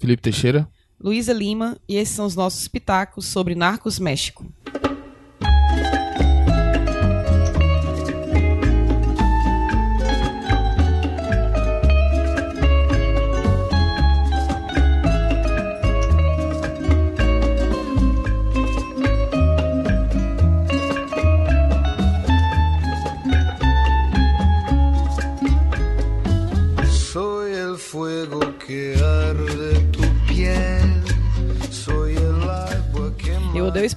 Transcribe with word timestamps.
Felipe 0.00 0.22
Teixeira. 0.22 0.66
Luísa 0.98 1.32
Lima, 1.32 1.78
e 1.88 1.96
esses 1.96 2.14
são 2.14 2.26
os 2.26 2.34
nossos 2.34 2.66
pitacos 2.66 3.26
sobre 3.26 3.54
Narcos 3.54 3.98
México. 3.98 4.50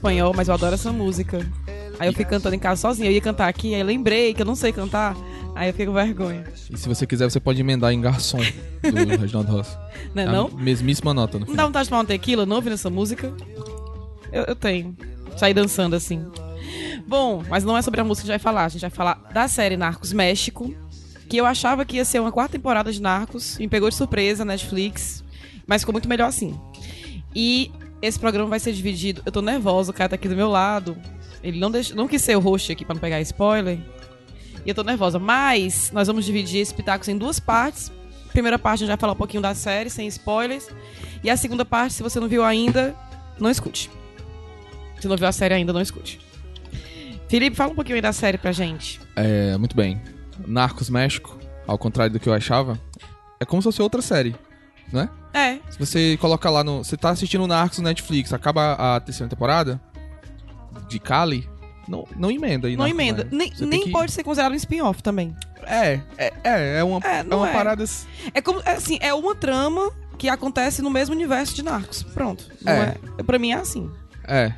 Espanhol, 0.03 0.34
mas 0.35 0.49
eu 0.49 0.53
adoro 0.53 0.75
essa 0.75 0.91
música. 0.91 1.39
Aí 1.98 2.09
eu 2.09 2.13
fico 2.13 2.30
cantando 2.30 2.55
em 2.55 2.59
casa 2.59 2.81
sozinha. 2.81 3.09
Eu 3.09 3.13
ia 3.13 3.21
cantar 3.21 3.48
aqui, 3.48 3.73
aí 3.73 3.81
lembrei 3.81 4.34
que 4.34 4.41
eu 4.41 4.45
não 4.45 4.55
sei 4.55 4.73
cantar. 4.73 5.16
Aí 5.55 5.70
eu 5.70 5.73
fico 5.73 5.91
com 5.91 5.93
vergonha. 5.93 6.43
E 6.70 6.77
se 6.77 6.89
você 6.89 7.07
quiser, 7.07 7.29
você 7.29 7.39
pode 7.39 7.62
emendar 7.62 7.93
em 7.93 8.02
Garçom, 8.02 8.39
do 8.39 9.16
Reginaldo 9.17 9.52
Rossi. 9.52 9.77
Não 10.13 10.23
é 10.23 10.26
A 10.26 10.31
não? 10.31 10.49
Mesmíssima 10.49 11.13
nota, 11.13 11.39
no 11.39 11.45
Não 11.45 11.55
dá 11.55 11.66
vontade 11.66 11.85
de 11.85 11.89
tomar 11.89 12.02
um 12.02 12.05
tequila 12.05 12.45
não 12.45 12.57
ouvindo 12.57 12.73
essa 12.73 12.89
música? 12.89 13.34
Eu, 14.31 14.43
eu 14.43 14.55
tenho. 14.55 14.98
Sair 15.38 15.53
dançando 15.53 15.95
assim. 15.95 16.26
Bom, 17.07 17.43
mas 17.49 17.63
não 17.63 17.77
é 17.77 17.81
sobre 17.81 18.01
a 18.01 18.04
música 18.04 18.26
que 18.26 18.31
a 18.31 18.35
gente 18.35 18.43
vai 18.43 18.51
falar. 18.54 18.65
A 18.65 18.70
gente 18.70 18.81
vai 18.81 18.90
falar 18.90 19.29
da 19.34 19.48
série 19.48 19.77
Narcos 19.77 20.12
México. 20.12 20.73
Que 21.29 21.38
eu 21.38 21.45
achava 21.45 21.85
que 21.85 21.95
ia 21.95 22.05
ser 22.05 22.20
uma 22.20 22.31
quarta 22.31 22.51
temporada 22.57 22.91
de 22.91 23.01
Narcos. 23.01 23.57
Me 23.57 23.67
pegou 23.70 23.90
de 23.90 23.95
surpresa, 23.95 24.43
Netflix. 24.43 25.23
Mas 25.65 25.81
ficou 25.81 25.93
muito 25.93 26.09
melhor 26.09 26.27
assim. 26.27 26.59
E 27.35 27.71
esse 28.03 28.20
programa 28.20 28.49
vai 28.49 28.59
ser 28.59 28.73
dividido. 28.73 29.21
Eu 29.25 29.31
tô 29.31 29.41
nervosa, 29.41 29.91
o 29.91 29.93
cara 29.93 30.09
tá 30.09 30.15
aqui 30.15 30.27
do 30.27 30.35
meu 30.35 30.49
lado. 30.49 30.98
Ele 31.41 31.57
não, 31.57 31.71
deixa, 31.71 31.96
não 31.96 32.05
quis 32.05 32.21
ser 32.21 32.35
o 32.35 32.40
host 32.41 32.70
aqui 32.70 32.84
pra 32.84 32.93
não 32.93 32.99
pegar 32.99 33.21
spoiler. 33.21 33.79
E 34.65 34.70
eu 34.70 34.76
tô 34.76 34.84
nervosa. 34.84 35.18
Mas 35.18 35.90
nós 35.93 36.07
vamos 36.07 36.26
dividir 36.26 36.59
esse 36.59 36.74
Pitacos 36.74 37.07
em 37.07 37.18
duas 37.18 37.40
partes. 37.40 37.93
Primeira 38.34 38.59
parte 38.59 38.79
a 38.79 38.79
gente 38.79 38.87
vai 38.90 38.98
falar 38.98 39.13
um 39.13 39.18
pouquinho 39.18 39.41
da 39.41 39.55
série, 39.55 39.90
sem 39.90 40.05
spoilers. 40.07 40.68
E 41.24 41.29
a 41.29 41.37
segunda 41.37 41.63
parte, 41.63 41.93
se 41.93 42.04
você 42.04 42.20
não 42.20 42.27
viu 42.27 42.43
ainda, 42.43 42.93
não 43.40 43.49
escute. 43.49 43.90
Se 44.99 45.07
não 45.07 45.15
viu 45.15 45.27
a 45.27 45.31
série 45.31 45.54
ainda, 45.54 45.71
não 45.71 45.81
escute. 45.81 46.20
Felipe, 47.29 47.55
fala 47.55 47.71
um 47.71 47.76
pouquinho 47.76 47.96
aí 47.96 48.01
da 48.01 48.12
série 48.12 48.37
pra 48.37 48.51
gente. 48.51 48.99
É, 49.15 49.57
muito 49.57 49.77
bem. 49.77 50.01
Narcos 50.46 50.90
México, 50.90 51.40
ao 51.65 51.77
contrário 51.77 52.12
do 52.12 52.20
que 52.20 52.27
eu 52.27 52.34
achava, 52.34 52.77
é 53.40 53.46
como 53.46 53.62
se 53.62 53.65
fosse 53.65 53.81
outra 53.81 54.01
série, 54.01 54.35
né? 54.91 55.09
É, 55.34 55.57
Se 55.70 55.79
você 55.79 56.17
coloca 56.21 56.49
lá 56.49 56.63
no. 56.63 56.84
Você 56.84 56.95
tá 56.95 57.09
assistindo 57.09 57.48
Narcos 57.48 57.79
no 57.79 57.85
Netflix, 57.85 58.31
acaba 58.34 58.73
a 58.73 58.99
terceira 58.99 59.29
temporada 59.29 59.81
de 60.87 60.99
Cali, 60.99 61.49
não, 61.87 62.07
não 62.15 62.29
emenda 62.29 62.67
aí. 62.67 62.75
não 62.75 62.85
Narcos 62.85 62.99
emenda. 63.01 63.23
México. 63.31 63.35
Nem, 63.65 63.70
nem 63.70 63.84
que- 63.85 63.91
pode 63.91 64.12
ser 64.12 64.23
considerado 64.23 64.51
um 64.51 64.56
spin-off 64.56 65.01
também. 65.01 65.35
É, 65.66 66.00
é, 66.17 66.34
é, 66.44 66.78
é 66.79 66.84
uma, 66.84 67.00
É, 67.03 67.19
é 67.28 67.35
uma 67.35 67.50
é. 67.50 67.53
parada. 67.53 67.84
É 68.34 68.41
como, 68.41 68.62
é 68.66 68.73
assim, 68.73 68.97
é 69.01 69.13
uma 69.13 69.34
trama 69.34 69.91
que 70.17 70.29
acontece 70.29 70.81
no 70.81 70.90
mesmo 70.90 71.16
universo 71.16 71.56
de 71.56 71.63
Narcos. 71.63 72.03
Pronto. 72.03 72.45
Não 72.62 72.72
É. 72.72 72.97
é. 73.18 73.23
Pra 73.23 73.40
mim 73.40 73.51
é 73.51 73.56
assim. 73.56 73.90
É. 74.28 74.53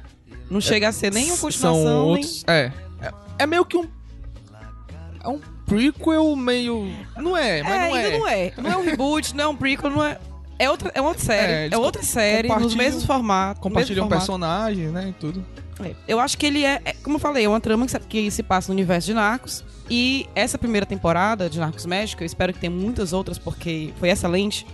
Não 0.50 0.60
chega 0.60 0.90
a 0.90 0.92
ser 0.92 1.12
nem 1.14 1.28
uma 1.28 1.38
São 1.38 1.48
continuação, 1.50 2.06
outros. 2.06 2.44
É, 2.48 2.72
é. 3.02 3.12
É 3.40 3.48
meio 3.48 3.64
que 3.66 3.78
um. 3.78 3.88
É 5.24 5.28
um 5.28 5.40
prequel 5.66 6.36
meio. 6.36 6.88
Não 7.18 7.36
é, 7.36 7.62
nem... 7.62 7.64
mas 7.64 7.72
é, 7.74 7.78
não 7.90 7.96
é. 7.96 8.04
ainda 8.04 8.18
não 8.18 8.28
é. 8.28 8.54
Não 8.58 8.72
é 8.72 8.78
um 8.78 8.84
reboot, 8.84 9.36
não 9.36 9.44
é 9.44 9.48
um 9.48 9.56
prequel, 9.56 9.90
não 9.90 10.04
é... 10.04 10.20
É 10.58 10.70
outra, 10.70 10.92
é 10.94 11.02
outra 11.02 11.24
série. 11.24 11.52
É, 11.54 11.70
É, 11.72 11.78
outra 11.78 12.02
série, 12.04 12.48
nos 12.48 12.74
mesmos 12.76 13.04
formatos. 13.06 13.56
mesmo 13.60 13.64
Compartilham 13.64 14.04
formato. 14.06 14.20
personagens, 14.22 14.92
né? 14.92 15.10
E 15.10 15.14
tudo. 15.14 15.46
É, 15.84 15.94
Eu 16.08 16.20
acho 16.20 16.38
que 16.38 16.46
ele 16.46 16.64
é, 16.64 16.82
é, 16.86 16.94
como 17.04 17.18
eu 17.18 17.20
falei, 17.20 17.44
é 17.46 17.50
uma 17.50 17.60
trama 17.60 17.86
que 17.86 17.92
se, 17.92 18.00
que 18.00 18.32
se 18.32 18.42
passa 18.44 18.70
no 18.72 18.74
universo 18.74 19.08
de 19.08 19.14
Narcos. 19.14 19.64
E 19.90 20.28
essa 20.34 20.58
primeira 20.58 20.86
temporada 20.86 21.50
de 21.50 21.60
Narcos 21.60 21.86
México, 21.86 22.24
eu 22.24 22.26
espero 22.26 22.54
que 22.54 22.60
tenha 22.60 22.72
muitas 22.72 23.12
outras, 23.14 23.38
porque 23.38 23.94
foi 24.00 24.10
excelente. 24.10 24.66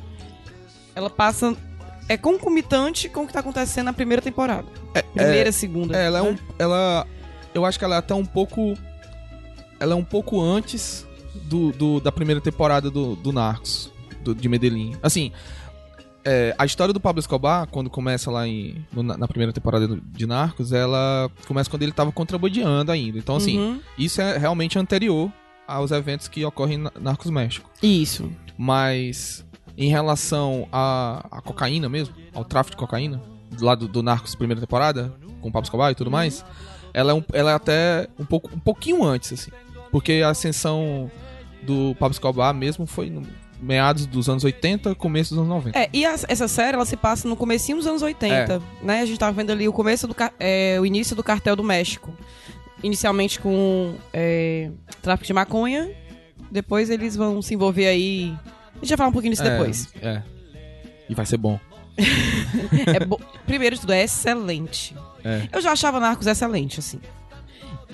Ela 0.96 1.10
passa. 1.10 1.56
É 2.08 2.18
concomitante 2.18 3.08
com 3.10 3.24
o 3.24 3.28
que 3.28 3.34
tá 3.34 3.40
acontecendo 3.40 3.86
na 3.86 3.94
primeira 3.94 4.22
temporada. 4.22 4.68
Primeira, 5.14 5.52
segunda. 5.52 5.98
É, 5.98 6.06
ela 6.08 6.20
é 6.20 6.22
né? 6.24 6.30
um. 6.30 6.38
Ela. 6.60 7.08
Eu 7.54 7.66
acho 7.66 7.80
que 7.80 7.86
ela 7.86 7.96
é 7.96 7.98
até 8.00 8.14
um 8.14 8.26
pouco. 8.26 8.78
Ela 9.80 9.94
é 9.94 9.96
um 9.96 10.04
pouco 10.04 10.40
antes 10.42 11.06
do, 11.46 11.72
do- 11.72 12.00
da 12.00 12.12
primeira 12.12 12.40
temporada 12.42 12.92
do, 12.92 13.16
do 13.16 13.32
Narcos, 13.32 13.92
do- 14.22 14.36
de 14.36 14.48
Medellín. 14.50 14.96
Assim, 15.02 15.32
é, 16.26 16.54
a 16.58 16.66
história 16.66 16.94
do 16.94 17.00
Pablo 17.00 17.20
Escobar, 17.20 17.68
quando 17.68 17.90
começa 17.90 18.30
lá 18.32 18.48
em, 18.48 18.86
no- 18.92 19.04
na 19.04 19.28
primeira 19.28 19.52
temporada 19.52 19.88
de 19.88 20.26
Narcos, 20.28 20.72
ela 20.72 21.30
começa 21.48 21.70
quando 21.70 21.84
ele 21.84 21.92
tava 21.92 22.12
contrabandeando 22.12 22.92
ainda. 22.92 23.18
Então, 23.18 23.36
assim, 23.36 23.58
Uhum. 23.60 23.80
isso 23.98 24.22
é 24.22 24.38
realmente 24.38 24.78
anterior 24.78 25.32
aos 25.68 25.92
eventos 25.92 26.28
que 26.28 26.44
ocorrem 26.46 26.78
na 26.78 26.92
Narcos 27.00 27.30
México. 27.32 27.70
Isso. 27.82 28.30
Mas 28.58 29.46
em 29.78 29.90
relação 29.90 30.68
à, 30.72 31.26
à 31.32 31.42
cocaína 31.42 31.90
mesmo, 31.90 32.14
ao 32.34 32.46
tráfico 32.46 32.76
de 32.76 32.80
cocaína, 32.80 33.22
lá 33.60 33.74
do, 33.76 33.88
do 33.88 34.04
Narcos 34.04 34.36
primeira 34.36 34.62
temporada, 34.62 35.14
com 35.42 35.50
o 35.50 35.52
Pablo 35.52 35.66
Escobar 35.66 35.92
e 35.92 35.96
tudo 35.96 36.12
mais, 36.12 36.46
ela 36.94 37.12
é, 37.12 37.16
um, 37.16 37.24
ela 37.34 37.52
é 37.52 37.54
até 37.56 38.08
um, 38.20 38.26
pouco, 38.26 38.50
um 38.54 38.60
pouquinho 38.60 39.04
antes, 39.04 39.34
assim. 39.34 39.52
Porque 39.92 40.22
a 40.24 40.30
ascensão 40.30 41.10
do 41.64 41.96
Pablo 41.96 42.14
Escobar 42.14 42.54
mesmo 42.54 42.86
foi 42.86 43.10
no 43.10 43.24
meados 43.62 44.06
dos 44.06 44.28
anos 44.28 44.44
80, 44.44 44.96
começo 44.96 45.30
dos 45.36 45.40
anos 45.44 45.50
90. 45.50 45.78
É, 45.80 45.90
e 45.94 46.06
a- 46.06 46.16
essa 46.28 46.48
série, 46.48 46.76
ela 46.76 46.86
se 46.86 46.98
passa 46.98 47.28
no 47.28 47.36
comecinho 47.36 47.78
dos 47.78 47.86
anos 47.88 48.02
80, 48.02 48.62
né? 48.82 49.02
A 49.02 49.06
gente 49.06 49.20
tava 49.20 49.32
vendo 49.34 49.52
ali 49.52 49.68
o 49.68 49.74
começo 49.74 50.08
do... 50.08 50.16
É, 50.40 50.78
o 50.80 50.86
início 50.86 51.16
do 51.16 51.24
cartel 51.24 51.56
do 51.56 51.64
México. 51.64 52.12
Inicialmente 52.84 53.40
com 53.40 53.94
é, 54.12 54.72
tráfico 55.02 55.28
de 55.28 55.34
maconha. 55.34 55.92
Depois 56.52 56.90
eles 56.90 57.16
vão 57.16 57.42
se 57.42 57.54
envolver 57.54 57.88
aí... 57.88 58.34
A 58.76 58.80
gente 58.80 58.90
vai 58.90 58.98
falar 58.98 59.10
um 59.10 59.14
pouquinho 59.14 59.34
disso 59.34 59.44
É, 59.44 59.52
depois. 59.52 59.88
É. 60.02 60.22
E 61.08 61.14
vai 61.14 61.26
ser 61.26 61.38
bom. 61.38 61.60
É 62.88 63.06
bo- 63.06 63.20
Primeiro 63.46 63.76
de 63.76 63.82
tudo, 63.82 63.94
é 63.94 64.04
excelente. 64.04 64.96
É. 65.24 65.48
Eu 65.52 65.62
já 65.62 65.72
achava 65.74 66.00
Narcos 66.00 66.26
excelente, 66.26 66.80
assim. 66.80 67.00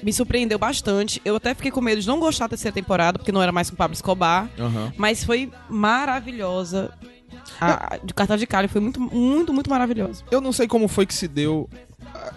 Me 0.04 0.14
surpreendeu 0.14 0.58
bastante. 0.60 1.22
Eu 1.26 1.36
até 1.36 1.54
fiquei 1.54 1.72
com 1.72 1.82
medo 1.82 2.00
de 2.02 2.08
não 2.08 2.20
gostar 2.20 2.46
da 2.46 2.50
terceira 2.50 2.74
temporada, 2.74 3.18
porque 3.18 3.32
não 3.32 3.42
era 3.42 3.52
mais 3.52 3.70
com 3.70 3.76
Pablo 3.76 3.94
Escobar. 3.94 4.50
Aham. 4.60 4.94
Mas 4.98 5.24
foi 5.24 5.52
maravilhosa. 5.70 6.92
A, 7.60 7.98
de 8.04 8.14
Cartão 8.14 8.38
de 8.38 8.46
Cali 8.46 8.68
foi 8.68 8.80
muito, 8.82 9.00
muito, 9.00 9.54
muito 9.54 9.70
maravilhosa. 9.70 10.24
Eu 10.30 10.40
não 10.42 10.52
sei 10.52 10.68
como 10.68 10.88
foi 10.88 11.06
que 11.06 11.14
se 11.14 11.28
deu. 11.28 11.70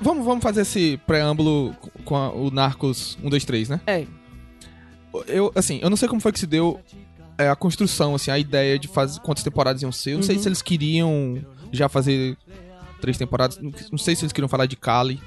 Vamos, 0.00 0.24
vamos 0.24 0.42
fazer 0.42 0.62
esse 0.62 0.98
preâmbulo 1.06 1.74
com 2.04 2.16
a- 2.16 2.32
o 2.32 2.50
Narcos 2.50 3.18
1, 3.22 3.28
2, 3.28 3.44
3, 3.44 3.68
né? 3.68 3.80
É. 3.86 4.06
Eu, 5.26 5.50
assim, 5.54 5.78
eu 5.82 5.90
não 5.90 5.96
sei 5.96 6.08
como 6.08 6.20
foi 6.20 6.32
que 6.32 6.38
se 6.38 6.46
deu 6.46 6.80
é, 7.36 7.48
a 7.48 7.56
construção, 7.56 8.14
assim, 8.14 8.30
a 8.30 8.38
ideia 8.38 8.78
de 8.78 8.86
fazer 8.88 9.20
quantas 9.20 9.42
temporadas 9.44 9.82
iam 9.82 9.90
ser. 9.92 10.12
Eu 10.12 10.16
não 10.16 10.22
sei 10.22 10.36
Uhum. 10.36 10.42
se 10.42 10.48
eles 10.48 10.62
queriam 10.62 11.44
já 11.72 11.88
fazer 11.88 12.36
três 13.00 13.16
temporadas. 13.18 13.58
Não, 13.58 13.72
não 13.90 13.98
sei 13.98 14.14
se 14.14 14.22
eles 14.24 14.32
queriam 14.32 14.48
falar 14.48 14.66
de 14.66 14.76
Cali. 14.76 15.20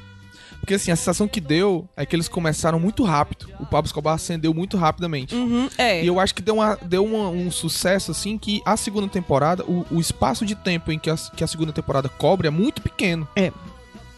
Porque, 0.63 0.75
assim, 0.75 0.91
a 0.91 0.95
sensação 0.95 1.27
que 1.27 1.41
deu 1.41 1.89
é 1.93 2.05
que 2.05 2.15
eles 2.15 2.29
começaram 2.29 2.79
muito 2.79 3.03
rápido. 3.03 3.49
O 3.59 3.65
Pablo 3.65 3.85
Escobar 3.85 4.13
ascendeu 4.13 4.53
muito 4.53 4.77
rapidamente. 4.77 5.35
Uhum, 5.35 5.67
é. 5.77 6.01
E 6.01 6.07
eu 6.07 6.21
acho 6.21 6.33
que 6.33 6.41
deu, 6.41 6.55
uma, 6.55 6.77
deu 6.81 7.03
uma- 7.03 7.27
um 7.27 7.51
sucesso, 7.51 8.11
assim, 8.11 8.37
que 8.37 8.61
a 8.65 8.77
segunda 8.77 9.09
temporada, 9.09 9.61
o, 9.65 9.85
o 9.91 9.99
espaço 9.99 10.45
de 10.45 10.55
tempo 10.55 10.89
em 10.89 10.97
que 10.97 11.09
a, 11.09 11.15
que 11.35 11.43
a 11.43 11.47
segunda 11.47 11.73
temporada 11.73 12.07
cobre 12.07 12.47
é 12.47 12.49
muito 12.49 12.81
pequeno. 12.81 13.27
É. 13.35 13.51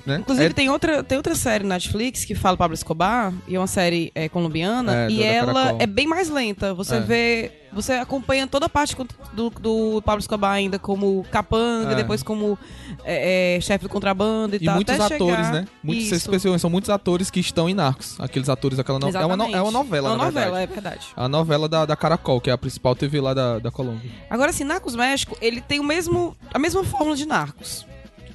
Né? 0.05 0.17
Inclusive, 0.17 0.45
É- 0.47 0.53
tem, 0.53 0.69
outra, 0.69 1.03
tem 1.03 1.17
outra 1.17 1.33
série 1.33 1.63
na 1.63 1.75
Netflix 1.75 2.23
que 2.25 2.35
fala 2.35 2.55
Pablo 2.55 2.75
Escobar, 2.75 3.33
e 3.47 3.55
é 3.55 3.59
uma 3.59 3.65
série 3.65 4.11
é, 4.13 4.29
colombiana, 4.29 5.05
É, 5.05 5.09
e 5.09 5.23
ela 5.23 5.53
Caracol. 5.53 5.81
é 5.81 5.87
bem 5.87 6.05
mais 6.05 6.29
lenta. 6.29 6.73
Você 6.75 6.95
É. 6.95 6.99
vê. 6.99 7.51
Você 7.73 7.91
acompanha 7.93 8.47
toda 8.47 8.67
a 8.67 8.69
parte 8.69 8.95
do, 9.33 9.49
do 9.49 10.01
Pablo 10.05 10.21
Escobar 10.21 10.53
ainda 10.53 10.79
como 10.79 11.25
capanga, 11.29 11.91
É. 11.91 11.95
depois 11.95 12.23
como 12.23 12.57
é, 13.03 13.57
chefe 13.61 13.83
do 13.83 13.89
contrabando 13.89 14.55
e, 14.55 14.59
E 14.61 14.65
tal. 14.65 14.75
muitos 14.75 14.97
atores, 14.97 15.19
chegar- 15.47 15.51
né? 15.51 15.67
Muitos, 15.83 16.07
vocês 16.07 16.25
percebem, 16.25 16.57
são 16.57 16.69
muitos 16.69 16.89
atores 16.89 17.29
que 17.29 17.39
estão 17.41 17.67
em 17.67 17.73
Narcos. 17.73 18.15
Aqueles 18.19 18.47
atores 18.47 18.77
daquela 18.77 18.97
novela. 18.99 19.23
É 19.23 19.25
uma, 19.25 19.57
é 19.57 19.61
uma 19.61 19.71
novela, 19.71 20.07
É 20.09 20.11
uma 20.13 20.25
novela, 20.25 20.45
verdade. 20.57 20.63
é 20.63 20.73
verdade. 20.73 21.07
A 21.17 21.27
novela 21.27 21.67
da, 21.67 21.85
da 21.85 21.95
Caracol, 21.97 22.39
que 22.39 22.49
é 22.49 22.53
a 22.53 22.57
principal 22.57 22.95
TV 22.95 23.19
lá 23.19 23.33
da, 23.33 23.59
da 23.59 23.71
Colômbia. 23.71 24.09
Agora, 24.29 24.51
assim, 24.51 24.63
Narcos 24.63 24.95
México, 24.95 25.35
ele 25.41 25.59
tem 25.59 25.79
o 25.79 25.83
mesmo, 25.83 26.37
a 26.53 26.59
mesma 26.59 26.81
fórmula 26.83 27.17
de 27.17 27.25
Narcos. 27.25 27.85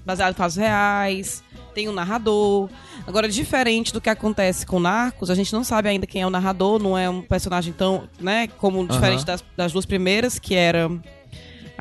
Baseado 0.04 0.32
em 0.32 0.34
fatos 0.36 0.56
reais, 0.56 1.42
tem 1.70 1.88
um 1.88 1.92
narrador. 1.92 2.68
Agora, 3.06 3.28
diferente 3.28 3.92
do 3.92 4.00
que 4.00 4.08
acontece 4.10 4.64
com 4.66 4.78
Narcos, 4.80 5.30
a 5.30 5.34
gente 5.34 5.52
não 5.52 5.64
sabe 5.64 5.88
ainda 5.88 6.06
quem 6.06 6.22
é 6.22 6.26
o 6.26 6.30
narrador, 6.30 6.78
não 6.82 6.96
é 6.96 7.08
um 7.08 7.22
personagem 7.22 7.72
tão, 7.72 8.08
né, 8.20 8.46
como 8.58 8.86
diferente 8.86 9.24
das, 9.24 9.42
das 9.56 9.72
duas 9.72 9.86
primeiras, 9.86 10.38
que 10.38 10.54
era... 10.54 10.90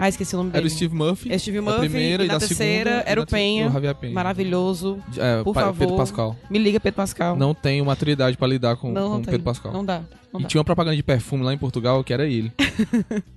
Ah, 0.02 0.08
esqueci 0.08 0.34
o 0.34 0.38
nome 0.38 0.52
Era 0.52 0.60
dele. 0.62 0.68
o 0.68 0.72
Steve 0.74 0.96
Murphy. 0.96 1.30
É 1.30 1.38
Steve 1.38 1.60
Murphy, 1.60 1.80
primeira 1.90 2.24
e 2.24 2.26
e 2.26 2.28
na 2.30 2.36
da 2.36 2.40
terceira 2.40 2.90
segunda, 2.92 3.12
era 3.12 3.20
e 3.20 3.24
o 3.24 3.28
Penha. 3.28 3.68
o 3.68 3.96
Penha. 3.96 4.14
Maravilhoso. 4.14 4.98
É, 5.18 5.44
Por 5.44 5.54
pa- 5.54 5.60
favor. 5.60 5.78
Pedro 5.78 5.98
Pascal. 5.98 6.38
Me 6.50 6.58
liga, 6.58 6.80
Pedro 6.80 6.96
Pascal. 6.96 7.36
Não 7.36 7.54
tenho 7.54 7.84
maturidade 7.84 8.38
pra 8.38 8.48
lidar 8.48 8.78
com, 8.78 8.94
não, 8.94 9.10
com 9.10 9.14
não 9.16 9.22
Pedro. 9.24 9.42
Pascal. 9.42 9.74
Não 9.74 9.84
dá. 9.84 10.02
Não 10.32 10.40
e 10.40 10.44
dá. 10.44 10.48
tinha 10.50 10.60
uma 10.60 10.64
propaganda 10.64 10.96
de 10.96 11.04
perfume 11.04 11.44
lá 11.44 11.54
em 11.54 11.58
Portugal 11.58 12.02
que 12.02 12.14
era 12.14 12.26
ele. 12.26 12.50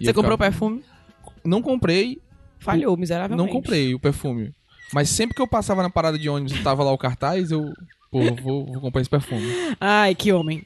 E 0.00 0.04
Você 0.04 0.12
comprou 0.12 0.36
ficava- 0.36 0.50
perfume? 0.50 0.82
Não 1.44 1.62
comprei. 1.62 2.18
falhou 2.58 2.96
miseravelmente. 2.96 3.46
Não 3.46 3.50
comprei 3.52 3.94
o 3.94 3.98
perfume. 3.98 4.52
Mas 4.92 5.08
sempre 5.10 5.34
que 5.34 5.42
eu 5.42 5.46
passava 5.46 5.82
na 5.82 5.90
parada 5.90 6.18
de 6.18 6.28
ônibus 6.28 6.56
e 6.58 6.62
tava 6.62 6.82
lá 6.84 6.92
o 6.92 6.98
cartaz, 6.98 7.50
eu. 7.50 7.72
Pô, 8.10 8.20
vou, 8.40 8.64
vou 8.66 8.80
comprar 8.80 9.00
esse 9.00 9.10
perfume. 9.10 9.44
Ai, 9.80 10.14
que 10.14 10.32
homem. 10.32 10.64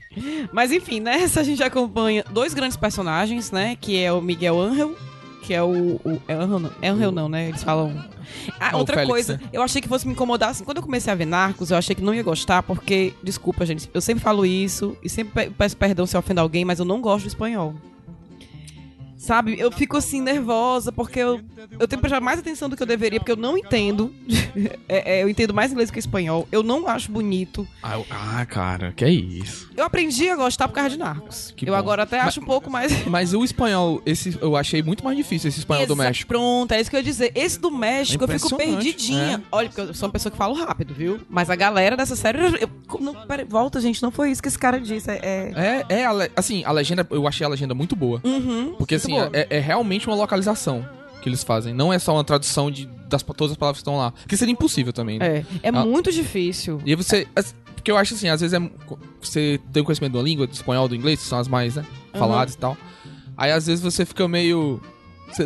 Mas 0.53 0.71
enfim, 0.71 1.01
nessa 1.01 1.41
a 1.41 1.43
gente 1.43 1.63
acompanha 1.63 2.23
dois 2.31 2.53
grandes 2.53 2.77
personagens, 2.77 3.51
né? 3.51 3.77
Que 3.81 3.99
é 3.99 4.13
o 4.13 4.21
Miguel 4.21 4.61
Angel, 4.61 4.95
que 5.43 5.55
é 5.55 5.63
o. 5.63 5.95
o 6.05 6.21
é 6.29 6.35
Angel 6.35 6.59
não, 6.61 6.71
é 6.83 6.89
Angel 6.91 7.11
não, 7.11 7.29
né? 7.31 7.49
Eles 7.49 7.63
falam. 7.63 7.93
Ah, 8.61 8.71
É 8.73 8.77
outra 8.77 8.95
Félix, 8.97 9.11
coisa, 9.11 9.33
né? 9.39 9.49
eu 9.53 9.63
achei 9.63 9.81
que 9.81 9.89
fosse 9.89 10.07
me 10.07 10.13
incomodar 10.13 10.51
assim. 10.51 10.63
Quando 10.65 10.77
eu 10.77 10.83
comecei 10.83 11.11
a 11.13 11.17
ver 11.17 11.25
Narcos, 11.25 11.71
eu 11.71 11.77
achei 11.79 11.97
que 11.97 12.03
não 12.03 12.15
ia 12.15 12.23
gostar, 12.23 12.63
porque, 12.63 13.15
desculpa, 13.25 13.65
gente, 13.67 13.89
eu 13.93 14.01
sempre 14.03 14.23
falo 14.23 14.45
isso 14.47 14.97
e 15.03 15.09
sempre 15.09 15.47
pe- 15.47 15.51
peço 15.57 15.77
perdão 15.77 16.07
se 16.07 16.15
eu 16.15 16.21
ofendo 16.21 16.41
alguém, 16.43 16.65
mas 16.65 16.79
eu 16.79 16.85
não 16.85 17.01
gosto 17.01 17.25
do 17.25 17.29
espanhol. 17.29 17.75
Sabe, 19.21 19.55
eu 19.61 19.71
fico 19.71 19.99
assim 19.99 20.19
nervosa 20.19 20.91
porque 20.91 21.19
eu, 21.21 21.39
eu 21.79 21.87
tenho 21.87 21.89
que 21.89 21.99
prestar 21.99 22.21
mais 22.23 22.39
atenção 22.41 22.71
do 22.71 22.77
que 22.77 22.83
eu 22.83 22.87
deveria, 22.87 23.21
porque 23.21 23.31
eu 23.33 23.37
não 23.37 23.57
entendo. 23.59 24.13
É, 24.89 25.19
é, 25.19 25.23
eu 25.23 25.29
entendo 25.29 25.55
mais 25.55 25.71
inglês 25.71 25.91
que 25.93 25.99
espanhol. 25.99 26.49
Eu 26.51 26.65
não 26.65 26.89
acho 26.89 27.13
bonito. 27.13 27.67
Ah, 27.81 27.95
eu- 27.95 28.07
ah, 28.11 28.45
cara, 28.45 28.93
que 28.97 29.05
é 29.05 29.11
isso. 29.11 29.71
Eu 29.77 29.85
aprendi 29.85 30.29
a 30.29 30.35
gostar 30.35 30.67
por 30.67 30.75
causa 30.75 30.91
de 30.91 30.99
Narcos. 30.99 31.55
Que 31.57 31.67
eu 31.69 31.73
bom. 31.73 31.79
agora 31.79 32.03
até 32.03 32.19
acho 32.19 32.41
um 32.41 32.45
pouco 32.45 32.69
mais. 32.69 32.91
Mas 33.07 33.33
o 33.33 33.45
espanhol, 33.45 34.03
esse 34.05 34.37
eu 34.41 34.57
achei 34.57 34.83
muito 34.83 35.05
mais 35.05 35.17
difícil, 35.17 35.49
esse 35.49 35.61
espanhol 35.61 35.87
do 35.87 35.93
Exa- 35.93 36.03
México. 36.03 36.27
Pronto, 36.29 36.73
é 36.73 36.81
isso 36.81 36.91
que 36.91 36.97
eu 36.97 37.01
ia 37.01 37.05
dizer. 37.05 37.31
Esse 37.37 37.61
do 37.61 37.71
México 37.71 38.25
eu 38.25 38.29
fico 38.29 38.57
perdidinha. 38.57 39.37
é. 39.37 39.41
Olha, 39.53 39.69
porque 39.69 39.81
eu 39.83 39.95
sou 39.95 40.09
uma 40.09 40.13
pessoa 40.13 40.33
que 40.33 40.37
falo 40.39 40.55
rápido, 40.55 40.93
viu? 40.93 41.21
Mas 41.29 41.49
a 41.49 41.55
galera 41.55 41.97
dessa 41.97 42.17
série. 42.17 42.39
Eu, 42.61 42.69
não, 43.01 43.15
pera, 43.27 43.45
volta, 43.49 43.81
gente, 43.81 44.03
não 44.03 44.11
foi 44.11 44.33
isso 44.33 44.43
que 44.43 44.49
esse 44.49 44.59
cara 44.59 44.81
disse. 44.81 45.09
É. 45.11 45.21
é- 45.23 45.87
É, 45.91 46.01
é, 46.01 46.07
a 46.07 46.29
assim, 46.35 46.65
a 46.65 46.73
legenda, 46.73 47.07
eu 47.11 47.27
achei 47.29 47.47
a 47.47 47.49
legenda 47.49 47.73
muito 47.75 47.95
boa. 47.95 48.21
Uhum, 48.25 48.75
Porque 48.77 48.97
muito 48.97 49.10
assim, 49.19 49.31
boa. 49.31 49.31
é, 49.33 49.47
é 49.51 49.59
realmente 49.61 50.07
uma 50.07 50.17
localização 50.17 50.87
que 51.23 51.29
eles 51.29 51.43
fazem. 51.45 51.75
Não 51.75 51.93
é 51.93 51.99
só 51.99 52.15
uma 52.15 52.25
tradução 52.25 52.71
de 52.71 52.87
das, 53.09 53.23
todas 53.23 53.51
as 53.53 53.57
palavras 53.59 53.79
que 53.79 53.83
estão 53.83 53.97
lá. 53.99 54.13
Que 54.29 54.37
seria 54.37 54.53
impossível 54.53 54.93
também, 54.93 55.19
né? 55.19 55.39
É, 55.39 55.45
é 55.65 55.69
Ah. 55.69 55.85
muito 55.85 56.13
difícil. 56.13 56.81
E 56.87 56.95
você. 56.95 57.27
Porque 57.75 57.91
eu 57.91 57.97
acho 57.97 58.15
assim, 58.15 58.29
às 58.29 58.41
vezes 58.41 58.59
é. 58.59 58.71
Você 59.21 59.61
tem 59.73 59.83
o 59.83 59.85
conhecimento 59.85 60.13
da 60.13 60.23
língua, 60.23 60.47
do 60.47 60.53
espanhol, 60.53 60.87
do 60.87 60.95
inglês, 60.95 61.21
que 61.21 61.27
são 61.27 61.39
as 61.39 61.49
mais, 61.49 61.75
né? 61.77 61.85
Faladas 62.15 62.55
e 62.55 62.59
tal. 62.59 62.77
Aí 63.37 63.51
às 63.51 63.67
vezes 63.67 63.83
você 63.83 64.05
fica 64.05 64.27
meio. 64.29 64.81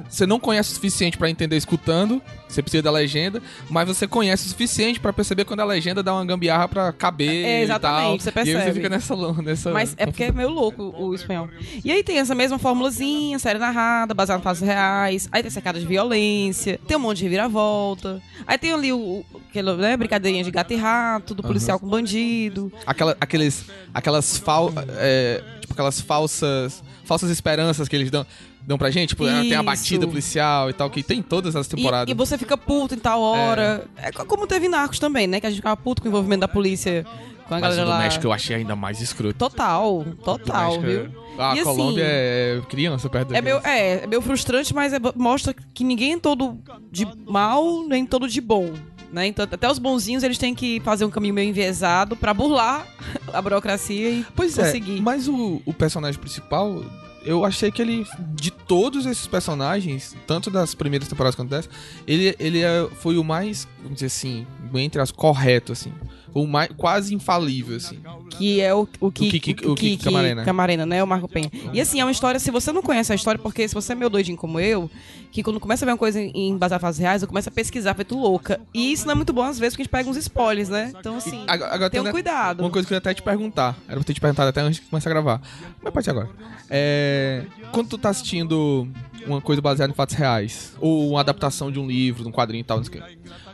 Você, 0.09 0.27
não 0.27 0.41
conhece 0.41 0.71
o 0.71 0.75
suficiente 0.75 1.17
pra 1.19 1.29
entender 1.29 1.57
escutando, 1.57 2.23
você 2.49 2.63
precisa 2.63 2.83
da 2.83 2.91
legenda, 2.91 3.43
mas 3.69 3.87
você 3.87 4.07
conhece 4.07 4.47
o 4.47 4.49
suficiente 4.49 4.99
pra 4.99 5.13
perceber 5.13 5.45
quando 5.45 5.61
a 5.61 5.65
legenda 5.65 6.03
dá 6.03 6.15
uma 6.15 6.25
gambiarra 6.25 6.69
pra 6.69 6.93
caber. 6.93 7.45
É, 7.45 7.63
exatamente, 7.63 8.21
e 8.21 8.23
você 8.23 8.33
tal. 8.33 8.45
E 8.45 8.49
aí 8.49 8.53
você 8.53 8.55
percebe. 8.55 8.75
fica 8.75 8.89
nessa. 8.89 9.15
nessa 9.43 9.71
Mas 9.73 9.95
é 9.97 10.07
porque 10.07 10.25
é 10.25 10.33
meio 10.33 10.51
louco 10.51 10.95
o 10.97 11.15
espanhol. 11.15 11.49
E 11.85 11.93
aí 11.93 12.03
tem 12.03 12.19
essa 12.19 12.35
mesma 12.35 12.59
formulazinha, 12.59 13.39
série 13.39 13.59
narrada, 13.59 14.15
baseada 14.15 14.41
em 14.41 14.45
fatos 14.45 14.63
reais. 14.63 15.29
Aí 15.31 15.43
tem 15.43 15.51
secada 15.51 15.79
de 15.79 15.87
violência, 15.87 16.81
tem 16.87 16.97
um 16.97 17.01
monte 17.01 17.19
de 17.19 17.25
reviravolta. 17.25 18.23
Aí 18.47 18.59
tem 18.59 18.73
ali 18.73 18.93
o, 18.93 19.25
aquela, 19.49 19.77
né, 19.77 19.97
brincadeirinha 19.97 20.45
de 20.45 20.51
gato 20.51 20.73
e 20.73 20.77
rato, 20.77 21.35
do 21.35 21.43
policial 21.43 21.79
com 21.79 21.87
bandido. 21.87 22.73
Aquela, 22.87 23.17
aqueles, 23.21 23.67
aquelas 23.93 24.39
fal, 24.39 24.73
é, 24.99 25.43
tipo, 25.61 25.73
aquelas 25.73 26.01
falsas, 26.01 26.83
falsas 27.05 27.31
esperanças 27.31 27.89
que 27.89 27.97
eles 27.97 28.11
dão, 28.11 28.27
dão 28.67 28.79
pra 28.79 28.91
gente, 28.91 29.11
tipo, 29.11 29.25
ah, 29.27 29.41
tem 29.43 29.55
a 29.55 29.63
batida 29.63 30.07
policial 30.07 30.71
e 30.71 30.73
tal, 30.73 30.89
que 30.91 31.03
tem 31.03 31.19
em 31.19 31.23
todas 31.23 31.55
as 31.57 31.67
E, 31.67 31.71
temporadas. 31.71 32.11
e 32.11 32.15
você 32.17 32.37
fica 32.39 32.57
puto 32.57 32.95
em 32.95 32.99
tal 32.99 33.21
hora. 33.21 33.85
É. 33.97 34.11
co- 34.13 34.25
como 34.25 34.47
teve 34.47 34.69
Narcos 34.69 34.99
também, 34.99 35.27
né? 35.27 35.41
Que 35.41 35.47
a 35.47 35.51
gente 35.51 35.59
ficava 35.59 35.77
puto 35.77 36.01
com 36.03 36.09
o 36.09 36.11
envolvimento 36.11 36.41
da 36.41 36.49
polícia 36.49 37.05
com 37.47 37.55
a 37.55 37.61
Mas 37.61 37.75
o 37.75 37.77
galera 37.77 37.85
do 37.85 37.91
lá. 37.91 37.99
México 37.99 38.27
eu 38.27 38.33
achei 38.33 38.57
ainda 38.57 38.75
mais 38.75 39.01
escroto. 39.01 39.35
Total, 39.39 40.05
total, 40.25 40.81
México 40.81 40.87
viu? 40.87 41.01
é- 41.21 41.25
A 41.37 41.49
E 41.57 41.61
assim, 41.61 41.65
Colômbia 41.65 42.05
é 42.07 42.61
criança 42.69 43.09
perto 43.11 43.35
É 43.35 43.43
meio, 43.43 43.57
gente. 43.57 43.67
é, 43.67 44.05
é 44.05 44.07
meio 44.07 44.23
frustrante, 44.23 44.73
mas 44.73 44.93
é- 44.93 44.99
mostra 45.17 45.53
que 45.75 45.83
ninguém 45.83 46.13
é 46.15 46.19
todo 46.19 46.59
de 46.93 47.07
mal, 47.27 47.85
nem 47.89 48.07
todo 48.07 48.29
de 48.29 48.41
bom. 48.41 48.73
Né? 49.13 49.27
Então, 49.29 49.45
até 49.49 49.71
os 49.71 49.79
bonzinhos 49.79 50.23
eles 50.25 50.39
têm 50.39 50.55
que 50.55 50.81
fazer 50.81 51.05
um 51.05 51.11
caminho 51.11 51.35
meio 51.35 51.49
enviesado 51.49 52.17
pra 52.17 52.33
burlar 52.35 52.85
a 53.33 53.43
burocracia 53.43 54.11
e 54.11 54.27
Pois 54.35 54.55
conseguir. 54.57 54.99
é, 54.99 55.01
mas 55.01 55.29
o, 55.29 55.61
o 55.67 55.73
personagem 55.75 56.19
principal, 56.21 56.83
eu 57.25 57.45
achei 57.45 57.71
que 57.71 57.81
ele, 57.83 58.07
de 58.35 58.51
todos 58.51 59.07
esses 59.07 59.27
personagens, 59.27 60.15
tanto 60.27 60.51
das 60.51 60.75
primeiras 60.75 61.09
temporadas 61.09 61.35
quanto 61.35 61.51
dessa, 61.51 61.69
ele, 62.07 62.35
ele 62.39 62.61
é- 62.63 62.89
foi 63.01 63.17
o 63.17 63.25
mais, 63.25 63.67
vamos 63.85 63.97
dizer 63.97 64.07
assim, 64.07 64.47
entre 64.75 65.01
as 65.01 65.13
correto, 65.13 65.73
assim. 65.73 65.93
Foi 66.33 66.43
o 66.43 66.49
mais, 66.49 66.69
quase 66.77 67.15
infalível, 67.15 67.77
assim. 67.77 68.01
Que 68.31 68.61
é 68.61 68.75
o, 68.75 68.89
o 68.99 69.13
que 69.13 69.29
O 69.67 69.75
Kiki 69.77 69.99
Camarena. 69.99 70.45
Camarena, 70.45 70.85
né? 70.85 71.03
O 71.03 71.07
Marco 71.07 71.29
Penha. 71.29 71.49
E 71.73 71.81
assim, 71.81 72.01
é 72.01 72.05
uma 72.05 72.11
história, 72.11 72.41
se 72.41 72.51
você 72.51 72.73
não 72.73 72.83
conhece 72.83 73.13
a 73.13 73.15
história, 73.15 73.39
porque 73.39 73.69
se 73.69 73.75
você 73.75 73.93
é 73.93 73.95
meio 73.95 74.11
doidinho 74.11 74.37
como 74.37 74.59
eu, 74.59 74.91
que 75.31 75.43
quando 75.43 75.61
começa 75.61 75.85
a 75.85 75.87
ver 75.87 75.93
uma 75.93 75.99
coisa 75.99 76.21
em, 76.21 76.57
basear 76.59 76.81
fatos 76.81 76.99
reais, 76.99 77.23
eu 77.23 77.29
começo 77.29 77.49
a 77.49 77.53
pesquisar, 77.53 77.95
feito 77.95 78.19
louca. 78.19 78.61
E 78.73 78.93
isso 78.93 79.07
não 79.07 79.13
é 79.13 79.15
muito 79.15 79.33
bom 79.33 79.43
às 79.43 79.59
vezes, 79.59 79.75
porque 79.75 79.83
a 79.83 79.85
gente 79.85 79.93
pega 79.93 80.11
uns 80.11 80.17
spoilers, 80.17 80.69
né? 80.69 80.93
Então, 80.99 81.17
assim, 81.17 81.45
Agora, 81.47 81.73
agora 81.73 81.91
tenha 81.91 82.03
um 82.03 82.05
tem 82.05 82.13
cuidado. 82.13 82.61
Uma 82.61 82.71
coisa 82.71 82.89
que 82.89 82.93
eu 82.93 82.97
ia 82.97 82.99
até 82.99 83.15
te 83.15 83.23
perguntar. 83.23 83.77
Era 83.87 83.97
pra 83.97 84.05
ter 84.05 84.15
te 84.15 84.21
perguntado 84.21 84.49
até 84.49 84.61
antes 84.61 84.81
de 84.81 84.87
começar 84.87 85.11
a 85.11 85.13
gravar. 85.13 85.41
Mas 85.81 85.93
pode 85.93 86.05
ser 86.05 86.11
agora. 86.11 86.31
É, 86.69 87.45
quando 87.71 87.91
tu 87.91 87.99
tá 87.99 88.09
assistindo 88.09 88.89
uma 89.27 89.41
coisa 89.41 89.61
baseada 89.61 89.93
em 89.93 89.95
fatos 89.95 90.15
reais, 90.15 90.77
ou 90.81 91.11
uma 91.11 91.21
adaptação 91.21 91.71
de 91.71 91.79
um 91.79 91.87
livro, 91.87 92.23
de 92.23 92.29
um 92.29 92.33
quadrinho 92.33 92.61
e 92.61 92.65
tal, 92.65 92.79
não 92.79 92.85
sei 92.85 93.01
o 93.01 93.05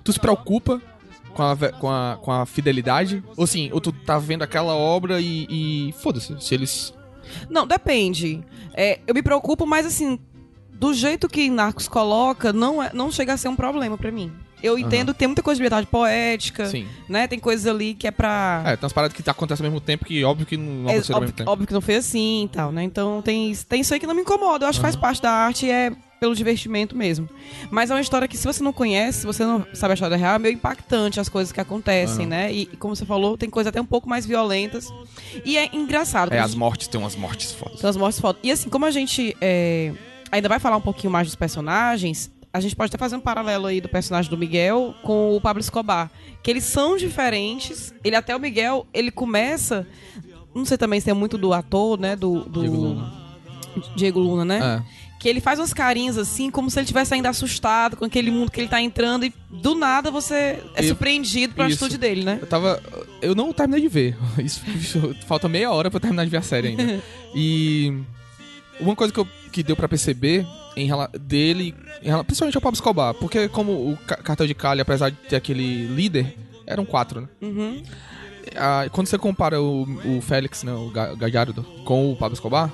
tu 0.03 0.13
se 0.13 0.21
preocupa 0.21 0.81
com 1.35 1.43
a, 1.43 1.57
com 1.57 1.91
a, 1.91 2.19
com 2.21 2.33
a 2.33 2.47
fidelidade? 2.47 3.23
Ou 3.37 3.47
sim, 3.47 3.71
ou 3.73 3.81
tu 3.81 3.93
tá 3.93 4.19
vendo 4.19 4.43
aquela 4.43 4.75
obra 4.75 5.21
e, 5.21 5.47
e 5.51 5.93
foda-se, 6.01 6.35
se 6.41 6.55
eles... 6.55 6.95
Não, 7.49 7.67
depende. 7.67 8.43
É, 8.75 9.01
eu 9.07 9.15
me 9.15 9.23
preocupo, 9.23 9.67
mas 9.67 9.87
assim, 9.87 10.19
do 10.73 10.93
jeito 10.93 11.29
que 11.29 11.49
Narcos 11.49 11.87
coloca, 11.87 12.53
não, 12.53 12.83
é, 12.83 12.91
não 12.93 13.13
chega 13.13 13.35
a 13.35 13.37
ser 13.37 13.49
um 13.49 13.57
problema 13.57 13.97
pra 13.97 14.11
mim. 14.11 14.33
Eu 14.63 14.79
entendo 14.79 15.13
que 15.13 15.19
tem 15.19 15.29
muita 15.29 15.43
coisa 15.43 15.57
de 15.57 15.63
liberdade 15.63 15.87
poética, 15.87 16.67
Sim. 16.67 16.87
né? 17.09 17.27
Tem 17.27 17.39
coisas 17.39 17.67
ali 17.67 17.95
que 17.95 18.07
é 18.07 18.11
pra. 18.11 18.63
É, 18.67 18.77
tem 18.77 18.85
umas 18.85 18.93
paradas 18.93 19.17
que 19.17 19.29
acontecem 19.31 19.65
ao 19.65 19.71
mesmo 19.71 19.81
tempo 19.81 20.05
que 20.05 20.23
óbvio 20.25 20.47
que 20.47 20.57
não 20.57 20.89
É, 20.89 20.93
aconteceu 20.93 21.15
ao 21.15 21.19
óbvio, 21.19 21.27
mesmo 21.29 21.37
tempo. 21.37 21.51
óbvio 21.51 21.67
que 21.67 21.73
não 21.75 21.81
foi 21.81 21.97
assim 21.97 22.45
e 22.45 22.49
tal, 22.49 22.71
né? 22.73 22.83
Então 22.83 23.23
tem, 23.23 23.55
tem 23.69 23.81
isso 23.81 23.93
aí 23.95 24.01
que 24.01 24.07
não 24.07 24.15
me 24.15 24.23
incomoda. 24.23 24.65
Eu 24.65 24.69
acho 24.71 24.79
que 24.79 24.83
faz 24.83 24.97
parte 24.97 25.23
da 25.23 25.31
arte 25.31 25.67
e 25.67 25.71
é 25.71 25.93
pelo 26.21 26.35
divertimento 26.35 26.95
mesmo. 26.95 27.27
Mas 27.71 27.91
é 27.91 27.95
uma 27.95 28.01
história 28.01 28.29
que, 28.29 28.37
se 28.37 28.45
você 28.47 28.63
não 28.63 28.75
conhece, 28.75 29.21
se 29.21 29.27
você 29.27 29.43
não 29.43 29.65
sabe 29.73 29.93
a 29.93 29.95
história 29.95 30.17
real, 30.19 30.35
é 30.35 30.39
meio 30.39 30.53
impactante 30.55 31.19
as 31.19 31.31
coisas 31.31 31.51
que 31.51 31.59
acontecem, 31.59 32.27
né? 32.27 32.53
E, 32.53 32.67
como 32.67 32.95
você 32.95 33.07
falou, 33.07 33.39
tem 33.39 33.49
coisas 33.49 33.69
até 33.71 33.81
um 33.81 33.87
pouco 33.87 34.07
mais 34.07 34.27
violentas. 34.27 34.87
E 35.47 35.57
é 35.57 35.71
engraçado. 35.75 36.31
É, 36.31 36.39
as 36.39 36.51
gente- 36.51 36.59
mortes, 36.59 36.89
tem 36.89 37.01
umas 37.01 37.17
mortes 37.17 37.53
fodas. 37.53 37.81
São 37.81 37.89
as 37.89 37.97
mortes 37.97 38.21
fodas. 38.21 38.39
E 38.45 38.51
assim, 38.53 38.69
como 38.69 38.85
a 38.85 38.91
gente 38.91 39.35
é, 39.41 39.95
ainda 40.31 40.47
vai 40.47 40.59
falar 40.59 40.77
um 40.77 40.81
pouquinho 40.83 41.11
mais 41.11 41.27
dos 41.27 41.37
personagens, 41.37 42.31
a 42.53 42.61
gente 42.61 42.75
pode 42.75 42.89
até 42.91 42.99
fazer 42.99 43.17
um 43.17 43.21
paralelo 43.21 43.67
aí 43.67 43.81
do 43.81 43.89
personagem 43.89 44.31
do 44.31 44.37
Miguel 44.37 44.95
com 45.03 45.37
o 45.37 45.41
Pablo 45.41 45.61
Escobar. 45.61 46.11
Que 46.43 46.51
eles 46.51 46.65
são 46.65 46.97
diferentes. 46.97 47.95
Ele 48.03 48.17
até 48.17 48.35
o 48.35 48.41
Miguel, 48.41 48.87
ele 48.93 49.11
começa. 49.11 49.87
Não 50.55 50.65
sei 50.65 50.77
também 50.77 51.01
se 51.01 51.09
é 51.11 51.15
muito 51.15 51.39
do 51.39 51.53
ator, 51.53 51.99
né? 51.99 52.17
Do. 52.17 52.41
do 52.45 52.61
Diego 52.61 52.77
Luna. 52.77 53.13
Diego 53.95 54.19
Luna, 54.19 54.45
né? 54.45 54.59
É. 54.87 55.01
Que 55.21 55.29
ele 55.29 55.41
faz 55.41 55.59
umas 55.61 55.75
carinhas 55.75 56.17
assim, 56.17 56.51
como 56.51 56.71
se 56.71 56.79
ele 56.79 56.85
estivesse 56.85 57.13
ainda 57.13 57.29
assustado 57.29 57.95
com 57.97 58.07
aquele 58.07 58.31
mundo 58.31 58.51
que 58.51 58.59
ele 58.59 58.69
tá 58.69 58.81
entrando, 58.81 59.27
e 59.27 59.35
do 59.51 59.75
nada 59.75 60.11
você 60.11 60.35
é 60.75 60.83
E- 60.83 60.89
surpreendido 60.89 61.55
pela 61.55 61.69
isso. 61.69 61.85
atitude 61.85 61.99
dele, 62.01 62.25
né? 62.25 62.39
Eu 62.41 62.47
tava. 62.47 62.83
Eu 63.21 63.35
não 63.35 63.53
terminei 63.53 63.83
de 63.83 63.89
ver. 63.89 64.17
Isso, 64.43 64.63
isso- 64.75 65.15
falta 65.27 65.47
meia 65.49 65.71
hora 65.71 65.91
pra 65.91 65.99
eu 65.99 66.01
terminar 66.01 66.25
de 66.25 66.31
ver 66.31 66.39
a 66.39 66.43
série 66.43 66.69
ainda. 66.69 67.01
e. 67.35 67.93
Uma 68.81 68.97
coisa 68.97 69.13
que, 69.13 69.21
eu, 69.21 69.29
que 69.53 69.63
deu 69.63 69.77
pra 69.77 69.87
perceber 69.87 70.47
em 70.77 70.89
dele, 71.21 71.75
em 72.03 72.25
principalmente 72.25 72.57
ao 72.57 72.63
Pablo 72.63 72.75
Escobar, 72.77 73.15
porque 73.15 73.49
como 73.49 73.73
o 73.93 73.97
ca- 74.07 74.17
cartel 74.17 74.47
de 74.47 74.55
Cali, 74.55 74.81
apesar 74.81 75.11
de 75.11 75.17
ter 75.17 75.37
aquele 75.37 75.87
líder, 75.89 76.37
eram 76.67 76.85
quatro, 76.85 77.21
né? 77.23 77.29
Uhum. 77.43 77.83
Ah, 78.57 78.87
quando 78.91 79.07
você 79.07 79.19
compara 79.19 79.61
o, 79.61 79.83
o 80.17 80.21
Félix, 80.21 80.63
né, 80.63 80.73
o 80.73 80.91
Ga- 80.91 81.15
Gallardo, 81.15 81.63
com 81.85 82.13
o 82.13 82.17
Pablo 82.17 82.35
Escobar, 82.35 82.71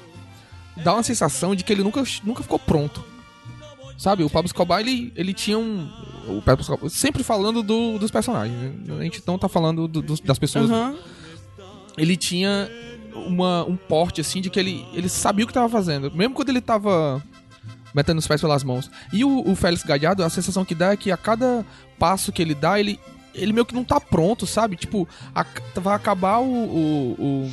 dá 0.77 0.93
uma 0.95 1.03
sensação 1.03 1.55
de 1.55 1.65
que 1.65 1.73
ele 1.73 1.83
nunca, 1.83 2.03
nunca 2.23 2.43
ficou 2.43 2.59
pronto. 2.59 3.03
Sabe, 3.99 4.23
o 4.23 4.29
Pablo 4.31 4.47
Escobar, 4.47 4.81
ele, 4.81 5.11
ele 5.17 5.33
tinha 5.33 5.59
um... 5.59 5.89
O 6.29 6.43
Pablo 6.43 6.61
Escobar, 6.61 6.91
sempre 6.91 7.23
falando 7.25 7.63
do- 7.63 7.99
dos 7.99 8.11
personagens, 8.11 8.57
né? 8.59 8.73
A 8.99 9.03
gente 9.03 9.23
não 9.27 9.39
tá 9.39 9.49
falando 9.49 9.89
do- 9.89 10.03
dos- 10.03 10.21
das 10.21 10.39
pessoas. 10.39 10.71
Uhum. 10.71 10.97
Ele 11.97 12.15
tinha 12.15 12.71
uma, 13.15 13.65
um 13.65 13.75
porte, 13.75 14.21
assim, 14.21 14.43
de 14.43 14.51
que 14.51 14.61
ele, 14.61 14.87
ele 14.93 15.09
sabia 15.09 15.45
o 15.45 15.49
que 15.49 15.55
tava 15.55 15.69
fazendo. 15.71 16.11
Mesmo 16.15 16.35
quando 16.35 16.51
ele 16.51 16.61
tava 16.61 17.23
metendo 17.97 18.19
os 18.21 18.27
pés 18.27 18.41
pelas 18.41 18.63
mãos. 18.63 18.91
E 19.13 19.25
o, 19.25 19.51
o 19.51 19.57
Félix 19.57 19.83
Gallardo, 19.83 20.23
a 20.23 20.29
sensação 20.31 20.65
que 20.65 20.75
dá 20.75 20.93
é 20.93 20.97
que 20.97 21.11
a 21.11 21.17
cada 21.17 21.65
passo 21.99 22.31
que 22.31 22.43
ele 22.43 22.55
dá, 22.55 22.79
ele, 22.79 23.01
ele 23.35 23.53
meio 23.55 23.65
que 23.65 23.75
não 23.75 23.83
tá 23.83 23.99
pronto, 23.99 24.47
sabe? 24.47 24.77
Tipo, 24.77 25.09
a- 25.35 25.47
vai 25.77 25.95
acabar 25.97 26.39
o... 26.41 26.45
o- 26.45 27.17
o- 27.19 27.51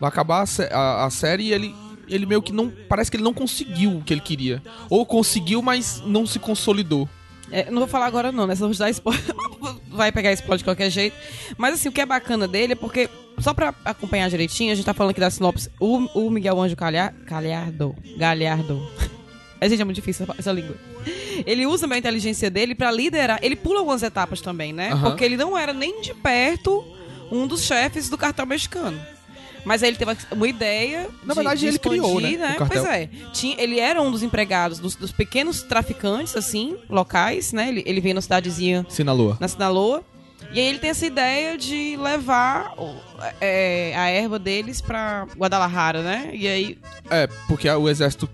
vai 0.00 0.08
acabar 0.08 0.44
a, 0.44 0.76
a- 0.76 1.06
a 1.06 1.10
série 1.10 1.44
e 1.44 1.52
ele... 1.52 1.74
Ele 2.08 2.26
meio 2.26 2.42
que 2.42 2.52
não. 2.52 2.70
Parece 2.88 3.10
que 3.10 3.16
ele 3.16 3.24
não 3.24 3.32
conseguiu 3.32 3.96
o 3.98 4.02
que 4.02 4.12
ele 4.12 4.20
queria. 4.20 4.60
Ou 4.90 5.06
conseguiu, 5.06 5.62
mas 5.62 6.02
não 6.04 6.26
se 6.26 6.38
consolidou. 6.38 7.08
É, 7.50 7.70
não 7.70 7.78
vou 7.78 7.86
falar 7.88 8.06
agora 8.06 8.30
não, 8.32 8.46
né? 8.46 8.54
Se 8.54 8.62
eu 8.62 8.68
vou 8.68 8.76
dar 8.76 8.90
vai 9.88 10.10
pegar 10.12 10.32
spoiler 10.32 10.58
de 10.58 10.64
qualquer 10.64 10.90
jeito. 10.90 11.16
Mas 11.56 11.74
assim, 11.74 11.88
o 11.88 11.92
que 11.92 12.00
é 12.00 12.06
bacana 12.06 12.46
dele 12.48 12.72
é 12.72 12.76
porque, 12.76 13.08
só 13.38 13.54
pra 13.54 13.72
acompanhar 13.84 14.28
direitinho, 14.28 14.72
a 14.72 14.74
gente 14.74 14.84
tá 14.84 14.92
falando 14.92 15.12
aqui 15.12 15.20
da 15.20 15.30
sinopse, 15.30 15.70
o, 15.80 15.98
o 16.26 16.30
Miguel 16.30 16.60
Anjo 16.60 16.76
Calha- 16.76 17.14
Galhardo, 17.24 17.94
Galhardo, 18.18 18.82
A 19.64 19.68
gente 19.68 19.80
é 19.80 19.84
muito 19.84 19.94
difícil 19.96 20.24
essa- 20.24 20.34
essa 20.38 20.52
língua. 20.52 20.74
Ele 21.46 21.66
usa 21.66 21.86
a 21.90 21.98
inteligência 21.98 22.50
dele 22.50 22.74
pra 22.74 22.90
liderar. 22.90 23.38
Ele 23.42 23.54
pula 23.56 23.78
algumas 23.78 24.02
etapas 24.02 24.40
também, 24.40 24.72
né? 24.72 24.90
Aham. 24.92 25.10
Porque 25.10 25.24
ele 25.24 25.36
não 25.36 25.56
era 25.56 25.72
nem 25.72 26.00
de 26.00 26.12
perto 26.14 26.84
um 27.30 27.46
dos 27.46 27.62
chefes 27.62 28.08
do 28.08 28.18
cartel 28.18 28.44
mexicano. 28.46 29.00
Mas 29.64 29.80
aí 29.82 29.90
ele 29.90 29.96
teve 29.96 30.16
uma 30.32 30.48
ideia. 30.48 31.08
Na 31.24 31.32
de- 31.32 31.34
verdade, 31.40 31.60
de 31.60 31.66
ele 31.68 31.78
criou, 31.78 32.16
expandir, 32.18 32.38
né, 32.40 32.54
o 32.54 32.58
cartel. 32.58 32.82
Pois 32.82 32.94
é. 32.94 33.08
Tinha, 33.32 33.54
ele 33.62 33.78
era 33.78 34.02
um 34.02 34.10
dos 34.10 34.22
empregados 34.24 34.80
dos, 34.80 34.96
dos 34.96 35.12
pequenos 35.12 35.62
traficantes, 35.62 36.34
assim, 36.36 36.76
locais, 36.90 37.52
né? 37.52 37.68
Ele, 37.68 37.82
ele 37.86 38.00
veio 38.00 38.16
na 38.16 38.20
cidadezinha 38.20 38.84
Sinaloa. 38.88 39.36
na 39.40 39.46
Sinaloa. 39.46 40.02
E 40.52 40.58
aí 40.58 40.66
ele 40.66 40.80
tem 40.80 40.90
essa 40.90 41.06
ideia 41.06 41.56
de 41.56 41.96
levar 41.96 42.74
é, 43.40 43.94
a 43.96 44.08
erva 44.10 44.38
deles 44.38 44.80
pra 44.80 45.26
Guadalajara, 45.36 46.02
né? 46.02 46.30
E 46.32 46.48
aí. 46.48 46.78
É, 47.08 47.28
porque 47.46 47.70
o 47.70 47.88
exército 47.88 48.28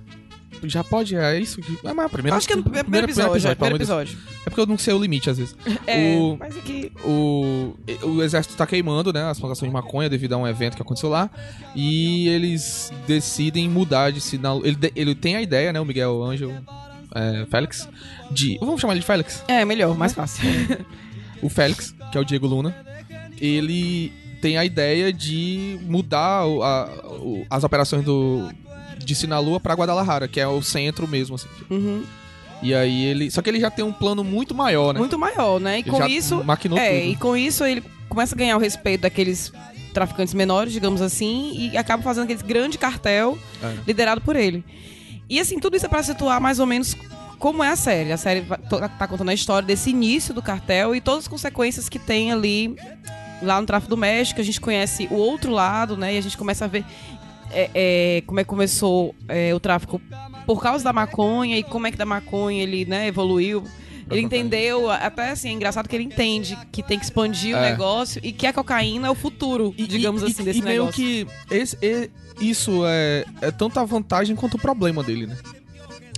já 0.65 0.83
pode, 0.83 1.15
é 1.17 1.39
isso? 1.39 1.61
que- 1.61 1.79
É, 1.87 1.93
mas 1.93 2.07
a 2.07 2.09
primeira, 2.09 2.37
acho 2.37 2.47
que 2.47 2.53
é 2.53 2.57
no 2.57 2.63
primeiro, 2.63 2.85
primeiro 2.85 3.07
episódio. 3.07 3.37
é, 3.37 3.41
pelo 3.41 3.57
primeiro 3.57 3.77
episódio. 3.77 4.19
É 4.47 4.51
porque 4.51 4.61
eu 4.61 4.67
não 4.67 4.79
sei 4.79 4.95
o 4.95 4.99
limite, 4.99 5.29
às 5.31 5.39
vezes. 5.39 5.55
É, 5.87 6.17
O- 6.17 6.37
mas 6.39 6.57
aqui. 6.57 6.91
o, 7.05 7.75
o 8.03 8.23
exército 8.23 8.57
tá 8.57 8.67
queimando, 8.67 9.13
né, 9.13 9.25
as 9.25 9.39
plantações 9.39 9.71
de 9.71 9.75
maconha 9.75 10.09
devido 10.09 10.33
a 10.35 10.37
um 10.39 10.47
evento 10.47 10.75
que 10.77 10.83
aconteceu 10.83 11.09
lá. 11.09 11.31
E 11.75 12.29
eles 12.29 12.93
decidem 13.07 13.69
mudar 13.69 14.11
de 14.11 14.21
sinal. 14.21 14.61
Ele, 14.65 14.77
ele 14.97 15.15
tem 15.15 15.37
a 15.37 15.43
ideia, 15.43 15.73
né, 15.73 15.81
o 15.81 15.85
Miguel 15.85 16.23
Ângelo 16.23 16.55
é, 17.15 17.47
Félix, 17.51 17.89
de. 18.31 18.59
Vamos 18.61 18.81
chamar 18.81 18.93
ele 18.95 19.01
de 19.01 19.07
Félix? 19.07 19.43
É, 19.49 19.65
melhor, 19.65 19.97
mais 19.97 20.13
fácil. 20.13 20.43
O 21.41 21.49
Félix, 21.49 21.95
que 22.11 22.19
é 22.19 22.21
o 22.21 22.25
Diego 22.25 22.49
Luna, 22.49 22.75
ele 23.41 24.13
tem 24.43 24.59
a 24.59 24.65
ideia 24.65 25.13
de 25.13 25.79
mudar 25.83 26.41
a- 26.43 26.91
o- 27.21 27.47
as 27.49 27.63
operações 27.63 28.05
do, 28.05 28.49
de 28.99 29.15
Sinaloa 29.15 29.59
pra 29.61 29.75
Guadalajara, 29.75 30.29
que 30.29 30.41
é 30.41 30.47
o 30.47 30.61
centro 30.63 31.07
mesmo, 31.09 31.37
assim. 31.37 31.49
Uhum. 31.71 32.03
E 32.63 32.75
aí 32.75 33.05
ele. 33.05 33.31
Só 33.31 33.41
que 33.41 33.49
ele 33.49 33.61
já 33.61 33.71
tem 33.71 33.85
um 33.85 33.93
plano 33.93 34.25
muito 34.25 34.55
maior, 34.55 34.93
né? 34.93 34.99
Muito 34.99 35.19
maior, 35.19 35.61
né? 35.61 35.77
E 35.79 35.81
Ele 35.83 35.91
com 35.91 36.05
isso. 36.07 36.43
maquinou 36.45 36.77
É, 36.79 36.99
tudo. 37.01 37.11
e 37.11 37.17
com 37.17 37.37
isso 37.37 37.65
ele 37.65 37.83
começa 38.09 38.35
a 38.35 38.39
ganhar 38.39 38.57
o 38.57 38.61
respeito 38.61 39.03
daqueles 39.03 39.53
traficantes 39.95 40.35
menores, 40.35 40.73
digamos 40.73 41.01
assim, 41.01 41.53
e 41.73 41.77
acaba 41.77 42.03
fazendo 42.03 42.25
aquele 42.25 42.43
grande 42.43 42.77
cartel 42.79 43.39
É. 43.63 43.75
liderado 43.87 44.21
por 44.21 44.35
ele. 44.37 44.65
E 45.31 45.39
assim, 45.39 45.59
tudo 45.61 45.77
isso 45.77 45.87
é 45.87 45.89
pra 45.89 46.03
situar 46.03 46.41
mais 46.41 46.59
ou 46.59 46.67
menos 46.67 46.97
como 47.39 47.63
é 47.63 47.69
a 47.71 47.77
série. 47.77 48.11
A 48.13 48.17
série 48.17 48.43
tá 48.99 49.07
contando 49.07 49.29
a 49.29 49.35
história 49.35 49.67
desse 49.67 49.91
início 49.91 50.35
do 50.35 50.43
cartel 50.43 50.95
e 50.97 51.01
todas 51.01 51.25
as 51.25 51.29
consequências 51.29 51.89
que 51.89 51.99
tem 51.99 52.33
ali 52.33 52.75
lá 53.43 53.61
no 53.61 53.67
tráfico 53.67 53.91
do 53.91 53.97
México. 53.97 54.41
A 54.41 54.45
gente 54.45 54.61
conhece 54.61 55.07
o 55.11 55.15
outro 55.15 55.53
lado, 55.53 55.97
né? 55.97 56.15
E 56.15 56.19
a 56.19 56.21
gente 56.21 56.37
começa 56.37 56.65
a 56.65 56.69
ver 56.69 56.85
é, 57.51 57.71
é, 57.75 58.23
como 58.27 58.41
é 58.41 58.45
que 58.45 58.49
começou 58.49 59.15
é, 59.29 59.55
o 59.55 59.61
tráfico 59.61 60.01
por 60.47 60.61
causa 60.63 60.83
da 60.85 60.93
maconha 60.93 61.57
e 61.59 61.63
como 61.63 61.87
é 61.87 61.91
que 61.91 61.97
da 61.97 62.07
maconha 62.07 62.63
ele 62.63 62.85
né, 62.85 63.07
evoluiu. 63.09 63.65
Ele 64.11 64.23
entendeu, 64.23 64.91
até 64.91 65.31
assim, 65.33 65.51
é 65.51 65.53
engraçado 65.53 65.87
que 65.87 65.95
ele 65.95 66.05
entende 66.05 66.57
que 66.73 66.83
tem 66.83 66.99
que 66.99 67.05
expandir 67.05 67.55
o 67.55 67.59
É. 67.59 67.71
negócio 67.73 68.19
e 68.25 68.33
que 68.33 68.47
a 68.47 68.53
cocaína 68.55 69.07
é 69.09 69.11
o 69.11 69.15
futuro, 69.15 69.75
digamos 69.77 70.23
assim, 70.23 70.43
desse 70.43 70.61
e 70.61 70.63
meio 70.63 70.85
negócio. 70.87 70.95
que 71.05 71.27
esse, 71.51 71.77
e- 71.83 72.11
isso 72.41 72.85
é, 72.87 73.27
é 73.43 73.51
tanto 73.51 73.79
a 73.79 73.85
vantagem 73.85 74.35
quanto 74.35 74.55
o 74.55 74.59
problema 74.59 75.03
dele, 75.03 75.27
né? 75.27 75.37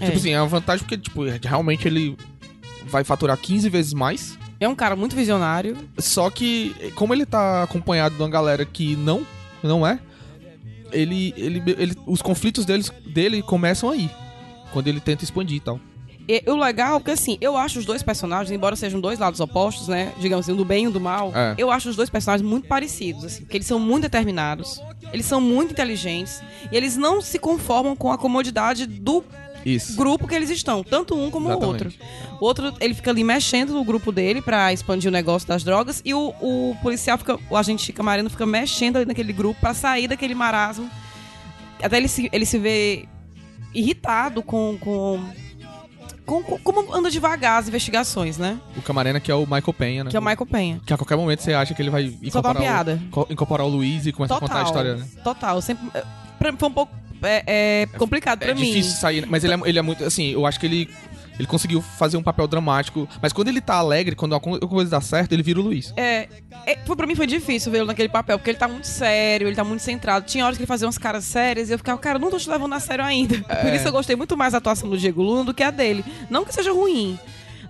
É. 0.00 0.04
Tipo 0.06 0.18
assim, 0.18 0.30
é 0.30 0.40
uma 0.40 0.46
vantagem 0.46 0.86
porque, 0.86 0.98
tipo, 0.98 1.24
realmente 1.42 1.88
ele 1.88 2.16
vai 2.86 3.02
faturar 3.02 3.36
15 3.36 3.68
vezes 3.68 3.92
mais. 3.92 4.38
É 4.60 4.68
um 4.68 4.74
cara 4.76 4.94
muito 4.94 5.16
visionário. 5.16 5.76
Só 5.98 6.30
que, 6.30 6.74
como 6.94 7.12
ele 7.12 7.26
tá 7.26 7.64
acompanhado 7.64 8.14
de 8.14 8.22
uma 8.22 8.28
galera 8.30 8.64
que 8.64 8.94
não, 8.94 9.26
não 9.64 9.84
é, 9.84 9.98
ele, 10.92 11.34
ele, 11.36 11.62
ele, 11.78 11.94
os 12.06 12.20
conflitos 12.22 12.64
deles, 12.64 12.90
dele 13.06 13.42
começam 13.42 13.90
aí. 13.90 14.10
Quando 14.72 14.86
ele 14.88 15.00
tenta 15.00 15.24
expandir 15.24 15.56
e 15.56 15.60
tal. 15.60 15.80
E 16.28 16.44
o 16.48 16.54
legal, 16.54 17.00
porque 17.00 17.10
assim, 17.10 17.36
eu 17.40 17.56
acho 17.56 17.80
os 17.80 17.84
dois 17.84 18.04
personagens, 18.04 18.52
embora 18.52 18.76
sejam 18.76 19.00
dois 19.00 19.18
lados 19.18 19.40
opostos, 19.40 19.88
né? 19.88 20.12
Digamos 20.20 20.44
assim, 20.46 20.52
um 20.52 20.56
do 20.56 20.64
bem 20.64 20.84
e 20.84 20.88
um 20.88 20.90
do 20.92 21.00
mal, 21.00 21.32
É. 21.34 21.56
eu 21.58 21.72
acho 21.72 21.88
os 21.88 21.96
dois 21.96 22.08
personagens 22.08 22.48
muito 22.48 22.68
parecidos, 22.68 23.24
assim, 23.24 23.40
porque 23.42 23.56
eles 23.56 23.66
são 23.66 23.80
muito 23.80 24.02
determinados, 24.02 24.80
eles 25.12 25.26
são 25.26 25.40
muito 25.40 25.72
inteligentes, 25.72 26.40
e 26.70 26.76
eles 26.76 26.96
não 26.96 27.20
se 27.20 27.36
conformam 27.36 27.96
com 27.96 28.12
a 28.12 28.18
comodidade 28.18 28.86
do 28.86 29.24
Isso. 29.64 29.96
grupo 29.96 30.26
que 30.26 30.34
eles 30.34 30.48
estão, 30.50 30.82
tanto 30.82 31.14
um 31.14 31.30
como 31.30 31.48
o 31.48 31.64
outro. 31.66 31.92
O 32.40 32.44
outro, 32.44 32.72
ele 32.80 32.94
fica 32.94 33.10
ali 33.10 33.22
mexendo 33.22 33.74
no 33.74 33.84
grupo 33.84 34.10
dele 34.10 34.40
pra 34.40 34.72
expandir 34.72 35.08
o 35.08 35.12
negócio 35.12 35.46
das 35.46 35.62
drogas, 35.62 36.00
e 36.04 36.14
o, 36.14 36.34
o 36.40 36.76
policial 36.82 37.18
fica, 37.18 37.38
o 37.50 37.56
agente 37.56 37.92
camarino 37.92 38.30
fica 38.30 38.46
mexendo 38.46 38.96
ali 38.96 39.04
naquele 39.06 39.32
grupo 39.32 39.60
pra 39.60 39.74
sair 39.74 40.08
daquele 40.08 40.34
marasmo. 40.34 40.88
Até 41.82 41.96
ele 41.96 42.08
se, 42.08 42.28
ele 42.32 42.44
se 42.46 42.58
vê 42.58 43.06
irritado 43.74 44.42
com, 44.42 44.76
com, 44.80 45.20
com, 46.26 46.42
com- 46.42 46.58
como 46.58 46.94
anda 46.94 47.10
devagar 47.10 47.58
as 47.60 47.68
investigações, 47.68 48.36
né? 48.38 48.58
O 48.76 48.82
Camarena 48.82 49.20
que 49.20 49.30
é 49.30 49.34
o 49.34 49.40
Michael 49.42 49.74
Penha, 49.76 50.04
né? 50.04 50.10
Que 50.10 50.16
é 50.16 50.20
o 50.20 50.22
Michael 50.22 50.46
Penha. 50.46 50.80
Que 50.84 50.92
a 50.92 50.96
qualquer 50.96 51.16
momento 51.16 51.40
você 51.42 51.52
acha 51.54 51.74
que 51.74 51.80
ele 51.82 51.90
vai 51.90 52.08
Soltar 52.30 52.52
uma 52.56 52.60
incorporar, 52.60 52.62
piada. 52.62 53.02
o, 53.06 53.10
co- 53.10 53.26
incorporar 53.30 53.66
o 53.66 53.70
Luiz 53.70 54.06
e 54.06 54.12
começar 54.12 54.36
a 54.36 54.40
contar 54.40 54.60
a 54.60 54.62
história, 54.64 54.96
né? 54.96 55.06
Total. 55.24 55.60
Sempre, 55.62 55.86
é, 55.94 56.04
pra- 56.38 56.52
foi 56.56 56.68
um 56.68 56.72
pouco 56.72 56.92
é, 57.22 57.42
é, 57.46 57.86
complicado 57.98 58.38
pra 58.40 58.50
é 58.50 58.54
mim. 58.54 58.64
difícil 58.66 58.92
sair, 58.92 59.26
mas 59.26 59.44
ele 59.44 59.54
é, 59.54 59.58
ele 59.64 59.78
é 59.78 59.82
muito, 59.82 60.04
assim, 60.04 60.28
eu 60.32 60.44
acho 60.46 60.58
que 60.60 60.66
ele 60.66 60.88
ele 61.38 61.46
conseguiu 61.46 61.80
fazer 61.80 62.18
um 62.18 62.22
papel 62.22 62.46
dramático, 62.46 63.08
mas 63.22 63.32
quando 63.32 63.48
ele 63.48 63.62
tá 63.62 63.76
alegre, 63.76 64.14
quando 64.14 64.34
a 64.34 64.40
co- 64.40 64.56
a 64.56 64.68
coisa 64.68 64.90
dá 64.90 65.00
certo, 65.00 65.32
ele 65.32 65.42
vira 65.42 65.58
o 65.58 65.62
Luiz. 65.62 65.90
É, 65.96 66.28
é, 66.66 66.78
foi, 66.84 66.94
pra 66.94 67.06
mim 67.06 67.14
foi 67.14 67.26
difícil 67.26 67.72
vê-lo 67.72 67.86
naquele 67.86 68.10
papel, 68.10 68.38
porque 68.38 68.50
ele 68.50 68.58
tá 68.58 68.68
muito 68.68 68.86
sério, 68.86 69.48
ele 69.48 69.56
tá 69.56 69.64
muito 69.64 69.80
centrado. 69.80 70.26
Tinha 70.26 70.44
horas 70.44 70.58
que 70.58 70.62
ele 70.64 70.66
fazia 70.68 70.86
umas 70.86 70.98
caras 70.98 71.24
sérias 71.24 71.70
e 71.70 71.72
eu 71.72 71.78
ficava, 71.78 71.98
cara, 71.98 72.16
eu 72.18 72.20
não 72.20 72.28
tô 72.30 72.36
te 72.36 72.46
levando 72.50 72.74
a 72.74 72.78
sério 72.80 73.02
ainda. 73.02 73.42
É. 73.48 73.54
Por 73.54 73.72
isso 73.72 73.88
eu 73.88 73.92
gostei 73.92 74.16
muito 74.16 74.36
mais 74.36 74.52
da 74.52 74.58
atuação 74.58 74.90
do 74.90 74.98
Diego 74.98 75.22
Luna 75.22 75.44
do 75.44 75.54
que 75.54 75.62
a 75.62 75.70
dele. 75.70 76.04
Não 76.28 76.44
que 76.44 76.52
seja 76.52 76.72
ruim. 76.74 77.18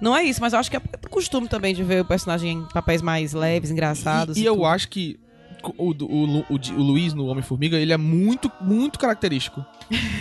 Não 0.00 0.16
é 0.16 0.24
isso, 0.24 0.40
mas 0.40 0.52
eu 0.52 0.58
acho 0.58 0.68
que 0.68 0.76
é 0.76 0.80
costume 1.08 1.46
também 1.46 1.72
de 1.72 1.84
ver 1.84 2.00
o 2.02 2.04
personagem 2.04 2.50
em 2.54 2.62
papéis 2.74 3.00
mais 3.00 3.32
leves, 3.34 3.70
engraçados. 3.70 4.36
E, 4.36 4.40
e 4.40 4.46
eu 4.46 4.54
tudo. 4.54 4.66
acho 4.66 4.88
que 4.88 5.16
o, 5.62 5.90
o, 5.90 6.38
o, 6.40 6.44
o 6.78 6.82
Luiz 6.82 7.12
no 7.14 7.26
Homem-Formiga, 7.26 7.76
ele 7.76 7.92
é 7.92 7.96
muito, 7.96 8.50
muito 8.60 8.98
característico. 8.98 9.64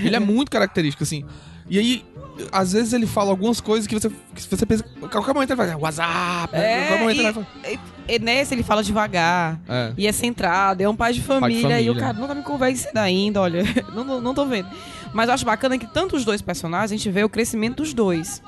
ele 0.02 0.16
é 0.16 0.20
muito 0.20 0.50
característico, 0.52 1.04
assim. 1.04 1.24
E 1.70 1.78
aí, 1.78 2.04
às 2.52 2.74
vezes 2.74 2.94
ele 2.94 3.06
fala 3.06 3.30
algumas 3.30 3.62
coisas 3.62 3.86
que 3.86 3.94
você, 3.94 4.10
que 4.34 4.42
você 4.42 4.66
pensa. 4.66 4.84
A 5.04 5.08
qualquer 5.08 5.34
momento 5.34 5.52
ele 5.52 5.56
vai 5.58 5.68
fazer 5.68 5.80
WhatsApp. 5.80 6.56
É, 6.56 6.78
qualquer 6.88 7.00
momento 7.00 7.18
e, 7.18 7.20
ele 7.26 7.32
vai 7.32 7.46
e- 8.08 8.16
e 8.16 8.20
nesse 8.20 8.56
ele 8.56 8.64
fala 8.64 8.82
devagar. 8.84 9.60
É. 9.70 9.94
E 9.96 10.08
é 10.08 10.12
centrado, 10.12 10.82
é 10.82 10.90
um 10.90 10.96
pai 10.96 11.14
de 11.14 11.22
família, 11.22 11.62
família. 11.62 11.82
e 11.82 11.90
o 11.92 11.96
cara 11.96 12.14
não 12.14 12.28
tá 12.28 12.34
me 12.34 12.42
convencendo 12.42 12.98
ainda, 12.98 13.40
olha. 13.42 13.62
não, 13.94 14.04
não, 14.04 14.20
não 14.20 14.34
tô 14.34 14.46
vendo. 14.48 14.68
Mas 15.14 15.28
eu 15.28 15.36
acho 15.36 15.46
bacana 15.46 15.78
que 15.78 15.86
tanto 15.86 16.16
os 16.16 16.26
dois 16.26 16.42
personagens, 16.42 16.92
a 16.92 16.96
gente 16.96 17.10
vê 17.12 17.24
o 17.24 17.30
crescimento 17.30 17.78
dos 17.84 17.94
dois. 17.94 18.42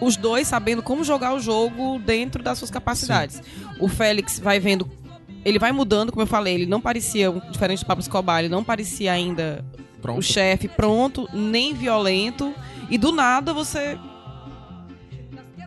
Os 0.00 0.16
dois 0.16 0.46
sabendo 0.46 0.82
como 0.82 1.02
jogar 1.04 1.32
o 1.32 1.40
jogo 1.40 1.98
dentro 2.00 2.42
das 2.42 2.58
suas 2.58 2.70
capacidades. 2.70 3.40
O 3.80 3.88
Félix 3.88 4.38
vai 4.38 4.60
vendo. 4.60 4.90
Ele 5.44 5.58
vai 5.58 5.72
mudando, 5.72 6.10
como 6.10 6.22
eu 6.22 6.26
falei, 6.26 6.54
ele 6.54 6.66
não 6.66 6.80
parecia, 6.80 7.30
diferente 7.50 7.80
do 7.80 7.86
Pablo 7.86 8.00
Escobar, 8.02 8.40
ele 8.40 8.48
não 8.48 8.64
parecia 8.64 9.12
ainda 9.12 9.64
Pronto. 10.00 10.18
o 10.18 10.22
chefe 10.22 10.68
pronto, 10.68 11.28
nem 11.32 11.74
violento. 11.74 12.54
E 12.90 12.96
do 12.96 13.12
nada 13.12 13.52
você 13.52 13.98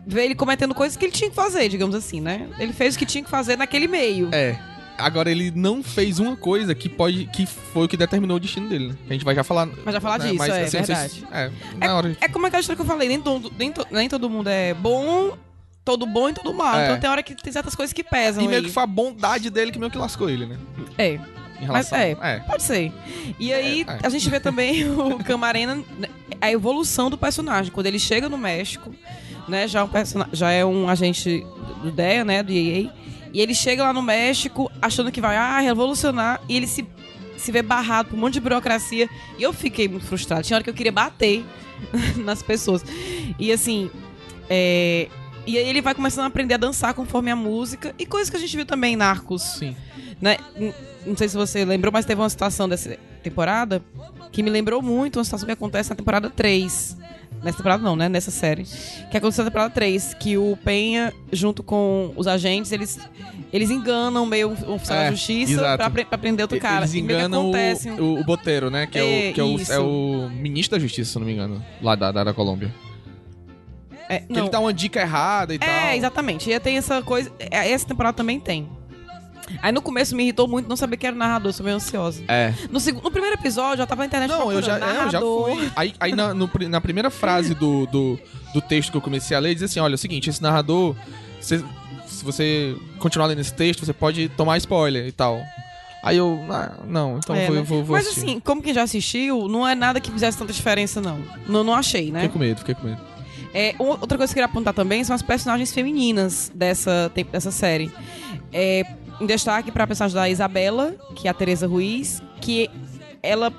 vê 0.06 0.24
ele 0.24 0.34
cometendo 0.34 0.74
coisas 0.74 0.96
que 0.96 1.04
ele 1.04 1.12
tinha 1.12 1.28
que 1.30 1.36
fazer, 1.36 1.68
digamos 1.68 1.94
assim, 1.94 2.20
né? 2.20 2.48
Ele 2.58 2.72
fez 2.72 2.94
o 2.94 2.98
que 2.98 3.06
tinha 3.06 3.22
que 3.22 3.30
fazer 3.30 3.56
naquele 3.56 3.86
meio. 3.86 4.28
É. 4.32 4.58
Agora 4.96 5.30
ele 5.30 5.52
não 5.54 5.80
fez 5.80 6.18
uma 6.18 6.34
coisa 6.34 6.74
que 6.74 6.88
pode. 6.88 7.26
que 7.26 7.46
foi 7.46 7.84
o 7.84 7.88
que 7.88 7.96
determinou 7.96 8.36
o 8.36 8.40
destino 8.40 8.68
dele, 8.68 8.88
né? 8.88 8.94
A 9.08 9.12
gente 9.12 9.24
vai 9.24 9.32
já 9.34 9.44
falar. 9.44 9.66
Vai 9.66 9.92
já 9.92 10.00
falar 10.00 10.18
disso, 10.18 10.42
é 10.42 10.48
não 10.62 10.66
sei 10.66 10.66
se- 10.66 10.76
verdade. 10.92 11.26
é, 11.30 11.50
na 11.78 11.96
hora. 11.96 12.16
É 12.20 12.26
como 12.26 12.46
aquela 12.46 12.60
história 12.60 12.74
que 12.76 12.82
eu 12.82 12.86
falei, 12.86 13.06
nem 13.08 13.20
todo, 13.20 13.52
nem, 13.56 13.70
to- 13.70 13.86
nem 13.92 14.08
todo 14.08 14.28
mundo 14.28 14.48
é 14.48 14.74
bom, 14.74 15.36
todo 15.88 16.04
bom 16.04 16.28
e 16.28 16.34
todo 16.34 16.52
mal. 16.52 16.78
É. 16.78 16.84
Então 16.84 17.00
tem 17.00 17.08
hora 17.08 17.22
que 17.22 17.34
tem 17.34 17.50
certas 17.50 17.74
coisas 17.74 17.94
que 17.94 18.04
pesam 18.04 18.44
E 18.44 18.46
meio 18.46 18.58
aí. 18.60 18.66
que 18.66 18.70
foi 18.70 18.82
a 18.82 18.86
bondade 18.86 19.48
dele 19.48 19.72
que 19.72 19.78
meio 19.78 19.90
que 19.90 19.96
lascou 19.96 20.28
ele, 20.28 20.44
né? 20.44 20.58
É, 20.98 21.18
mas 21.66 21.88
relação. 21.88 21.98
é, 21.98 22.40
pode 22.40 22.62
ser. 22.62 22.92
E 23.40 23.50
aí 23.52 23.86
É, 23.88 23.92
é. 23.92 23.98
a 24.02 24.08
gente 24.10 24.28
vê 24.28 24.38
também 24.38 24.84
o 24.92 25.18
Camarena, 25.24 25.76
né, 25.98 26.08
a 26.42 26.50
evolução 26.50 27.08
do 27.08 27.16
personagem. 27.16 27.72
Quando 27.72 27.86
ele 27.86 27.98
chega 27.98 28.28
no 28.28 28.36
México, 28.36 28.94
né, 29.48 29.66
já, 29.66 29.80
é 29.80 29.82
um 29.82 29.88
persona- 29.88 30.28
já 30.30 30.50
é 30.50 30.62
um 30.62 30.90
agente 30.90 31.46
do 31.82 31.90
DEA, 31.90 32.22
né, 32.22 32.42
do 32.42 32.52
EA, 32.52 32.90
e 33.32 33.40
ele 33.40 33.54
chega 33.54 33.82
lá 33.82 33.92
no 33.94 34.02
México 34.02 34.70
achando 34.82 35.10
que 35.10 35.22
vai 35.22 35.36
ah, 35.36 35.58
revolucionar, 35.60 36.38
e 36.50 36.54
ele 36.56 36.66
se, 36.66 36.86
se 37.38 37.50
vê 37.50 37.62
barrado 37.62 38.10
por 38.10 38.16
um 38.16 38.20
monte 38.20 38.34
de 38.34 38.40
burocracia, 38.40 39.08
e 39.38 39.42
eu 39.42 39.54
fiquei 39.54 39.88
muito 39.88 40.04
frustrado. 40.04 40.42
Tinha 40.42 40.56
hora 40.58 40.64
que 40.64 40.68
eu 40.68 40.74
queria 40.74 40.92
bater 40.92 41.42
nas 42.24 42.42
pessoas. 42.42 42.84
E 43.38 43.50
assim, 43.50 43.90
é, 44.50 45.08
E 45.46 45.56
aí 45.56 45.68
ele 45.68 45.80
vai 45.80 45.94
começando 45.94 46.24
a 46.24 46.28
aprender 46.28 46.54
a 46.54 46.58
dançar 46.58 46.92
conforme 46.94 47.30
a 47.30 47.36
música, 47.36 47.94
e 47.98 48.04
coisas 48.04 48.28
que 48.28 48.36
a 48.36 48.40
gente 48.40 48.54
viu 48.54 48.66
também 48.66 48.94
em 48.94 48.96
Narcos 48.96 49.42
Sim. 49.42 49.74
né? 50.20 50.36
Não 51.06 51.16
sei 51.16 51.28
se 51.28 51.36
você 51.36 51.64
lembrou, 51.64 51.92
mas 51.92 52.04
teve 52.04 52.20
uma 52.20 52.28
situação 52.28 52.68
dessa 52.68 52.96
temporada 53.22 53.82
que 54.30 54.42
me 54.42 54.50
lembrou 54.50 54.82
muito 54.82 55.18
uma 55.18 55.24
situação 55.24 55.46
que 55.46 55.52
acontece 55.52 55.90
na 55.90 55.96
temporada 55.96 56.28
3. 56.28 56.96
Nessa 57.42 57.58
temporada 57.58 57.82
não, 57.82 57.94
né? 57.94 58.08
Nessa 58.08 58.30
série. 58.32 58.64
Que 59.10 59.16
aconteceu 59.16 59.44
na 59.44 59.50
temporada 59.50 59.72
3, 59.72 60.14
que 60.14 60.36
o 60.36 60.58
Penha, 60.64 61.12
junto 61.32 61.62
com 61.62 62.12
os 62.16 62.26
agentes, 62.26 62.72
eles, 62.72 62.98
eles 63.52 63.70
enganam 63.70 64.26
meio 64.26 64.50
um 64.50 64.74
oficial 64.74 64.98
É, 64.98 65.04
da 65.04 65.10
justiça 65.12 65.76
pra, 65.76 65.88
pra 65.88 66.18
prender 66.18 66.42
outro 66.42 66.58
cara. 66.58 66.80
Eles 66.80 66.94
enganam 66.94 67.42
acontece 67.42 67.90
o, 67.90 68.02
o, 68.02 68.20
o 68.20 68.24
Boteiro, 68.24 68.70
né? 68.70 68.86
Que, 68.86 68.98
é, 68.98 69.26
É, 69.26 69.30
o, 69.30 69.34
que 69.34 69.40
é, 69.40 69.44
o, 69.44 69.60
é 69.70 69.78
o 69.78 70.28
ministro 70.30 70.76
da 70.76 70.80
justiça, 70.80 71.12
se 71.12 71.18
não 71.18 71.24
me 71.26 71.32
engano. 71.32 71.64
Lá 71.80 71.94
da, 71.94 72.10
da, 72.10 72.24
da 72.24 72.34
Colômbia. 72.34 72.74
É, 74.08 74.20
Que 74.20 74.32
não. 74.32 74.40
ele 74.42 74.50
dá 74.50 74.60
uma 74.60 74.72
dica 74.72 75.00
errada 75.00 75.54
e 75.54 75.58
tal. 75.58 75.68
É, 75.68 75.96
exatamente. 75.96 76.50
E 76.50 76.58
tem 76.60 76.76
essa 76.78 77.02
coisa. 77.02 77.30
é, 77.38 77.70
Essa 77.70 77.86
temporada 77.86 78.16
também 78.16 78.40
tem. 78.40 78.68
Aí 79.62 79.72
no 79.72 79.80
começo 79.80 80.14
me 80.14 80.22
irritou 80.24 80.46
muito 80.46 80.68
não 80.68 80.76
saber 80.76 80.98
que 80.98 81.06
era 81.06 81.16
o 81.16 81.18
narrador, 81.18 81.52
sou 81.54 81.64
meio 81.64 81.76
ansiosa. 81.76 82.22
É. 82.28 82.52
No, 82.70 82.78
segundo, 82.78 83.02
no 83.04 83.10
primeiro 83.10 83.34
episódio, 83.36 83.82
eu 83.82 83.86
tava 83.86 84.02
na 84.02 84.06
internet 84.06 84.28
Não, 84.30 84.52
eu 84.52 84.60
já, 84.60 84.74
procurando 84.76 84.90
é, 84.90 85.06
eu 85.06 85.10
já 85.10 85.20
narrador. 85.20 85.56
fui. 85.56 85.72
Aí, 85.74 85.94
aí 85.98 86.14
na, 86.14 86.34
no 86.34 86.50
na 86.68 86.80
primeira 86.82 87.08
frase 87.10 87.54
do, 87.54 87.86
do, 87.86 88.18
do 88.52 88.60
texto 88.60 88.90
que 88.90 88.96
eu 88.98 89.00
comecei 89.00 89.34
a 89.36 89.40
ler, 89.40 89.54
diz 89.54 89.62
assim: 89.62 89.80
olha, 89.80 89.94
é 89.94 89.96
o 89.96 89.98
seguinte, 89.98 90.28
esse 90.28 90.42
narrador, 90.42 90.94
você- 91.40 91.64
se 92.06 92.24
você 92.24 92.76
continuar 92.98 93.26
lendo 93.26 93.40
esse 93.40 93.54
texto, 93.54 93.86
você 93.86 93.92
pode 93.94 94.28
tomar 94.30 94.58
spoiler 94.58 95.06
e 95.06 95.12
tal. 95.12 95.40
Aí 96.02 96.16
eu, 96.18 96.44
ah, 96.50 96.72
não, 96.86 97.16
então 97.18 97.34
É, 97.34 97.46
vou, 97.46 97.56
né? 97.56 97.62
vou, 97.62 97.82
vou 97.84 97.96
Mas 97.96 98.06
assistir. 98.06 98.24
assim, 98.28 98.40
como 98.40 98.62
quem 98.62 98.72
já 98.74 98.82
assistiu, 98.82 99.48
não 99.48 99.66
é 99.66 99.74
nada 99.74 99.98
que 100.00 100.10
fizesse 100.10 100.36
tanta 100.36 100.52
diferença, 100.52 101.00
não. 101.00 101.20
Não, 101.48 101.64
não 101.64 101.74
achei, 101.74 102.10
né? 102.12 102.20
Fiquei 102.20 102.32
com 102.32 102.38
medo, 102.38 102.58
fiquei 102.58 102.74
com 102.74 102.86
medo. 102.86 103.00
É, 103.54 103.74
outra 103.78 104.18
coisa 104.18 104.32
que 104.32 104.38
eu 104.38 104.44
queria 104.44 104.46
apontar 104.46 104.74
também 104.74 105.02
são 105.04 105.14
as 105.14 105.22
personagens 105.22 105.72
femininas 105.72 106.50
dessa, 106.54 107.10
dessa 107.32 107.50
série. 107.50 107.90
É, 108.52 108.82
em 109.20 109.26
destaque 109.26 109.70
para 109.72 109.84
a 109.84 109.86
personagem 109.86 110.14
da 110.14 110.28
Isabela, 110.28 110.94
que 111.16 111.26
é 111.28 111.30
a 111.30 111.34
Teresa 111.34 111.66
Ruiz, 111.66 112.22
que 112.40 112.70
ela, 113.22 113.52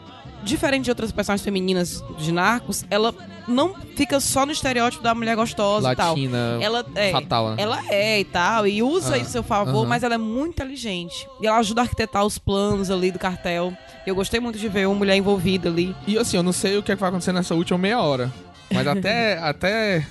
diferente 0.44 0.86
de 0.86 0.92
outras 0.92 1.12
personagens 1.12 1.44
femininas 1.44 2.04
de 2.18 2.32
Narcos, 2.32 2.86
ela 2.90 3.14
não 3.48 3.74
fica 3.96 4.20
só 4.20 4.46
no 4.46 4.52
estereótipo 4.52 5.04
da 5.04 5.14
mulher 5.16 5.36
gostosa 5.36 5.92
e 5.92 5.96
tal. 5.96 6.10
Latina, 6.14 6.60
Ela 6.62 6.86
é, 6.96 7.12
fatal, 7.12 7.50
né? 7.50 7.56
ela 7.58 7.80
é 7.90 8.20
e 8.20 8.24
tal, 8.24 8.68
e 8.68 8.84
usa 8.84 9.16
Ah, 9.16 9.18
isso 9.18 9.28
a 9.28 9.32
seu 9.32 9.44
favor, 9.44 9.80
aham. 9.82 9.88
mas 9.90 10.04
ela 10.04 10.16
é 10.16 10.18
muito 10.20 10.52
inteligente. 10.54 11.28
E 11.42 11.48
ela 11.48 11.58
ajuda 11.58 11.82
a 11.82 11.84
arquitetar 11.84 12.24
os 12.24 12.38
planos 12.38 12.92
ali 12.92 13.12
do 13.12 13.18
cartel. 13.20 13.74
Eu 14.06 14.16
gostei 14.16 14.40
muito 14.40 14.58
de 14.58 14.70
ver 14.70 14.88
uma 14.88 14.96
mulher 14.96 15.16
envolvida 15.18 15.68
ali. 15.68 15.96
E 16.08 16.18
assim, 16.18 16.38
eu 16.38 16.44
não 16.44 16.54
sei 16.54 16.78
o 16.78 16.84
que, 16.84 16.92
é 16.92 16.96
que 16.96 17.02
vai 17.02 17.10
acontecer 17.10 17.34
nessa 17.34 17.54
última 17.56 17.78
meia 17.80 18.00
hora. 18.00 18.32
Mas 18.72 18.88
até, 18.88 19.38
até 19.40 20.06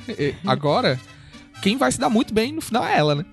agora, 0.47 0.99
quem 1.62 1.77
vai 1.77 1.91
se 1.93 1.99
dar 2.00 2.09
muito 2.09 2.33
bem 2.35 2.53
no 2.53 2.61
final 2.61 2.85
é 2.85 2.97
ela, 2.99 3.15
né? 3.15 3.25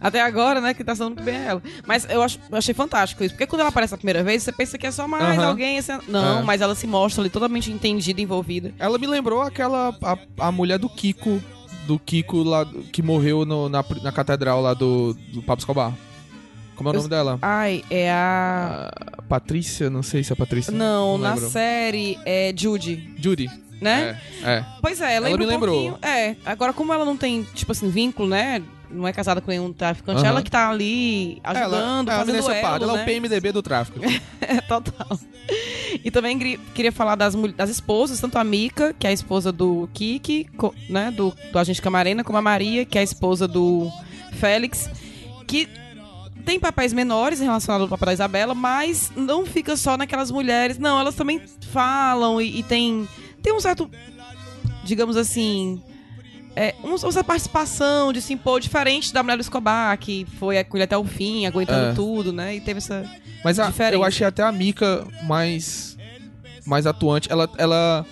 Até 0.00 0.20
agora, 0.20 0.60
né, 0.60 0.74
que 0.74 0.84
tá 0.84 0.94
sendo 0.94 1.06
muito 1.08 1.22
bem 1.22 1.36
ela. 1.36 1.62
Mas 1.86 2.06
eu, 2.08 2.22
acho- 2.22 2.38
eu 2.50 2.56
achei 2.58 2.74
fantástico 2.74 3.24
isso. 3.24 3.34
Porque 3.34 3.46
quando 3.46 3.60
ela 3.60 3.70
aparece 3.70 3.94
a 3.94 3.96
primeira 3.96 4.22
vez, 4.22 4.42
você 4.42 4.52
pensa 4.52 4.76
que 4.76 4.86
é 4.86 4.90
só 4.90 5.08
mais 5.08 5.38
Aham. 5.38 5.48
alguém. 5.48 5.78
Assim, 5.78 5.92
não, 6.06 6.40
É. 6.40 6.42
mas 6.42 6.60
ela 6.60 6.74
se 6.74 6.86
mostra 6.86 7.22
ali 7.22 7.30
totalmente 7.30 7.72
entendida, 7.72 8.20
envolvida. 8.20 8.72
Ela 8.78 8.98
me 8.98 9.06
lembrou 9.06 9.40
aquela. 9.42 9.96
A, 10.02 10.46
a 10.48 10.52
mulher 10.52 10.78
do 10.78 10.88
Kiko. 10.88 11.42
Do 11.86 11.98
Kiko 11.98 12.42
lá, 12.42 12.66
que 12.92 13.00
morreu 13.00 13.44
no- 13.46 13.68
na, 13.68 13.82
na 14.02 14.12
catedral 14.12 14.60
lá 14.60 14.74
do, 14.74 15.14
do 15.32 15.40
Pablo 15.42 15.60
Escobar. 15.60 15.92
Como 16.74 16.90
é 16.90 16.92
o 16.92 16.94
Eu- 16.94 16.98
nome 16.98 17.08
dela? 17.08 17.38
Ai, 17.40 17.82
é 17.90 18.10
a. 18.12 18.90
A 19.16 19.22
Patrícia? 19.22 19.88
Não 19.88 20.02
sei 20.02 20.22
se 20.22 20.30
é 20.32 20.36
Patrícia. 20.36 20.72
Não, 20.72 21.16
na 21.16 21.34
lembro. 21.34 21.48
série 21.48 22.18
é 22.26 22.52
Judy, 22.54 23.14
Judy. 23.18 23.50
Né? 23.80 24.20
É, 24.42 24.50
é. 24.50 24.64
Pois 24.80 25.00
é, 25.00 25.20
lembra 25.20 25.38
me 25.38 25.44
um 25.44 25.48
lembrou. 25.48 25.98
É, 26.02 26.36
agora 26.44 26.72
como 26.72 26.92
ela 26.92 27.04
não 27.04 27.16
tem, 27.16 27.42
tipo 27.54 27.72
assim, 27.72 27.88
vínculo, 27.88 28.28
né? 28.28 28.62
Não 28.88 29.06
é 29.06 29.12
casada 29.12 29.40
com 29.40 29.50
nenhum 29.50 29.72
traficante, 29.72 30.20
Aham. 30.20 30.28
ela 30.28 30.42
que 30.42 30.50
tá 30.50 30.70
ali 30.70 31.40
ajudando, 31.42 32.08
ela, 32.08 32.18
é 32.18 32.22
a 32.22 32.24
fazendo 32.24 32.42
Vanessa 32.42 32.54
elo, 32.54 32.84
ela 32.84 32.92
é 32.92 32.96
né? 32.96 33.02
o 33.02 33.04
PMDB 33.04 33.52
do 33.52 33.62
tráfico. 33.62 33.98
É, 34.40 34.60
total. 34.68 35.18
E 36.04 36.10
também 36.10 36.38
queria 36.72 36.92
falar 36.92 37.16
das, 37.16 37.34
das 37.56 37.68
esposas, 37.68 38.20
tanto 38.20 38.38
a 38.38 38.44
Mica, 38.44 38.94
que 38.96 39.06
é 39.06 39.10
a 39.10 39.12
esposa 39.12 39.50
do 39.50 39.88
Kiki, 39.92 40.48
né, 40.88 41.10
do, 41.10 41.34
do 41.52 41.58
agente 41.58 41.82
Camarena, 41.82 42.22
como 42.22 42.38
a 42.38 42.42
Maria, 42.42 42.84
que 42.84 42.96
é 42.96 43.00
a 43.00 43.04
esposa 43.04 43.48
do 43.48 43.90
Félix, 44.34 44.88
que 45.46 45.68
tem 46.44 46.60
papéis 46.60 46.92
menores 46.92 47.40
relacionados 47.40 47.82
ao 47.82 47.88
papel 47.88 48.06
da 48.06 48.12
Isabela, 48.12 48.54
mas 48.54 49.10
não 49.16 49.44
fica 49.44 49.76
só 49.76 49.96
naquelas 49.96 50.30
mulheres. 50.30 50.78
Não, 50.78 50.98
elas 50.98 51.16
também 51.16 51.42
falam 51.72 52.40
e, 52.40 52.60
e 52.60 52.62
tem, 52.62 53.08
tem 53.46 53.54
um 53.54 53.60
certo, 53.60 53.88
digamos 54.82 55.16
assim, 55.16 55.80
é, 56.56 56.74
um- 56.82 56.88
uma 56.88 56.98
certa 56.98 57.22
participação 57.22 58.12
de 58.12 58.20
se 58.20 58.32
impor 58.32 58.60
diferente 58.60 59.12
da 59.12 59.22
mulher 59.22 59.36
do 59.36 59.40
Escobar, 59.40 59.96
que 59.98 60.26
foi 60.38 60.62
com 60.64 60.76
ele 60.76 60.82
até 60.84 60.98
o 60.98 61.04
fim, 61.04 61.46
aguentando 61.46 61.90
É. 61.90 61.94
tudo, 61.94 62.32
né? 62.32 62.56
E 62.56 62.60
teve 62.60 62.78
essa. 62.78 63.08
Mas 63.44 63.60
a- 63.60 63.72
eu 63.92 64.02
achei 64.02 64.26
até 64.26 64.42
a 64.42 64.50
Mika 64.50 65.06
mais, 65.22 65.96
mais 66.66 66.86
atuante. 66.88 67.30
Ela, 67.30 67.48
ela, 67.56 68.04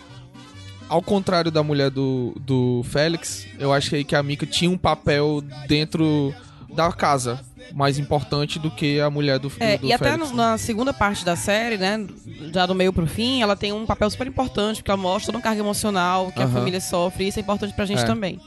ao 0.89 1.03
contrário 1.03 1.51
da 1.51 1.65
mulher 1.65 1.91
do, 1.91 2.33
do 2.39 2.83
Félix, 2.85 3.45
eu 3.59 3.73
achei 3.73 4.05
que 4.05 4.15
a 4.15 4.23
Mika 4.23 4.47
tinha 4.47 4.71
um 4.71 4.79
papel 4.79 5.43
dentro 5.67 6.33
da 6.75 6.91
casa 6.93 7.41
mais 7.73 7.99
importante 7.99 8.59
do 8.59 8.71
que 8.71 9.01
a 9.01 9.09
mulher 9.11 9.39
do, 9.39 9.49
do, 9.49 9.55
É, 9.59 9.79
do 9.79 9.87
e 9.87 9.93
até 9.93 10.11
Félix. 10.11 10.31
no- 10.31 10.37
na 10.37 10.59
segunda 10.59 10.93
parte 10.93 11.25
da 11.25 11.35
série, 11.35 11.77
né, 11.79 12.07
já 12.53 12.67
do 12.67 12.75
meio 12.75 12.93
pro 12.93 13.07
fim, 13.07 13.41
ela 13.43 13.57
tem 13.57 13.73
um 13.73 13.87
papel 13.87 14.09
super 14.11 14.27
importante, 14.27 14.77
porque 14.83 14.91
ela 14.91 15.01
mostra 15.01 15.27
toda 15.27 15.39
uma 15.39 15.43
carga 15.43 15.61
emocional 15.61 16.31
que 16.31 16.41
a 16.41 16.45
Aham. 16.45 16.53
família 16.53 16.81
sofre, 16.81 17.25
e 17.25 17.29
isso 17.29 17.39
é 17.39 17.43
importante 17.43 17.73
pra 17.75 17.87
gente 17.87 18.03
É. 18.03 18.05
também. 18.05 18.39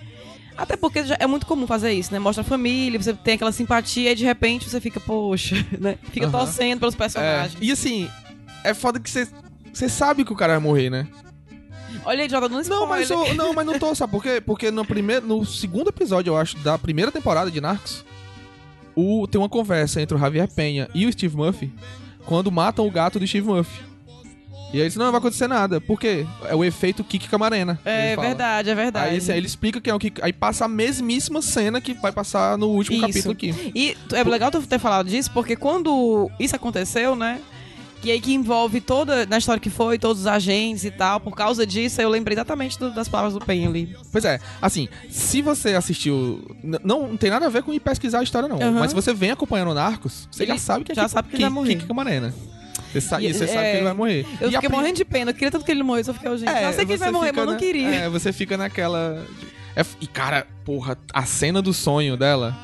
Até 0.58 0.76
porque 0.76 1.04
já 1.04 1.16
é 1.20 1.28
muito 1.28 1.46
comum 1.46 1.68
fazer 1.68 1.92
isso, 1.94 2.12
né? 2.12 2.20
Mostra 2.20 2.42
a 2.42 2.46
família, 2.46 3.00
você 3.02 3.14
tem 3.14 3.36
aquela 3.36 3.52
simpatia 3.52 4.12
e 4.12 4.16
de 4.16 4.24
repente 4.26 4.70
você 4.70 4.80
fica, 4.82 5.00
poxa, 5.00 5.56
né? 5.80 5.98
Fica 6.12 6.26
Aham. 6.28 6.38
torcendo 6.40 6.80
pelos 6.80 6.96
É, 6.96 6.98
personagens. 6.98 7.58
e 7.62 7.72
assim, 7.72 8.10
é 8.64 8.74
foda 8.74 9.00
que 9.00 9.10
você 9.10 9.28
você 9.74 9.88
sabe 9.88 10.26
que 10.26 10.34
o 10.34 10.36
cara 10.36 10.54
vai 10.54 10.62
morrer, 10.62 10.90
né? 10.90 11.08
Olha 12.04 12.24
aí, 12.24 12.30
Jordan, 12.30 12.50
não 12.50 12.64
Não, 12.64 12.88
mas 12.88 13.04
spoiler. 13.10 13.30
eu, 13.32 13.36
não, 13.36 13.54
mas 13.54 13.66
não 13.66 13.78
tô, 13.78 13.94
sabe 13.94 14.12
por 14.12 14.24
quê? 14.24 14.42
Porque 14.44 14.72
no 14.72 14.84
primeiro, 14.86 15.26
no 15.28 15.46
segundo 15.46 15.90
episódio, 15.90 16.32
eu 16.32 16.38
acho, 16.38 16.58
da 16.60 16.78
primeira 16.78 17.12
temporada 17.12 17.52
de 17.52 17.60
Narcos, 17.62 18.04
o, 18.98 19.28
tem 19.28 19.40
uma 19.40 19.48
conversa 19.48 20.02
entre 20.02 20.18
o 20.18 20.20
Javier 20.20 20.52
Penha 20.52 20.90
e 20.92 21.06
o 21.06 21.14
Steve 21.14 21.38
Murphy 21.38 21.72
quando 22.26 22.52
matam 22.52 22.86
o 22.86 22.92
gato 22.92 23.20
do 23.20 23.28
Steve 23.28 23.48
Murphy. 23.48 23.86
E 24.74 24.78
aí 24.78 24.82
eles, 24.82 24.96
não, 24.98 25.06
não 25.06 25.12
vai 25.12 25.20
acontecer 25.20 25.48
nada. 25.48 25.80
Por 25.80 25.98
quê? 25.98 26.26
É 26.44 26.54
o 26.54 26.66
efeito 26.66 27.04
Kiki 27.04 27.30
Camarena. 27.30 27.80
É 27.86 28.18
verdade, 28.18 28.70
é 28.70 28.76
verdade. 28.76 29.10
Aí 29.12 29.18
assim, 29.18 29.32
ele 29.32 29.46
explica 29.46 29.80
que 29.80 29.90
é 29.90 29.94
o 29.94 30.00
Kiki. 30.00 30.20
Aí 30.22 30.34
passa 30.34 30.66
a 30.66 30.68
mesmíssima 30.68 31.42
cena 31.42 31.80
que 31.80 31.94
vai 31.94 32.12
passar 32.12 32.58
no 32.58 32.68
último 32.70 32.98
Isso. 32.98 33.08
capítulo 33.08 33.32
aqui. 33.32 33.72
E 33.74 33.96
é 34.12 34.24
legal 34.24 34.52
tu 34.52 34.62
ter 34.64 34.80
falado 34.80 35.08
disso, 35.08 35.32
porque 35.32 35.56
quando 35.56 36.30
isso 36.40 36.56
aconteceu, 36.56 37.16
né? 37.16 37.40
Que 38.02 38.12
aí 38.12 38.22
que 38.22 38.32
envolve 38.34 38.80
toda, 38.80 39.26
na 39.26 39.40
história 39.40 39.60
que 39.60 39.72
foi, 39.72 39.98
todos 39.98 40.22
os 40.22 40.28
agentes 40.28 40.84
e 40.86 40.92
tal, 40.92 41.20
por 41.20 41.36
causa 41.36 41.66
disso, 41.66 42.00
eu 42.00 42.08
lembrei 42.10 42.36
exatamente 42.36 42.78
do- 42.78 42.94
das 42.94 43.08
palavras 43.10 43.34
do 43.34 43.40
Penha 43.44 43.68
ali. 43.68 43.96
Pois 44.12 44.24
é, 44.24 44.40
assim, 44.62 44.88
se 45.10 45.42
você 45.42 45.74
assistiu. 45.74 46.40
Não, 46.84 47.08
não 47.08 47.18
tem 47.18 47.32
nada 47.32 47.48
a 47.48 47.50
ver 47.50 47.64
com 47.64 47.74
ir 47.74 47.80
pesquisar 47.80 48.20
a 48.20 48.24
história, 48.24 48.48
não. 48.48 48.58
Aham. 48.62 48.80
Mas 48.80 48.92
se 48.92 48.96
você 48.96 49.14
vem 49.14 49.32
acompanhando 49.32 49.74
Narcos, 49.74 50.28
você 50.32 50.44
Ele 50.44 50.52
já 50.52 50.58
sabe 50.60 50.86
que 50.86 50.92
é 50.92 50.96
já 50.96 51.08
sabe 51.08 51.30
que 51.30 51.36
ele 51.38 51.44
vai 51.44 51.50
morrer. 51.52 51.76
Kiki 51.76 51.88
Camarena. 51.88 52.34
Você, 52.94 53.02
sa 53.02 53.20
E- 53.22 53.26
e 53.30 53.34
você 53.34 53.48
sabe 53.48 53.60
é, 53.60 53.72
que 53.72 53.78
ele 53.78 53.84
vai 53.84 53.94
morrer. 53.94 54.26
Eu 54.40 54.50
E 54.52 54.56
a 54.56 54.60
fiquei 54.60 54.70
prim- 54.70 54.78
morrendo 54.78 54.96
de 54.96 55.06
pena, 55.06 55.32
eu 55.32 55.34
queria 55.34 55.52
tanto 55.52 55.66
que 55.66 55.72
ele 55.72 55.84
morresse, 55.84 56.10
eu 56.10 56.14
fiquei, 56.14 56.38
gente, 56.38 56.50
É, 56.50 56.62
já 56.62 56.74
sei 56.74 56.86
que 56.86 56.92
ele 56.92 56.98
você 57.00 57.04
vai 57.06 57.12
morrer, 57.12 57.28
fica 57.30 57.42
mas 57.42 57.42
eu 57.42 57.46
não 57.48 57.54
na- 57.54 57.60
queria. 57.60 57.88
É, 58.06 58.10
você 58.10 58.32
fica 58.32 58.56
naquela. 58.58 59.26
É 59.76 59.84
e 60.00 60.06
cara, 60.08 60.46
porra, 60.64 60.98
a 61.14 61.26
cena 61.26 61.62
do 61.64 61.74
sonho 61.74 62.16
dela. 62.16 62.56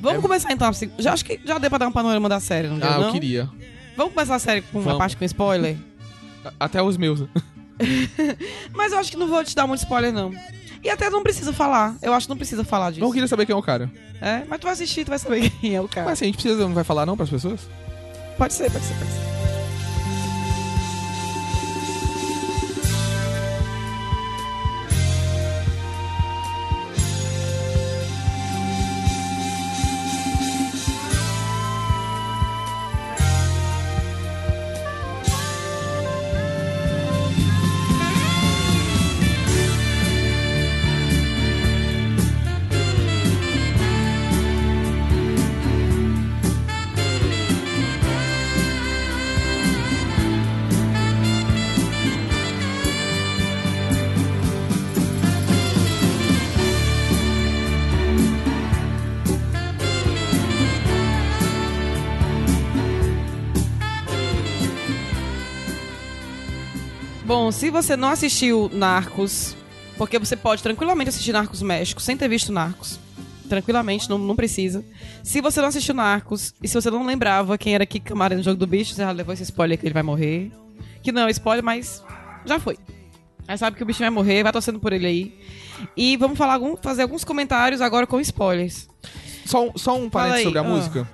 Vamos 0.00 0.20
começar 0.20 0.52
então, 0.52 0.68
a 0.68 0.72
seg- 0.72 0.92
já 0.98 1.12
acho 1.12 1.24
que 1.24 1.40
já 1.44 1.58
deu 1.58 1.70
pra 1.70 1.78
dar 1.78 1.88
um 1.88 1.92
panorama 1.92 2.28
da 2.28 2.38
série, 2.40 2.68
não 2.68 2.78
deu, 2.78 2.88
ah, 2.88 2.98
não? 2.98 3.06
eu 3.06 3.12
queria. 3.12 3.48
Vamos 3.96 4.14
começar 4.14 4.34
a 4.34 4.38
série 4.38 4.62
com 4.62 4.78
uma 4.78 4.84
Vamos. 4.84 4.98
parte 4.98 5.16
com 5.16 5.24
spoiler? 5.24 5.76
A- 6.44 6.52
Até 6.60 6.82
os 6.82 6.96
meus. 6.96 7.24
mas 8.74 8.92
eu 8.92 8.98
acho 8.98 9.10
que 9.10 9.16
não 9.16 9.28
vou 9.28 9.42
te 9.44 9.54
dar 9.54 9.66
muito 9.66 9.80
spoiler, 9.80 10.12
não. 10.12 10.32
E 10.82 10.90
até 10.90 11.08
não 11.10 11.22
precisa 11.22 11.52
falar, 11.52 11.96
eu 12.02 12.12
acho 12.12 12.26
que 12.26 12.30
não 12.30 12.36
precisa 12.36 12.64
falar 12.64 12.90
disso. 12.90 13.00
Não 13.04 13.12
queria 13.12 13.28
saber 13.28 13.46
quem 13.46 13.52
é 13.54 13.56
o 13.56 13.62
cara. 13.62 13.90
É, 14.20 14.42
mas 14.48 14.58
tu 14.60 14.64
vai 14.64 14.72
assistir, 14.72 15.04
tu 15.04 15.10
vai 15.10 15.18
saber 15.18 15.48
quem 15.60 15.74
é 15.76 15.80
o 15.80 15.86
cara. 15.88 16.04
Mas 16.06 16.14
assim, 16.14 16.24
a 16.24 16.28
gente 16.28 16.34
precisa, 16.42 16.56
não 16.62 16.74
vai 16.74 16.84
falar 16.84 17.06
não 17.06 17.16
pras 17.16 17.30
pessoas? 17.30 17.60
Pode 18.36 18.52
ser, 18.54 18.70
pode 18.70 18.84
ser, 18.84 18.94
pode 18.94 19.10
ser. 19.10 19.41
Bom, 67.24 67.52
se 67.52 67.70
você 67.70 67.96
não 67.96 68.08
assistiu 68.08 68.68
Narcos, 68.72 69.56
porque 69.96 70.18
você 70.18 70.36
pode 70.36 70.62
tranquilamente 70.62 71.10
assistir 71.10 71.32
Narcos 71.32 71.62
México 71.62 72.00
sem 72.00 72.16
ter 72.16 72.28
visto 72.28 72.52
Narcos. 72.52 72.98
Tranquilamente, 73.48 74.10
não, 74.10 74.18
não 74.18 74.34
precisa. 74.34 74.84
Se 75.22 75.40
você 75.40 75.60
não 75.60 75.68
assistiu 75.68 75.94
Narcos, 75.94 76.52
e 76.62 76.66
se 76.66 76.74
você 76.74 76.90
não 76.90 77.06
lembrava 77.06 77.56
quem 77.56 77.74
era 77.74 77.86
Kiko 77.86 78.06
Camargo 78.06 78.36
no 78.36 78.42
jogo 78.42 78.56
do 78.56 78.66
bicho, 78.66 78.94
você 78.94 79.02
já 79.02 79.10
levou 79.12 79.32
esse 79.32 79.44
spoiler 79.44 79.78
que 79.78 79.86
ele 79.86 79.94
vai 79.94 80.02
morrer. 80.02 80.50
Que 81.02 81.12
não 81.12 81.28
é 81.28 81.30
spoiler, 81.30 81.64
mas 81.64 82.02
já 82.44 82.58
foi. 82.58 82.76
Aí 83.46 83.56
sabe 83.56 83.76
que 83.76 83.82
o 83.82 83.86
bicho 83.86 84.00
vai 84.00 84.10
morrer, 84.10 84.42
vai 84.42 84.52
torcendo 84.52 84.80
por 84.80 84.92
ele 84.92 85.06
aí. 85.06 85.38
E 85.96 86.16
vamos 86.16 86.38
falar 86.38 86.54
algum, 86.54 86.76
fazer 86.76 87.02
alguns 87.02 87.24
comentários 87.24 87.80
agora 87.80 88.06
com 88.06 88.20
spoilers. 88.20 88.88
Só, 89.44 89.68
um- 89.68 89.72
só 89.76 89.96
um 89.96 90.08
parênteses 90.08 90.44
sobre 90.44 90.58
a 90.58 90.62
ah. 90.62 90.64
música. 90.64 91.08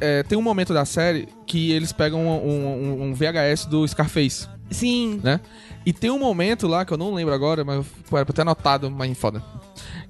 É, 0.00 0.22
tem 0.22 0.38
um 0.38 0.42
momento 0.42 0.72
da 0.72 0.84
série 0.84 1.28
que 1.46 1.70
eles 1.72 1.92
pegam 1.92 2.26
um, 2.26 2.48
um- 2.48 3.02
um 3.02 3.14
VHS 3.14 3.66
do 3.66 3.86
Scarface, 3.86 4.48
Sim. 4.70 5.20
né? 5.22 5.40
E 5.84 5.92
tem 5.92 6.10
um 6.10 6.18
momento 6.18 6.66
lá, 6.68 6.84
que 6.84 6.92
eu 6.92 6.98
não 6.98 7.12
lembro 7.14 7.32
agora, 7.34 7.64
mas 7.64 7.84
pô, 8.08 8.16
era 8.16 8.24
pra 8.26 8.34
ter 8.34 8.42
anotado, 8.42 8.90
mas 8.90 9.16
foda. 9.18 9.42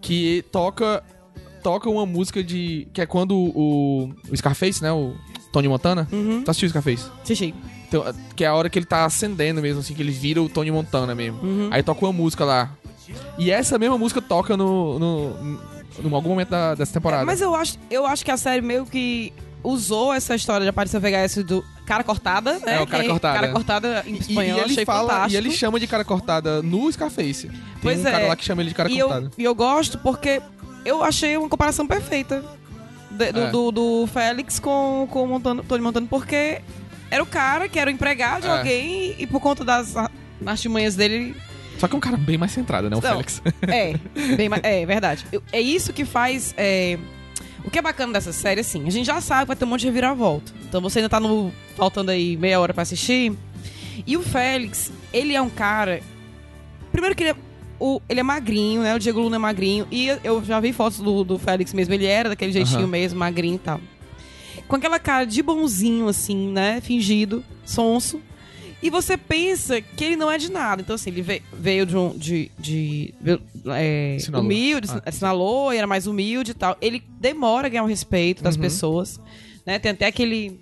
Que 0.01 0.45
toca 0.51 1.03
toca 1.63 1.91
uma 1.91 2.07
música 2.07 2.43
de... 2.43 2.89
Que 2.93 3.03
é 3.03 3.07
quando 3.07 3.37
o, 3.37 4.11
o 4.31 4.37
Scarface, 4.37 4.83
né? 4.83 4.91
O 4.91 5.15
Tony 5.53 5.69
Montana. 5.69 6.09
Uhum. 6.11 6.43
Tu 6.43 6.51
assistiu 6.51 6.67
o 6.67 6.71
Scarface? 6.71 7.05
Assisti. 7.23 7.55
Então, 7.87 8.03
que 8.35 8.45
é 8.45 8.47
a 8.47 8.55
hora 8.55 8.71
que 8.71 8.79
ele 8.79 8.87
tá 8.87 9.05
acendendo 9.05 9.61
mesmo, 9.61 9.81
assim, 9.81 9.93
que 9.93 10.01
ele 10.01 10.11
vira 10.13 10.43
o 10.43 10.49
Tony 10.49 10.71
Montana 10.71 11.15
mesmo. 11.15 11.39
Uhum. 11.43 11.69
Aí 11.71 11.83
toca 11.83 12.05
uma 12.07 12.13
música 12.15 12.45
lá. 12.47 12.73
E 13.39 13.51
essa 13.51 13.79
mesma 13.79 13.99
música 13.99 14.23
toca 14.23 14.57
no, 14.57 14.99
no, 14.99 15.59
em 16.03 16.15
algum 16.15 16.31
momento 16.31 16.49
da- 16.49 16.75
dessa 16.75 16.93
temporada. 16.95 17.27
Mas 17.27 17.41
eu 17.43 17.55
acho, 17.55 17.77
eu 17.91 18.07
acho 18.07 18.25
que 18.25 18.31
a 18.31 18.37
série 18.39 18.63
meio 18.63 18.87
que 18.87 19.31
usou 19.63 20.15
essa 20.15 20.35
história 20.35 20.65
de 20.65 20.71
aparecer 20.71 20.97
o 20.97 21.01
VHS 21.01 21.45
do 21.45 21.63
cara 21.91 22.05
cortada, 22.05 22.53
né? 22.61 22.77
É, 22.77 22.81
o 22.81 22.87
cara 22.87 23.03
Que- 23.03 23.09
cortada. 23.11 23.35
Cara 23.41 23.53
cortada 23.53 24.05
em 24.07 24.15
E- 24.15 24.19
espanhol, 24.19 24.59
e, 24.59 24.61
ele 24.63 24.73
achei 24.73 24.85
fala, 24.85 25.09
fantástico. 25.13 25.33
e 25.33 25.37
ele 25.37 25.51
chama 25.51 25.81
de 25.81 25.87
cara 25.87 26.05
cortada 26.05 26.63
no 26.63 26.91
Scarface. 26.93 27.49
Tem 27.49 27.61
Pois 27.83 27.99
um 28.01 28.03
cara 28.05 28.21
é. 28.21 28.29
lá 28.29 28.37
que 28.37 28.45
chama 28.45 28.63
ele 28.63 28.69
de 28.69 28.75
cara 28.75 28.91
e 28.91 28.99
eu, 28.99 29.09
cortada. 29.09 29.31
e 29.37 29.45
eu 29.45 29.55
gosto 29.55 29.99
porque 29.99 30.41
eu 30.85 31.03
achei 31.03 31.37
uma 31.37 31.49
comparação 31.49 31.87
perfeita 31.87 32.45
de- 33.11 33.33
do, 33.33 33.41
É. 33.41 33.51
do, 33.51 33.71
do 33.73 34.07
Félix 34.07 34.59
com, 34.61 35.07
com 35.11 35.25
o 35.25 35.27
Montano, 35.27 35.65
Tony 35.65 35.83
Montano, 35.83 36.07
porque 36.07 36.61
era 37.11 37.23
o 37.23 37.27
cara 37.27 37.69
que 37.69 37.79
era 37.79 37.91
o 37.91 37.93
empregado 37.93 38.43
de 38.43 38.47
É. 38.49 38.57
alguém 38.59 39.17
e 39.19 39.27
por 39.27 39.41
conta 39.41 39.65
das 39.65 39.95
artimanhas 40.47 40.95
dele. 40.95 41.35
Só 41.79 41.89
que 41.89 41.95
é 41.95 41.97
um 41.97 42.01
cara 42.01 42.17
bem 42.17 42.37
mais 42.39 42.53
centrado, 42.53 42.89
né, 42.91 42.97
o 42.97 43.01
Não. 43.01 43.11
Félix. 43.11 43.43
É, 43.67 43.95
bem, 44.37 44.49
ma- 44.49 44.61
é 44.63 44.85
verdade. 44.87 45.25
Eu- 45.33 45.43
É 45.51 45.61
isso 45.61 45.93
que 45.93 46.05
faz. 46.05 46.55
é, 46.57 46.99
o 47.65 47.71
que 47.71 47.79
é 47.79 47.83
bacana 47.83 48.13
dessa 48.13 48.33
série, 48.33 48.61
assim, 48.61 48.87
a 48.87 48.91
gente 48.91 49.07
já 49.07 49.21
sabe 49.21 49.43
que 49.43 49.47
vai 49.49 49.57
ter 49.57 49.65
um 49.65 49.69
monte 49.69 49.81
de 49.81 49.87
reviravolta. 49.87 50.53
Então 50.69 50.81
você 50.81 50.99
ainda 51.01 51.09
tá 51.09 51.21
no. 51.21 51.53
faltando 51.77 52.11
aí 52.11 52.37
meia 52.37 52.61
hora 52.61 52.73
pra 52.73 52.83
assistir. 52.83 53.33
E 54.07 54.17
o 54.17 54.23
Félix, 54.23 54.93
ele 55.13 55.35
é 55.35 55.43
um 55.43 55.51
cara. 55.51 56.01
Primeiro 56.91 57.15
que 57.15 57.23
ele 57.23 57.31
é, 57.31 57.37
o, 57.79 58.01
ele 58.09 58.21
é 58.21 58.23
magrinho, 58.23 58.83
né? 58.83 58.95
O 58.95 58.99
Diego 58.99 59.21
Luna 59.21 59.37
é 59.37 59.39
magrinho. 59.39 59.87
E 59.91 60.09
eu 60.25 60.43
já 60.45 60.59
vi 60.61 60.73
fotos 60.73 61.01
do, 61.01 61.23
do 61.25 61.39
Félix 61.39 61.73
mesmo. 61.73 61.95
Ele 61.95 62.07
era 62.07 62.29
daquele 62.29 62.53
jeitinho 62.53 62.81
Aham. 62.81 62.89
mesmo, 62.89 63.19
magrinho 63.19 63.57
e 63.57 63.59
tal. 63.59 63.81
Com 64.67 64.77
aquela 64.77 64.99
cara 64.99 65.25
de 65.25 65.43
bonzinho, 65.43 66.09
assim, 66.09 66.49
né? 66.49 66.81
Fingido, 66.81 67.45
sonso. 67.65 68.21
E 68.83 68.89
você 68.89 69.17
pensa 69.17 69.81
que 69.81 70.03
ele 70.05 70.17
não 70.17 70.31
é 70.31 70.39
de 70.39 70.51
nada. 70.51 70.81
Então, 70.81 70.95
assim, 70.95 71.11
ele 71.11 71.21
ve- 71.23 71.43
veio 71.53 71.85
de 71.85 71.97
um. 71.97 72.17
De, 72.17 72.51
de, 72.59 73.13
é, 73.67 74.17
Sinalou. 74.19 74.45
humilde, 74.47 74.89
Ah. 74.91 75.03
assinalou, 75.07 75.71
era 75.73 75.87
mais 75.87 76.07
humilde 76.07 76.53
e 76.53 76.55
tal. 76.55 76.77
Ele 76.81 77.03
demora 77.21 77.67
a 77.67 77.71
ganhar 77.71 77.83
o 77.83 77.87
respeito 77.87 78.43
das 78.43 78.57
Uhum. 78.57 78.63
pessoas. 78.63 79.21
Né? 79.67 79.79
Tem 79.79 79.93
até 79.93 80.07
aquele. 80.07 80.59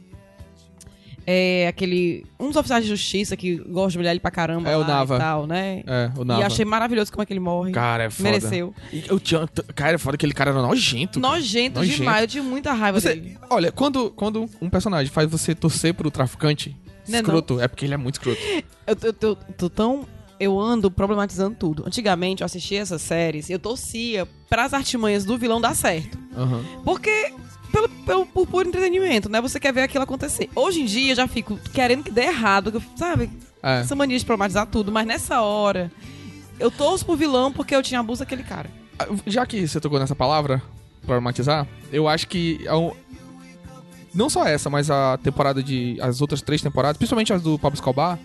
É, 1.31 1.67
aquele. 1.69 2.25
Um 2.41 2.47
dos 2.49 2.57
oficiais 2.57 2.83
de 2.85 2.89
justiça 2.89 3.37
que 3.37 3.57
gosta 3.57 3.91
de 3.91 3.99
humilhar 3.99 4.13
ele 4.13 4.21
pra 4.21 4.31
caramba. 4.31 4.71
É, 4.71 4.77
o 4.79 4.83
Nava. 4.83 5.17
E 5.17 5.19
tal, 5.19 5.47
né? 5.47 5.83
É, 5.87 6.11
o 6.17 6.25
Nava. 6.25 6.41
E 6.41 6.45
achei 6.45 6.65
maravilhoso 6.65 7.13
como 7.13 7.23
é 7.23 7.27
que 7.27 7.33
ele 7.35 7.41
morre. 7.41 7.71
Cara, 7.71 8.05
é 8.05 8.11
foda. 8.11 8.31
Mereceu. 8.31 8.75
E 8.91 9.05
Eu 9.07 9.21
tinha, 9.21 9.47
cara, 9.75 9.97
é 9.97 9.99
foda 9.99 10.17
que 10.17 10.25
aquele 10.25 10.33
cara 10.33 10.51
era 10.53 10.63
nojento. 10.63 11.21
Nojento, 11.21 11.81
Nojento. 11.81 11.99
demais. 11.99 12.23
Eu 12.23 12.29
tinha 12.29 12.43
muita 12.43 12.73
raiva 12.73 12.99
Você, 12.99 13.11
dele. 13.15 13.37
olha, 13.51 13.71
quando, 13.71 14.11
quando 14.13 14.49
um 14.61 14.71
personagem 14.71 15.13
faz 15.13 15.31
você 15.31 15.55
torcer 15.55 15.93
pro 15.93 16.11
traficante 16.11 16.75
Não 17.09 17.19
é 17.19 17.21
escroto, 17.23 17.61
é, 17.61 17.69
porque 17.69 17.85
ele 17.85 17.95
é 17.95 17.97
muito 17.97 18.15
escroto. 18.17 18.41
Eu, 18.87 18.97
eu, 19.03 19.15
eu 19.21 19.37
tô 19.57 19.69
tão. 19.71 20.07
Eu 20.41 20.59
ando 20.59 20.89
problematizando 20.91 21.57
tudo. 21.59 21.85
Antigamente 21.87 22.43
eu 22.43 22.47
assistia 22.47 22.81
essas 22.81 23.03
séries, 23.03 23.51
eu 23.51 23.59
torcia 23.59 24.27
pras 24.49 24.73
artimanhas 24.73 25.25
do 25.25 25.37
vilão 25.37 25.61
dar 25.61 25.75
certo. 25.75 26.17
Aham. 26.37 26.65
Porque. 26.85 27.33
Pelo, 27.73 27.87
pelo, 27.87 28.25
por 28.25 28.47
puro 28.47 28.67
entretenimento, 28.67 29.29
né? 29.29 29.43
Você 29.43 29.61
quer 29.61 29.75
ver 29.75 29.83
aquilo 29.83 30.03
acontecer. 30.03 30.49
Hoje 30.57 30.81
em 30.81 30.87
dia 30.87 31.13
eu 31.13 31.17
já 31.17 31.29
fico 31.29 31.59
querendo 31.75 32.03
que 32.03 32.11
dê 32.11 32.23
errado, 32.23 32.71
que 32.71 32.79
eu- 32.79 32.83
sabe? 32.97 33.29
É. 33.63 33.81
Essa 33.81 33.95
mania 33.95 34.19
de 34.19 34.25
problematizar 34.25 34.67
tudo, 34.67 34.91
mas 34.91 35.07
nessa 35.07 35.43
hora. 35.43 35.93
Eu 36.59 36.71
torço 36.71 37.05
pro 37.05 37.15
vilão 37.15 37.53
porque 37.53 37.77
eu 37.77 37.83
tinha 37.83 38.01
abuso 38.01 38.21
daquele 38.21 38.43
cara. 38.43 38.71
Ah, 38.99 39.07
Já 39.27 39.45
que 39.45 39.69
você 39.69 39.79
tocou 39.81 39.99
nessa 39.99 40.15
palavra, 40.17 40.63
problematizar, 41.05 41.67
eu 41.93 42.09
acho 42.09 42.27
que 42.27 42.61
é 42.65 42.75
um- 42.75 42.93
não 44.15 44.29
só 44.31 44.45
essa, 44.47 44.69
mas 44.71 44.91
a 44.91 45.19
temporada 45.23 45.63
de. 45.63 45.97
as 46.01 46.21
outras 46.21 46.41
três 46.43 46.61
temporadas, 46.63 46.97
principalmente 46.97 47.33
as 47.33 47.43
do 47.43 47.59
Pablo 47.59 47.75
Escobar, 47.77 48.19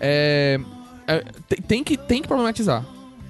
é, 0.00 0.58
é, 1.06 1.24
tem, 1.66 1.82
que, 1.84 1.96
tem 1.96 2.22
que 2.22 2.28
problematizar. 2.28 2.84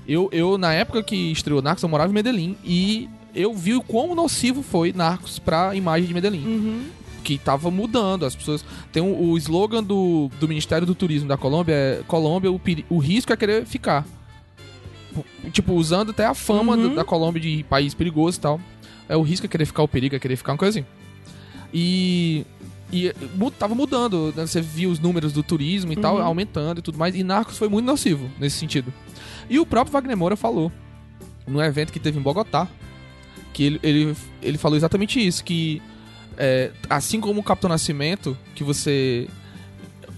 Eu, 0.07 0.29
eu, 0.33 0.59
na 0.59 0.73
época 0.75 1.03
que 1.03 1.33
estreou 1.33 1.63
Narcos, 1.63 1.83
eu 1.83 1.89
morava 1.89 2.11
em 2.11 2.15
Medellín 2.15 2.57
e 2.65 3.09
eu 3.35 3.55
vi 3.55 3.75
o 3.75 3.83
quão 3.83 4.15
nocivo 4.15 4.63
foi 4.63 4.93
Narcos 4.93 5.39
pra 5.39 5.75
imagem 5.75 6.07
de 6.07 6.15
Medellín. 6.15 6.45
Uhum. 6.47 6.85
Que 7.25 7.39
tava 7.39 7.71
mudando, 7.71 8.27
as 8.27 8.37
pessoas. 8.37 8.63
Tem 8.93 9.03
um- 9.03 9.31
o 9.31 9.39
slogan 9.39 9.83
do, 9.83 10.31
do 10.39 10.47
Ministério 10.47 10.87
do 10.87 10.95
Turismo 10.95 11.27
da 11.27 11.39
Colômbia 11.39 11.73
é 11.75 12.03
Colômbia, 12.07 12.53
o, 12.53 12.61
o 12.91 12.99
risco 12.99 13.33
é 13.33 13.37
querer 13.37 13.65
ficar. 13.65 14.05
Tipo, 15.53 15.75
usando 15.75 16.11
até 16.11 16.27
a 16.27 16.35
fama 16.35 16.75
Uhum. 16.77 16.89
do- 16.91 16.95
da 16.97 17.05
Colômbia 17.05 17.41
de 17.41 17.63
país 17.65 17.95
perigoso 17.95 18.37
e 18.39 18.41
tal. 18.41 18.61
É 19.09 19.17
o 19.17 19.23
risco 19.23 19.47
é 19.47 19.49
querer 19.49 19.65
ficar, 19.65 19.83
o 19.83 19.89
perigo 19.89 20.15
é 20.17 20.19
querer 20.19 20.37
ficar, 20.37 20.53
uma 20.53 20.59
coisa 20.59 20.79
assim. 20.81 20.87
E. 21.75 22.47
E 22.93 23.13
tava 23.59 23.75
mudando, 23.75 24.33
né? 24.37 24.47
Você 24.47 24.61
via 24.61 24.89
os 24.89 25.01
números 25.01 25.33
do 25.33 25.43
turismo 25.43 25.93
e 25.93 25.97
tal, 25.97 26.17
Uhum. 26.17 26.23
aumentando 26.23 26.79
e 26.79 26.83
tudo 26.83 26.97
mais. 26.97 27.13
E 27.17 27.25
Narcos 27.25 27.59
foi 27.59 27.69
muito 27.69 27.85
nocivo 27.87 28.31
nesse 28.39 28.57
sentido. 28.59 28.95
E 29.51 29.59
o 29.59 29.67
próprio 29.67 29.93
Wagner 29.93 30.17
Moura 30.17 30.37
falou, 30.37 30.71
num 31.45 31.61
evento 31.61 31.93
que 31.93 31.99
teve 31.99 32.19
em 32.21 32.23
Bogotá, 32.23 32.69
que 33.53 33.65
ele, 33.65 33.81
ele, 33.83 34.17
ele 34.41 34.59
falou 34.59 34.77
exatamente 34.77 35.19
isso, 35.27 35.43
que 35.43 35.83
é, 36.37 36.71
assim 36.89 37.21
como 37.21 37.41
o 37.41 37.43
Capitão 37.43 37.69
Nascimento, 37.69 38.37
que 38.55 38.63
você... 38.63 39.29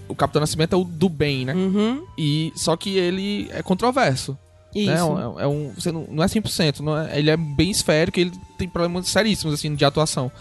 O 0.07 0.13
Capitão 0.15 0.39
Nascimento 0.39 0.73
é 0.73 0.77
o 0.77 0.83
do 0.83 1.09
bem, 1.09 1.45
né? 1.45 1.55
Uhum. 1.55 2.03
E, 2.17 2.53
só 2.55 2.77
que 2.77 2.95
ele 2.95 3.49
é 3.51 3.63
controverso. 3.63 4.37
Isso. 4.75 4.91
Né? 4.91 4.97
É 4.97 5.03
um- 5.03 5.39
É, 5.39 5.47
um, 5.47 5.71
você 5.75 5.91
não, 5.91 6.05
não 6.11 6.23
é 6.23 6.27
100%, 6.27 6.79
não 6.81 6.95
é, 6.97 7.17
ele 7.17 7.29
é 7.31 7.37
bem 7.37 7.71
esférico 7.71 8.19
e 8.19 8.23
ele 8.23 8.31
tem 8.57 8.69
problemas 8.69 9.07
seríssimos 9.07 9.53
assim, 9.55 9.73
de 9.73 9.83
atuação. 9.83 10.31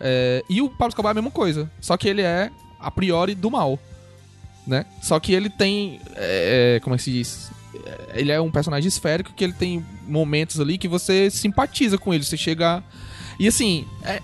É, 0.00 0.42
e 0.48 0.62
o 0.62 0.68
Pablo 0.70 0.88
Escobar 0.88 1.10
é 1.10 1.12
a 1.12 1.14
mesma 1.14 1.30
coisa, 1.30 1.70
só 1.80 1.96
que 1.96 2.08
ele 2.08 2.22
é, 2.22 2.50
a 2.78 2.90
priori, 2.90 3.34
do 3.34 3.50
mal. 3.50 3.78
Né? 4.66 4.86
Só 5.02 5.18
que 5.20 5.32
ele 5.32 5.50
tem. 5.50 6.00
é, 6.16 6.76
é, 6.76 6.80
como 6.80 6.94
é 6.94 6.98
que 6.98 7.04
se 7.04 7.12
diz? 7.12 7.50
É, 7.84 8.20
Ele 8.20 8.30
é 8.30 8.40
um 8.40 8.50
personagem 8.50 8.88
esférico 8.88 9.32
que 9.32 9.42
ele 9.42 9.52
tem 9.52 9.84
momentos 10.06 10.60
ali 10.60 10.78
que 10.78 10.88
você 10.88 11.30
simpatiza 11.30 11.98
com 11.98 12.12
ele. 12.12 12.24
Você 12.24 12.36
chega. 12.36 12.82
E 13.38 13.48
assim, 13.48 13.86
é, 14.02 14.20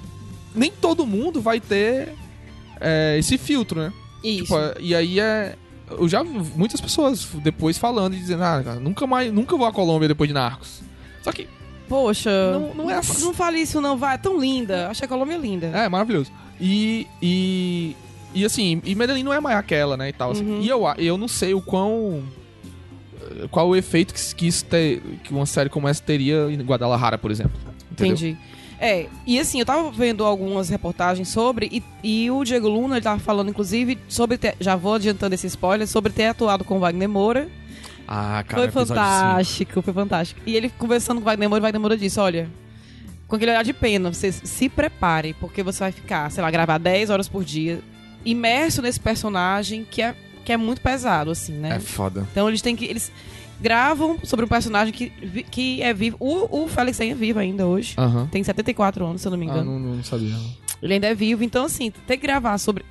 nem 0.54 0.70
todo 0.70 1.06
mundo 1.06 1.40
vai 1.40 1.60
ter 1.60 2.14
é, 2.80 3.16
esse 3.18 3.38
filtro, 3.38 3.80
né? 3.80 3.92
Isso. 4.22 4.44
Tipo, 4.44 4.80
e 4.80 4.94
aí 4.94 5.20
é. 5.20 5.56
Eu 5.88 6.08
já 6.08 6.22
vi 6.22 6.30
muitas 6.56 6.80
pessoas 6.80 7.24
depois 7.44 7.78
falando 7.78 8.14
e 8.14 8.18
dizendo, 8.18 8.42
ah, 8.42 8.60
nunca 8.80 9.06
mais, 9.06 9.32
nunca 9.32 9.56
vou 9.56 9.66
à 9.66 9.72
Colômbia 9.72 10.08
depois 10.08 10.26
de 10.26 10.34
Narcos. 10.34 10.82
Só 11.22 11.30
que 11.30 11.48
Poxa. 11.88 12.30
Não- 12.52 12.74
não 12.74 12.90
é 12.90 12.94
assim. 12.94 13.24
Não 13.24 13.34
fale 13.34 13.58
isso, 13.60 13.80
não, 13.80 13.96
vai. 13.96 14.14
É 14.14 14.18
tão 14.18 14.38
linda. 14.38 14.88
Achei 14.88 15.04
a 15.04 15.08
Colômbia 15.08 15.36
linda. 15.36 15.66
é 15.68 15.88
maravilhoso. 15.88 16.30
E. 16.60 17.06
E. 17.22 17.96
E 18.34 18.44
assim, 18.44 18.82
e 18.84 18.94
Medellín 18.94 19.22
não 19.22 19.32
é 19.32 19.40
mais 19.40 19.56
aquela, 19.56 19.96
né? 19.96 20.08
E 20.10 20.12
tal. 20.12 20.32
assim. 20.32 20.44
Uhum. 20.44 20.60
E 20.60 20.68
eu, 20.68 20.82
eu 20.98 21.16
não 21.16 21.28
sei 21.28 21.54
o 21.54 21.60
quão. 21.60 22.22
Qual 23.50 23.68
o 23.68 23.76
efeito 23.76 24.14
que, 24.14 24.34
que 24.34 24.46
isso 24.46 24.64
te, 24.64 25.02
que 25.24 25.32
uma 25.32 25.46
série 25.46 25.68
como 25.68 25.88
essa 25.88 26.02
teria 26.02 26.48
em 26.50 26.56
Guadalajara, 26.62 27.18
por 27.18 27.30
exemplo. 27.30 27.52
Entendeu? 27.90 28.14
Entendi. 28.14 28.36
É, 28.78 29.06
e 29.26 29.38
assim, 29.38 29.58
eu 29.58 29.64
tava 29.66 29.90
vendo 29.90 30.22
algumas 30.22 30.68
reportagens 30.68 31.28
sobre, 31.28 31.66
e, 31.72 31.82
e 32.24 32.30
o 32.30 32.44
Diego 32.44 32.68
Luna, 32.68 32.96
ele 32.96 33.02
tava 33.02 33.18
falando, 33.18 33.48
inclusive, 33.48 33.98
sobre 34.06 34.36
ter, 34.36 34.54
já 34.60 34.76
vou 34.76 34.94
adiantando 34.94 35.34
esse 35.34 35.46
spoiler, 35.46 35.88
sobre 35.88 36.12
ter 36.12 36.26
atuado 36.26 36.62
com 36.62 36.76
o 36.76 36.80
Wagner 36.80 37.08
Moura. 37.08 37.48
Ah, 38.08 38.44
cara, 38.46 38.62
foi 38.70 38.86
fantástico, 38.86 39.82
foi 39.82 39.92
fantástico. 39.94 40.40
E 40.46 40.54
ele 40.56 40.68
conversando 40.68 41.16
com 41.18 41.22
o 41.22 41.24
Wagner 41.24 41.48
Moura, 41.48 41.60
o 41.60 41.64
Wagner 41.64 41.80
Moura 41.80 41.96
disse, 41.96 42.18
olha, 42.20 42.48
com 43.26 43.36
aquele 43.36 43.50
olhar 43.50 43.64
de 43.64 43.72
pena, 43.72 44.12
você 44.12 44.30
se 44.32 44.68
prepare, 44.68 45.34
porque 45.40 45.62
você 45.62 45.80
vai 45.80 45.92
ficar, 45.92 46.30
sei 46.30 46.42
lá, 46.42 46.50
gravar 46.50 46.78
10 46.78 47.10
horas 47.10 47.28
por 47.28 47.44
dia, 47.44 47.80
imerso 48.24 48.80
nesse 48.82 49.00
personagem 49.00 49.84
que 49.90 50.00
é, 50.02 50.14
que 50.44 50.52
é 50.52 50.56
muito 50.56 50.80
pesado, 50.80 51.30
assim, 51.32 51.52
cinco. 51.54 51.62
né? 51.62 51.76
É 51.76 51.80
foda. 51.80 52.26
Então 52.30 52.48
eles 52.48 52.62
têm 52.62 52.76
que. 52.76 52.84
Eles 52.84 53.10
gravam 53.60 54.18
sobre 54.22 54.44
um 54.44 54.48
personagem 54.48 54.92
que, 54.92 55.10
que 55.50 55.82
é 55.82 55.92
vivo. 55.94 56.16
O, 56.20 56.64
o 56.64 56.68
Félix 56.68 57.00
é 57.00 57.14
vivo 57.14 57.38
ainda 57.38 57.66
hoje. 57.66 57.94
Aham. 57.96 58.28
Tem 58.30 58.44
74 58.44 59.04
anos, 59.04 59.22
se 59.22 59.26
eu 59.26 59.30
não 59.30 59.38
me 59.38 59.46
Ah, 59.48 59.50
engano. 59.50 59.78
não, 59.80 59.96
não 59.96 60.04
sabia. 60.04 60.34
Ele 60.82 60.94
ainda 60.94 61.06
é 61.06 61.14
vivo, 61.14 61.42
então 61.42 61.64
assim, 61.64 61.90
tem 62.06 62.18
que 62.18 62.26
gravar 62.26 62.58
sobre 62.58 62.84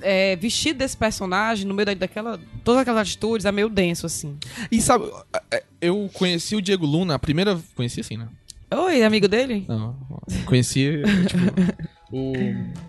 é, 0.00 0.36
vestido 0.36 0.78
desse 0.78 0.96
personagem, 0.96 1.66
no 1.66 1.74
meio 1.74 1.86
da- 1.86 1.94
daquela. 1.94 2.40
Todas 2.62 2.82
aquelas 2.82 3.02
atitudes, 3.02 3.44
é 3.46 3.52
meio 3.52 3.68
denso, 3.68 4.06
assim. 4.06 4.36
E 4.70 4.80
sabe, 4.80 5.10
eu 5.80 6.10
conheci 6.14 6.56
o 6.56 6.62
Diego 6.62 6.86
Luna, 6.86 7.14
a 7.14 7.18
primeira. 7.18 7.58
Conheci 7.74 8.00
assim, 8.00 8.16
né? 8.16 8.28
Oi, 8.70 9.02
amigo 9.04 9.28
dele? 9.28 9.64
Não, 9.68 9.94
conheci, 10.46 10.90
tipo, 11.28 11.44
o. 12.12 12.32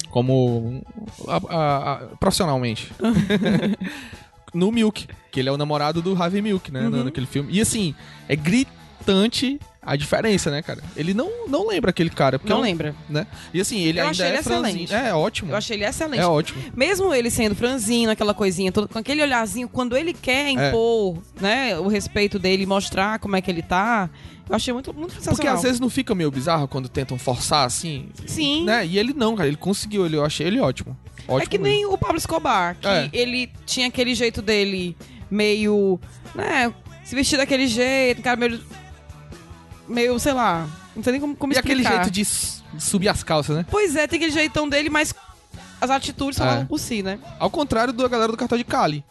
Como. 0.10 0.82
a- 1.28 1.42
a- 1.56 1.94
a- 1.94 1.98
profissionalmente. 2.18 2.92
no 4.54 4.72
Milk, 4.72 5.08
que 5.32 5.40
ele 5.40 5.50
é 5.50 5.52
o 5.52 5.58
namorado 5.58 6.02
do 6.02 6.16
Harvey 6.22 6.42
Milk, 6.42 6.72
né? 6.72 6.88
no- 6.90 7.04
Naquele 7.04 7.26
filme. 7.26 7.52
E 7.54 7.60
assim, 7.62 7.94
é 8.28 8.36
gritante 8.36 9.60
a 9.86 9.96
diferença, 9.96 10.50
né, 10.50 10.62
cara? 10.62 10.82
Ele 10.96 11.14
não, 11.14 11.48
não 11.48 11.68
lembra 11.68 11.92
aquele 11.92 12.10
cara. 12.10 12.40
Porque 12.40 12.50
Não 12.52 12.58
é 12.58 12.62
um- 12.62 12.64
lembra. 12.64 12.96
Né? 13.10 13.28
E 13.54 13.62
assim, 13.62 13.80
ele 13.82 14.00
Eu 14.00 14.04
ainda 14.08 14.12
achei 14.12 14.26
é 14.26 14.30
ele 14.34 14.44
franzinho. 14.44 14.84
excelente. 14.86 14.94
É, 15.10 15.14
ótimo. 15.14 15.52
Eu 15.52 15.56
achei 15.58 15.78
ele 15.78 15.86
excelente. 15.86 16.20
É 16.22 16.26
ótimo. 16.28 16.62
Mesmo 16.76 17.14
ele 17.14 17.30
sendo 17.30 17.54
franzino, 17.56 18.12
aquela 18.12 18.34
coisinha, 18.34 18.72
toda, 18.72 18.88
com 18.88 18.98
aquele 18.98 19.22
olharzinho, 19.22 19.70
quando 19.70 19.96
ele 19.96 20.14
quer 20.14 20.50
impor 20.50 21.18
né, 21.40 21.78
o 21.78 21.88
respeito 21.88 22.40
dele 22.40 22.66
mostrar 22.66 23.20
como 23.20 23.36
é 23.36 23.42
que 23.42 23.52
ele 23.52 23.62
tá, 23.62 24.10
eu 24.50 24.56
achei 24.56 24.74
muito, 24.74 24.94
muito 24.94 25.14
sensacional. 25.14 25.36
Porque 25.36 25.48
às 25.48 25.62
vezes 25.64 25.80
não 25.80 25.90
fica 25.90 26.16
meio 26.16 26.32
bizarro 26.32 26.68
quando 26.68 26.90
tentam 26.90 27.18
forçar 27.20 27.66
assim. 27.66 28.10
Sim. 28.26 28.64
Né? 28.66 28.86
E 28.86 28.98
ele 28.98 29.14
não, 29.14 29.36
cara. 29.36 29.48
Ele 29.48 29.58
conseguiu. 29.58 30.06
Ele, 30.06 30.16
eu 30.18 30.26
achei 30.26 30.48
ele 30.48 30.60
ótimo. 30.60 30.98
ótimo 31.28 31.40
É 31.42 31.46
que 31.46 31.58
mesmo. 31.58 31.76
nem 31.76 31.86
o 31.86 31.98
Pablo 31.98 32.18
Escobar, 32.18 32.76
que 32.80 32.88
É. 32.88 33.10
ele 33.14 33.52
tinha 33.66 33.88
aquele 33.88 34.14
jeito 34.16 34.42
dele 34.42 34.96
meio, 35.30 36.00
né, 36.34 36.74
se 37.04 37.16
vestir 37.16 37.38
daquele 37.38 37.68
jeito, 37.68 38.22
cara 38.22 38.36
meio, 38.38 38.60
meio, 39.88 40.18
sei 40.20 40.34
lá, 40.34 40.68
não 40.96 41.04
sei 41.04 41.12
nem 41.14 41.22
como, 41.22 41.36
como 41.36 41.54
E 41.54 41.58
aquele 41.58 41.82
explicar. 41.82 42.04
jeito 42.04 42.12
de 42.14 42.26
subir 42.82 43.10
as 43.10 43.24
calças, 43.24 43.56
né? 43.58 43.66
Pois 43.70 43.96
é, 43.96 44.08
tem 44.08 44.18
aquele 44.18 44.32
jeitão 44.32 44.68
dele, 44.68 44.90
mas 44.90 45.14
as 45.80 45.90
atitudes 45.90 46.40
É. 46.40 46.44
falavam 46.44 46.66
por 46.66 46.80
si, 46.80 47.02
né? 47.04 47.20
Ao 47.40 47.50
contrário 47.50 47.94
da 47.94 48.08
galera 48.08 48.32
do 48.32 48.38
cartão 48.38 48.58
de 48.58 48.64
Cali. 48.64 49.04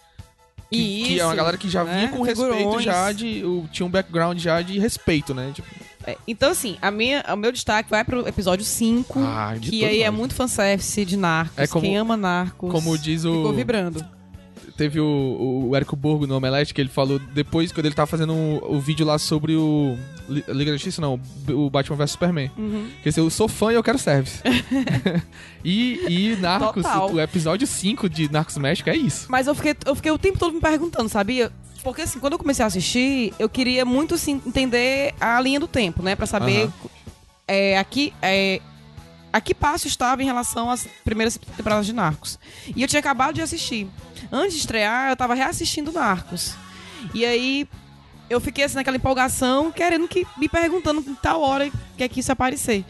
Que, 0.71 0.79
E 0.81 1.03
que 1.05 1.21
é 1.21 1.25
uma 1.25 1.29
isso, 1.33 1.37
galera 1.37 1.57
que 1.57 1.69
já 1.69 1.85
né? 1.85 1.95
vinha 1.97 2.09
com 2.09 2.23
respeito 2.23 2.57
Figurões. 2.57 2.85
já 2.85 3.13
de. 3.13 3.45
o- 3.45 3.69
tinha 3.71 3.87
um 3.87 3.91
background 3.91 4.39
já 4.41 4.61
de 4.61 4.79
respeito, 4.79 5.33
né? 5.33 5.53
Tipo, 5.55 5.69
É, 6.07 6.19
então, 6.27 6.51
assim, 6.51 6.77
a 6.83 6.91
minha, 6.91 7.25
o 7.33 7.37
meu 7.37 7.53
destaque 7.53 7.89
vai 7.89 8.03
pro 8.05 8.27
episódio 8.29 8.65
5, 8.65 9.19
Ah, 9.21 9.55
que 9.61 9.85
aí 9.85 10.03
é 10.03 10.11
muito 10.11 10.35
fanservice 10.35 11.05
de 11.05 11.17
Narcos. 11.17 11.57
É 11.59 11.67
como- 11.67 11.85
Quem 11.85 11.97
ama 11.97 12.17
Narcos 12.17 12.71
como 12.73 12.99
diz 12.99 13.25
o- 13.25 13.33
ficou 13.37 13.53
vibrando. 13.55 14.05
Teve 14.77 15.01
o, 15.01 15.67
o 15.71 15.77
Érico 15.77 15.95
Borgo 15.97 16.27
no 16.27 16.37
Omelete 16.37 16.75
que 16.75 16.81
ele 16.81 16.89
falou 16.89 17.19
depois, 17.19 17.73
quando 17.73 17.87
ele 17.87 17.95
tava 17.95 18.07
fazendo 18.07 18.33
o, 18.33 18.77
o 18.77 18.81
vídeo 18.81 19.07
lá 19.07 19.19
sobre 19.19 19.55
o. 19.57 19.97
Li- 20.29 20.45
Liga 20.49 20.71
da 20.71 20.77
Justiça, 20.77 21.01
não, 21.01 21.21
o 21.49 21.69
Batman 21.71 21.97
vs 21.97 22.11
Superman. 22.13 22.51
Uhum. 22.57 22.89
Eu 23.05 23.31
sou 23.31 23.49
fã 23.49 23.73
e 23.73 23.75
eu 23.75 23.83
quero 23.83 23.99
service. 23.99 24.41
e, 25.65 26.01
e 26.33 26.37
Narcos, 26.37 26.83
Total. 26.83 27.13
o 27.13 27.21
episódio 27.21 27.67
5 27.67 28.09
de 28.09 28.31
Narcos 28.31 28.57
México 28.59 28.89
é 28.91 28.97
isso. 28.97 29.27
Mas 29.29 29.47
eu 29.47 29.55
fiquei, 29.55 29.75
eu 29.87 29.95
fiquei 29.95 30.11
o 30.11 30.19
tempo 30.19 30.39
todo 30.39 30.53
me 30.55 30.61
perguntando, 30.61 31.09
sabia? 31.09 31.51
Porque, 31.83 32.03
assim, 32.03 32.19
quando 32.19 32.33
eu 32.33 32.39
comecei 32.39 32.65
a 32.65 32.67
assistir, 32.69 33.35
eu 33.39 33.49
queria 33.49 33.85
muito, 33.85 34.15
assim, 34.15 34.41
entender 34.47 35.15
a 35.21 35.39
linha 35.41 35.61
do 35.61 35.69
tempo, 35.69 36.03
né? 36.03 36.17
Pra 36.17 36.25
saber 36.27 36.63
Aham. 36.65 36.73
é, 37.47 37.79
aqui, 37.79 38.13
é, 38.23 38.61
a 39.35 39.41
que 39.41 39.53
passo 39.53 39.89
estava 39.89 40.23
em 40.23 40.27
relação 40.27 40.71
às 40.71 40.87
primeiras 41.05 41.37
temporadas 41.57 41.87
de 41.87 41.93
Narcos. 41.93 42.39
E 42.77 42.83
eu 42.83 42.87
tinha 42.87 43.01
acabado 43.01 43.35
de 43.35 43.43
assistir. 43.43 43.91
Antes 44.31 44.53
de 44.53 44.61
estrear, 44.61 45.11
eu 45.11 45.17
tava 45.17 45.35
reassistindo 45.35 45.91
Narcos. 45.91 46.55
E 47.13 47.25
aí, 47.25 47.69
eu 48.31 48.41
fiquei, 48.41 48.63
assim, 48.63 48.77
naquela 48.77 48.97
empolgação, 48.97 49.73
querendo 49.73 50.07
que... 50.07 50.25
Me 50.39 50.49
perguntando 50.49 51.03
em 51.05 51.17
tal 51.17 51.41
hora 51.41 51.69
que 51.97 52.05
é 52.05 52.09
que 52.09 52.21
isso 52.21 52.31
aparecer. 52.31 52.85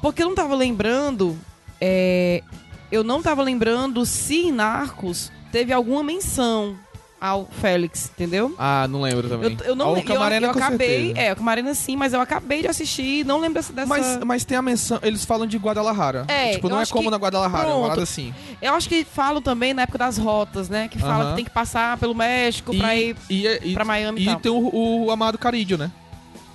Porque 0.00 0.22
eu 0.22 0.28
não 0.28 0.34
tava 0.34 0.54
lembrando... 0.54 1.38
é, 1.78 2.42
eu 2.90 3.04
não 3.04 3.20
tava 3.20 3.42
lembrando 3.42 4.06
se 4.06 4.46
em 4.46 4.52
Narcos 4.52 5.30
teve 5.52 5.70
alguma 5.70 6.02
menção 6.02 6.78
ao 7.20 7.46
Félix, 7.60 8.10
entendeu? 8.14 8.54
Ah, 8.58 8.86
não 8.88 9.02
lembro 9.02 9.28
também. 9.28 9.56
Eu, 9.60 9.66
eu 9.66 9.76
não 9.76 9.90
o 9.90 9.94
lembro. 9.94 10.10
Eu, 10.10 10.14
Camarena, 10.14 10.46
eu 10.46 10.52
com 10.52 10.58
acabei. 10.58 11.06
certeza. 11.08 11.20
É, 11.28 11.32
o 11.32 11.36
Camarena 11.36 11.74
sim, 11.74 11.94
mas 11.96 12.12
eu 12.14 12.20
acabei 12.20 12.62
de 12.62 12.68
assistir 12.68 13.20
e 13.20 13.24
não 13.24 13.38
lembro 13.40 13.62
dessa. 13.62 13.86
Mas, 13.86 14.18
mas 14.24 14.44
tem 14.44 14.56
a 14.56 14.62
menção, 14.62 14.98
eles 15.02 15.24
falam 15.24 15.46
de 15.46 15.58
Guadalajara. 15.58 16.24
É, 16.28 16.52
tipo, 16.52 16.66
eu 16.66 16.70
não 16.70 16.80
é 16.80 16.86
como 16.86 17.04
que- 17.04 17.10
na 17.10 17.16
Guadalajara, 17.18 17.62
é 17.64 17.66
uma 17.66 17.72
pronto. 17.72 17.82
parada 17.88 18.02
assim. 18.02 18.32
Eu 18.62 18.74
acho 18.74 18.88
que 18.88 19.04
falam 19.04 19.42
também 19.42 19.74
na 19.74 19.82
época 19.82 19.98
das 19.98 20.16
rotas, 20.16 20.68
né? 20.70 20.88
Que 20.88 20.98
fala 20.98 21.24
Aham. 21.24 21.30
que 21.30 21.36
tem 21.36 21.44
que 21.44 21.50
passar 21.50 21.96
pelo 21.98 22.14
México 22.14 22.74
pra 22.76 22.96
ir 22.96 23.14
e, 23.28 23.46
e, 23.64 23.74
pra 23.74 23.84
Miami 23.84 24.20
e 24.20 24.22
e 24.22 24.26
tal. 24.26 24.40
tem 24.40 24.50
o, 24.52 25.04
o 25.04 25.10
Amado 25.10 25.36
Carídio, 25.36 25.76
né? 25.76 25.90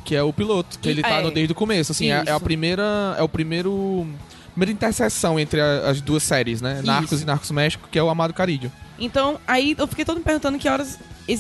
Que 0.04 0.16
é 0.16 0.24
o 0.24 0.34
piloto, 0.34 0.80
que 0.80 0.88
E- 0.90 0.92
ele 0.92 1.02
tá 1.02 1.10
é. 1.20 1.22
no, 1.22 1.32
desde 1.32 1.52
o 1.52 1.56
começo, 1.56 1.92
assim, 1.92 2.12
é, 2.12 2.24
é 2.26 2.32
a 2.32 2.40
primeira, 2.40 3.16
é 3.18 3.24
o 3.24 3.30
primeiro 3.30 4.06
primeira 4.54 4.72
interseção 4.72 5.40
entre 5.40 5.60
a- 5.60 5.90
as 5.90 6.00
duas 6.02 6.24
séries, 6.24 6.62
né? 6.62 6.82
Narcos 6.84 7.12
Isso. 7.12 7.24
e 7.24 7.26
Narcos 7.26 7.52
México, 7.52 7.88
que 7.92 8.00
é 8.00 8.04
o 8.04 8.10
Amado 8.10 8.34
Carídio. 8.34 8.72
Então, 9.00 9.40
aí 9.48 9.76
eu 9.78 9.88
fiquei 9.88 10.06
todo 10.06 10.18
me 10.18 10.24
perguntando 10.24 10.58
que 10.58 10.68
horas 10.70 10.98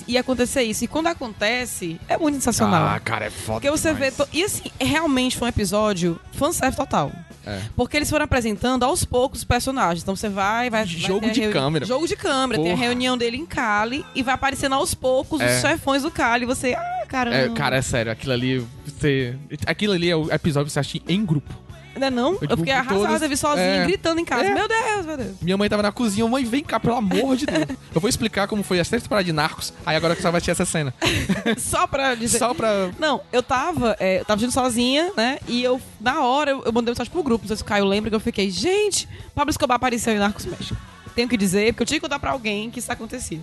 ia 0.08 0.20
acontecer 0.22 0.64
isso. 0.64 0.84
E 0.84 0.88
quando 0.88 1.08
acontece, 1.08 2.00
é 2.08 2.18
muito 2.18 2.36
sensacional. 2.36 3.00
cara, 3.04 3.26
é 3.26 3.30
foda 3.30 3.60
Porque 3.62 3.70
você 3.72 3.94
vê. 3.94 4.12
to- 4.12 4.28
E 4.34 4.44
assim, 4.44 4.72
realmente 4.80 5.38
foi 5.38 5.48
um 5.48 5.50
episódio 5.50 6.20
fanservice 6.34 6.76
total. 6.78 7.12
É. 7.46 7.62
Porque 7.76 7.96
eles 7.96 8.10
foram 8.10 8.26
apresentando 8.26 8.82
aos 8.84 9.06
poucos 9.06 9.40
os 9.40 9.46
personagens. 9.46 10.02
Então 10.02 10.16
você 10.16 10.28
vai, 10.28 10.68
vai. 10.72 10.84
vai 10.84 10.86
Jogo 10.88 11.28
a 11.28 11.30
de 11.30 11.40
reuni- 11.42 11.54
câmera. 11.54 11.86
Jogo 11.86 12.08
de 12.08 12.16
câmera. 12.16 12.60
Tem 12.60 12.72
a 12.72 12.76
Porra. 12.76 12.86
reunião 12.88 13.16
dele 13.16 13.38
em 13.38 13.46
Cali 13.46 14.04
e 14.16 14.24
vai 14.24 14.34
aparecendo 14.34 14.74
aos 14.74 14.96
poucos 14.96 15.40
É. 15.40 15.56
os 15.56 15.62
chefões 15.62 16.02
do 16.02 16.10
Cali. 16.10 16.44
E 16.44 16.48
você, 16.48 16.74
ah, 16.74 17.06
caramba. 17.08 17.38
É, 17.38 17.50
cara, 17.50 17.76
é 17.78 17.82
sério, 17.84 18.12
aquilo 18.12 18.34
ali. 18.34 18.66
Você, 18.86 19.36
aquilo 19.68 19.94
ali 19.94 20.10
é 20.10 20.16
o 20.16 20.34
episódio 20.34 20.66
que 20.66 20.74
você 20.74 20.80
assiste 20.80 21.04
em 21.08 21.24
grupo. 21.24 21.54
Não 21.98 22.08
é 22.08 22.10
não? 22.10 22.34
Eu, 22.34 22.40
digo, 22.40 22.58
fiquei 22.58 22.74
arrasada, 22.74 23.08
todos- 23.08 23.22
eu 23.22 23.30
vi 23.30 23.38
sozinho, 23.38 23.66
é. 23.66 23.86
gritando 23.86 24.20
em 24.20 24.26
casa. 24.26 24.44
É. 24.46 24.54
Meu 24.54 24.68
Deus, 24.68 25.06
meu 25.06 25.18
Deus. 25.18 25.36
Minha 25.42 25.58
mãe 25.58 25.70
tava 25.70 25.82
na 25.84 25.92
cozinha, 25.92 26.28
mãe, 26.28 26.44
vem 26.44 26.64
cá, 26.64 26.80
pelo 26.80 26.96
amor 26.96 27.36
de 27.38 27.46
Deus. 27.46 27.66
Eu 27.94 28.02
vou 28.02 28.10
explicar 28.10 28.48
como 28.48 28.64
foi 28.64 28.80
a 28.80 28.84
sexta 28.84 29.06
temporada 29.06 29.24
de 29.24 29.32
Narcos, 29.32 29.74
aí 29.86 29.96
agora 29.96 30.16
que 30.16 30.22
você 30.22 30.30
vai 30.30 30.38
assistir 30.38 30.52
essa 30.52 30.66
cena. 30.66 30.94
Só 31.58 31.88
pra 31.88 32.14
dizer. 32.16 32.38
Só 32.40 32.54
pra. 32.54 32.90
Não, 33.00 33.22
eu 33.32 33.42
tava, 33.42 33.96
é, 34.00 34.20
eu 34.20 34.26
tava 34.26 34.38
assistindo 34.38 34.54
sozinha, 34.54 35.12
né? 35.16 35.40
E 35.48 35.64
eu, 35.64 35.80
na 36.02 36.22
hora, 36.22 36.52
eu, 36.52 36.64
eu 36.66 36.74
mandei 36.74 36.92
mensagem 36.92 37.12
pro 37.12 37.24
grupo. 37.24 37.44
Não 37.44 37.48
sei 37.48 37.58
se 37.58 37.64
o 37.64 37.66
Caio 37.66 37.86
lembra 37.86 38.10
que 38.10 38.16
eu 38.16 38.20
fiquei, 38.20 38.50
gente, 38.50 39.08
Pablo 39.34 39.52
Escobar 39.52 39.76
apareceu 39.76 40.14
em 40.14 40.18
Narcos 40.20 40.46
México. 40.46 40.78
Tenho 41.16 41.30
que 41.30 41.38
dizer, 41.38 41.72
porque 41.72 41.84
eu 41.84 41.88
tinha 41.88 42.00
que 42.00 42.06
contar 42.06 42.20
pra 42.20 42.32
alguém 42.32 42.70
que 42.70 42.80
isso 42.80 42.92
acontecia. 42.92 43.40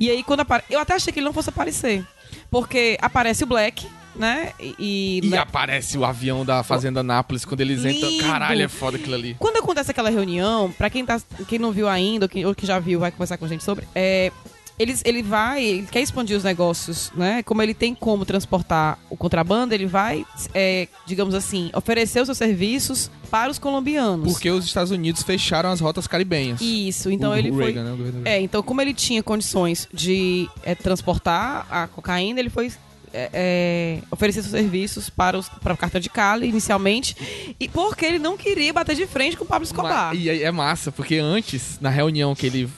E 0.00 0.10
aí, 0.10 0.24
quando 0.24 0.40
apare... 0.40 0.64
Eu 0.68 0.80
até 0.80 0.94
achei 0.94 1.12
que 1.12 1.20
ele 1.20 1.26
não 1.26 1.32
fosse 1.32 1.48
aparecer. 1.50 2.04
Porque 2.50 2.98
aparece 3.00 3.44
o 3.44 3.46
Black, 3.46 3.86
né? 4.18 4.52
E. 4.60 5.20
E 5.22 5.28
né? 5.28 5.38
aparece 5.38 5.96
o 5.98 6.04
avião 6.04 6.44
da 6.44 6.62
Fazenda 6.62 7.02
Nápoles 7.02 7.44
quando 7.44 7.60
eles 7.60 7.84
entram. 7.84 8.10
Lindo. 8.10 8.24
Caralho, 8.24 8.62
é 8.62 8.68
foda 8.68 8.96
aquilo 8.96 9.14
ali. 9.14 9.36
Quando 9.38 9.56
acontece 9.58 9.90
aquela 9.90 10.10
reunião, 10.10 10.70
pra 10.76 10.90
quem, 10.90 11.04
tá, 11.04 11.20
quem 11.48 11.58
não 11.58 11.72
viu 11.72 11.88
ainda, 11.88 12.24
ou 12.26 12.28
que, 12.28 12.44
ou 12.44 12.54
que 12.54 12.66
já 12.66 12.78
viu, 12.78 13.00
vai 13.00 13.10
conversar 13.10 13.36
com 13.36 13.44
a 13.44 13.48
gente 13.48 13.64
sobre, 13.64 13.86
é, 13.94 14.30
eles, 14.78 15.00
ele 15.06 15.22
vai, 15.22 15.64
ele 15.64 15.86
quer 15.86 16.00
expandir 16.00 16.36
os 16.36 16.44
negócios, 16.44 17.10
né? 17.14 17.42
Como 17.42 17.62
ele 17.62 17.72
tem 17.72 17.94
como 17.94 18.26
transportar 18.26 18.98
o 19.08 19.16
contrabando, 19.16 19.72
ele 19.72 19.86
vai, 19.86 20.24
é, 20.52 20.86
digamos 21.06 21.34
assim, 21.34 21.70
oferecer 21.74 22.20
os 22.20 22.26
seus 22.26 22.36
serviços 22.38 23.10
para 23.30 23.50
os 23.50 23.58
colombianos. 23.58 24.30
Porque 24.30 24.50
os 24.50 24.64
Estados 24.66 24.90
Unidos 24.90 25.22
fecharam 25.22 25.70
as 25.70 25.80
rotas 25.80 26.06
caribenhas. 26.06 26.60
Isso, 26.60 27.10
então 27.10 27.30
O 27.32 27.34
ele 27.36 27.50
foi. 27.50 27.72
Reagan, 27.72 27.84
né, 27.84 27.92
o 27.92 27.96
governo- 27.96 28.22
É, 28.26 28.40
então 28.40 28.62
como 28.62 28.82
ele 28.82 28.92
tinha 28.92 29.22
condições 29.22 29.88
de 29.92 30.48
é, 30.62 30.74
transportar 30.74 31.66
a 31.70 31.86
cocaína, 31.86 32.38
ele 32.38 32.50
foi 32.50 32.70
é, 33.16 33.30
é, 33.32 33.98
oferecer 34.10 34.42
seus 34.42 34.52
serviços 34.52 35.08
para, 35.10 35.38
os, 35.38 35.48
para 35.48 35.72
o 35.74 35.76
cartão 35.76 36.00
de 36.00 36.10
Cali 36.10 36.46
inicialmente, 36.48 37.54
e 37.58 37.68
porque 37.68 38.04
ele 38.04 38.18
não 38.18 38.36
queria 38.36 38.72
bater 38.72 38.94
de 38.94 39.06
frente 39.06 39.36
com 39.36 39.44
o 39.44 39.46
Pablo 39.46 39.64
Escobar. 39.64 40.08
Ma- 40.08 40.14
E 40.14 40.28
aí 40.30 40.42
é 40.42 40.50
massa, 40.50 40.92
porque 40.92 41.16
antes, 41.16 41.78
na 41.80 41.90
reunião 41.90 42.34
que 42.34 42.46
ele. 42.46 42.68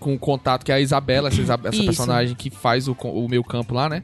Com 0.00 0.14
o 0.14 0.18
contato, 0.18 0.64
que 0.64 0.72
é 0.72 0.74
a 0.76 0.80
Isabela, 0.80 1.28
essa, 1.28 1.42
essa 1.42 1.82
personagem 1.84 2.34
que 2.34 2.50
faz 2.50 2.88
o, 2.88 2.92
o 2.92 3.28
meu 3.28 3.44
campo 3.44 3.74
lá, 3.74 3.88
né? 3.88 4.02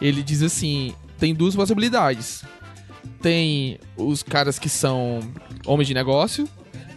Ele 0.00 0.22
diz 0.22 0.42
assim: 0.42 0.94
tem 1.18 1.34
duas 1.34 1.56
possibilidades. 1.56 2.44
Tem 3.22 3.78
os 3.96 4.22
caras 4.22 4.58
que 4.58 4.68
são 4.68 5.20
homens 5.66 5.88
de 5.88 5.94
negócio 5.94 6.48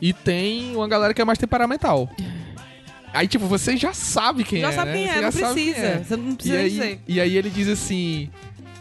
e 0.01 0.11
tem 0.13 0.75
uma 0.75 0.87
galera 0.87 1.13
que 1.13 1.21
é 1.21 1.25
mais 1.25 1.37
temperamental. 1.39 2.09
Aí, 3.13 3.27
tipo, 3.27 3.45
você 3.47 3.75
já 3.75 3.93
sabe 3.93 4.43
quem 4.43 4.61
Já 4.61 4.69
é. 4.69 4.71
sabe 4.71 4.91
né? 4.91 4.97
quem 4.97 5.07
Você 5.07 5.11
é, 5.11 5.15
já 5.15 5.21
não 5.21 5.31
sabe 5.31 5.53
quem 5.55 5.73
precisa. 5.73 5.87
é. 5.87 6.03
Você 6.03 6.15
não 6.17 6.29
E 6.31 6.35
precisa 6.35 6.57
aí, 6.57 6.69
dizer. 6.69 6.99
e 7.07 7.21
aí 7.21 7.37
ele 7.37 7.49
diz 7.49 7.67
assim: 7.67 8.29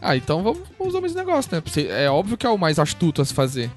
Ah, 0.02 0.16
então 0.16 0.42
vamos 0.42 0.60
vamos 0.78 0.94
homens 0.94 1.12
de 1.12 1.18
negócio, 1.18 1.50
né? 1.54 1.62
É 2.04 2.10
óbvio 2.10 2.36
que 2.36 2.46
é 2.46 2.50
o 2.50 2.58
mais 2.58 2.78
astuto 2.78 3.22
a 3.22 3.24
se 3.24 3.32
fazer. 3.34 3.70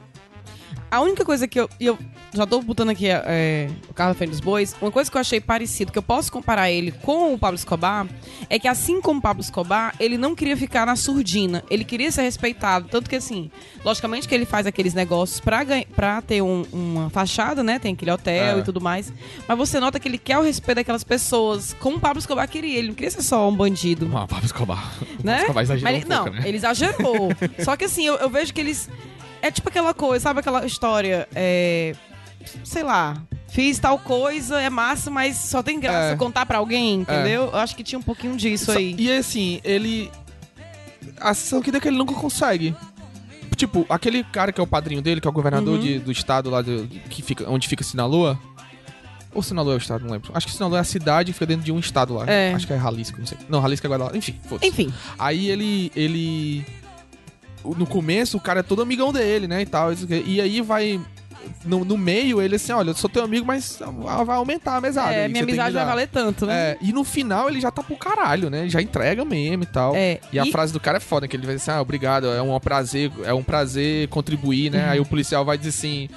A 0.91 0.99
única 0.99 1.23
coisa 1.23 1.47
que 1.47 1.57
eu. 1.57 1.69
e 1.79 1.85
eu 1.85 1.97
já 2.33 2.45
tô 2.45 2.61
botando 2.61 2.89
aqui 2.89 3.07
é, 3.09 3.69
o 3.89 3.93
carro 3.93 4.11
da 4.11 4.13
frente 4.17 4.31
dos 4.31 4.41
bois. 4.41 4.75
Uma 4.81 4.91
coisa 4.91 5.09
que 5.09 5.15
eu 5.15 5.21
achei 5.21 5.39
parecido, 5.39 5.89
que 5.91 5.97
eu 5.97 6.03
posso 6.03 6.29
comparar 6.31 6.69
ele 6.69 6.91
com 6.91 7.33
o 7.33 7.39
Pablo 7.39 7.55
Escobar, 7.55 8.05
é 8.49 8.59
que 8.59 8.67
assim 8.67 8.99
como 9.01 9.19
o 9.19 9.21
Pablo 9.21 9.41
Escobar, 9.41 9.95
ele 9.99 10.17
não 10.17 10.35
queria 10.35 10.55
ficar 10.57 10.85
na 10.85 10.95
surdina. 10.97 11.63
Ele 11.69 11.85
queria 11.85 12.11
ser 12.11 12.23
respeitado. 12.23 12.89
Tanto 12.89 13.09
que, 13.09 13.15
assim, 13.15 13.49
logicamente 13.85 14.27
que 14.27 14.35
ele 14.35 14.45
faz 14.45 14.67
aqueles 14.67 14.93
negócios 14.93 15.39
pra, 15.39 15.61
pra 15.95 16.21
ter 16.21 16.41
um- 16.41 16.65
uma 16.73 17.09
fachada, 17.09 17.63
né? 17.63 17.79
Tem 17.79 17.93
aquele 17.93 18.11
hotel 18.11 18.57
É. 18.57 18.59
e 18.59 18.63
tudo 18.63 18.81
mais. 18.81 19.11
Mas 19.47 19.57
você 19.57 19.79
nota 19.79 19.97
que 19.99 20.07
ele 20.09 20.17
quer 20.17 20.37
o 20.37 20.41
respeito 20.41 20.75
daquelas 20.77 21.03
pessoas, 21.05 21.73
como 21.79 21.97
o 21.97 21.99
Pablo 22.01 22.19
Escobar 22.19 22.47
queria. 22.49 22.77
Ele 22.77 22.89
não 22.89 22.95
queria 22.95 23.11
ser 23.11 23.21
só 23.23 23.47
um 23.47 23.55
bandido. 23.55 24.09
Ah, 24.13 24.27
Pablo 24.27 24.45
Escobar. 24.45 24.93
O 25.01 25.25
né? 25.25 25.37
Pablo 25.37 25.41
Escobar 25.41 25.63
exagerou 25.63 25.93
Mas 25.93 26.03
um 26.03 26.07
pouco, 26.07 26.25
não, 26.25 26.33
né? 26.33 26.41
ele 26.47 26.57
exagerou. 26.57 27.29
Só 27.63 27.77
que 27.77 27.85
assim, 27.85 28.05
eu, 28.05 28.15
eu 28.15 28.29
vejo 28.29 28.53
que 28.53 28.59
eles. 28.59 28.89
É 29.41 29.49
tipo 29.51 29.69
aquela 29.69 29.93
coisa, 29.93 30.23
sabe 30.23 30.39
aquela 30.39 30.65
história. 30.65 31.27
É, 31.35 31.95
sei 32.63 32.83
lá. 32.83 33.21
fiz 33.49 33.79
tal 33.79 33.99
coisa, 33.99 34.61
é 34.61 34.69
massa, 34.69 35.11
mas 35.11 35.35
só 35.35 35.61
tem 35.61 35.77
graça 35.77 36.13
É. 36.13 36.15
contar 36.15 36.45
pra 36.45 36.57
alguém, 36.59 37.01
entendeu? 37.01 37.49
Eu 37.51 37.55
acho 37.57 37.75
que 37.75 37.83
tinha 37.83 37.99
um 37.99 38.01
pouquinho 38.01 38.37
disso 38.37 38.67
Só- 38.67 38.77
aí. 38.77 38.95
E 38.97 39.11
assim, 39.11 39.59
ele. 39.65 40.09
A 41.19 41.33
sensação 41.33 41.61
que 41.61 41.69
dá 41.71 41.77
é 41.77 41.81
que 41.81 41.87
ele 41.89 41.97
nunca 41.97 42.13
consegue. 42.15 42.73
Tipo, 43.57 43.85
aquele 43.89 44.23
cara 44.23 44.51
que 44.53 44.59
é 44.61 44.63
o 44.63 44.67
padrinho 44.67 45.01
dele, 45.01 45.19
que 45.19 45.27
é 45.27 45.29
o 45.29 45.33
governador 45.33 45.75
Uhum. 45.75 45.81
de- 45.85 45.99
do 45.99 46.11
estado 46.11 46.49
lá 46.49 46.61
do, 46.61 46.87
que 47.09 47.21
fica, 47.21 47.49
onde 47.49 47.67
fica 47.67 47.83
Sinaloa. 47.83 48.39
Ou 49.33 49.43
Sinaloa 49.43 49.73
é 49.73 49.75
o 49.75 49.77
estado, 49.77 50.03
não 50.05 50.11
lembro. 50.13 50.31
Acho 50.33 50.47
que 50.47 50.53
Sinaloa 50.53 50.77
é 50.77 50.81
a 50.81 50.85
cidade 50.85 51.27
que 51.31 51.33
fica 51.33 51.45
dentro 51.45 51.63
de 51.63 51.71
um 51.71 51.79
estado 51.79 52.13
lá. 52.13 52.25
É. 52.27 52.53
Acho 52.53 52.65
que 52.65 52.73
é 52.73 52.79
Jalisco, 52.79 53.19
não 53.19 53.25
sei. 53.25 53.37
Não, 53.49 53.61
Jalisco 53.61 53.85
é 53.85 53.89
Guadalajara. 53.89 54.17
Enfim, 54.17 54.39
foda-se. 54.47 54.67
Enfim, 54.67 54.93
Aí 55.19 55.49
ele. 55.49 55.91
ele. 55.95 56.65
No 57.63 57.85
começo, 57.85 58.37
o 58.37 58.41
cara 58.41 58.59
é 58.61 58.63
todo 58.63 58.81
amigão 58.81 59.11
dele, 59.13 59.47
né? 59.47 59.61
E 59.61 59.65
tal. 59.65 59.91
isso 59.93 60.07
E 60.09 60.39
aí 60.41 60.61
vai. 60.61 60.99
No, 61.65 61.83
no 61.83 61.97
meio, 61.97 62.39
ele 62.39 62.55
assim, 62.55 62.71
olha, 62.71 62.91
eu 62.91 62.93
sou 62.95 63.09
teu 63.09 63.23
amigo, 63.23 63.45
mas 63.45 63.79
vai 64.25 64.35
aumentar 64.35 64.75
a 64.77 64.81
mesada. 64.81 65.11
é, 65.11 65.27
minha 65.27 65.41
amizade 65.43 65.73
vai 65.73 65.83
valer 65.85 66.07
tanto, 66.07 66.45
né? 66.45 66.53
É, 66.53 66.77
e 66.81 66.93
no 66.93 67.03
final 67.03 67.49
ele 67.49 67.59
já 67.59 67.71
tá 67.71 67.81
pro 67.81 67.95
caralho, 67.95 68.47
né? 68.49 68.61
Ele 68.61 68.69
já 68.69 68.79
entrega 68.79 69.25
mesmo 69.25 69.63
e 69.63 69.65
tal. 69.65 69.95
É, 69.95 70.19
E 70.31 70.37
a 70.39 70.45
e- 70.45 70.51
frase 70.51 70.71
do 70.71 70.79
cara 70.79 70.97
é 70.97 70.99
foda, 70.99 71.27
que 71.27 71.35
ele 71.35 71.45
vai 71.45 71.55
dizer 71.55 71.71
assim, 71.71 71.79
ah, 71.79 71.81
obrigado, 71.81 72.27
é 72.27 72.41
um 72.43 72.59
prazer, 72.59 73.11
é 73.23 73.33
um 73.33 73.41
prazer 73.41 74.07
contribuir, 74.09 74.69
né? 74.71 74.87
Aí 74.89 74.99
o 74.99 75.05
policial 75.05 75.43
vai 75.43 75.57
dizer 75.57 75.69
assim, 75.69 76.07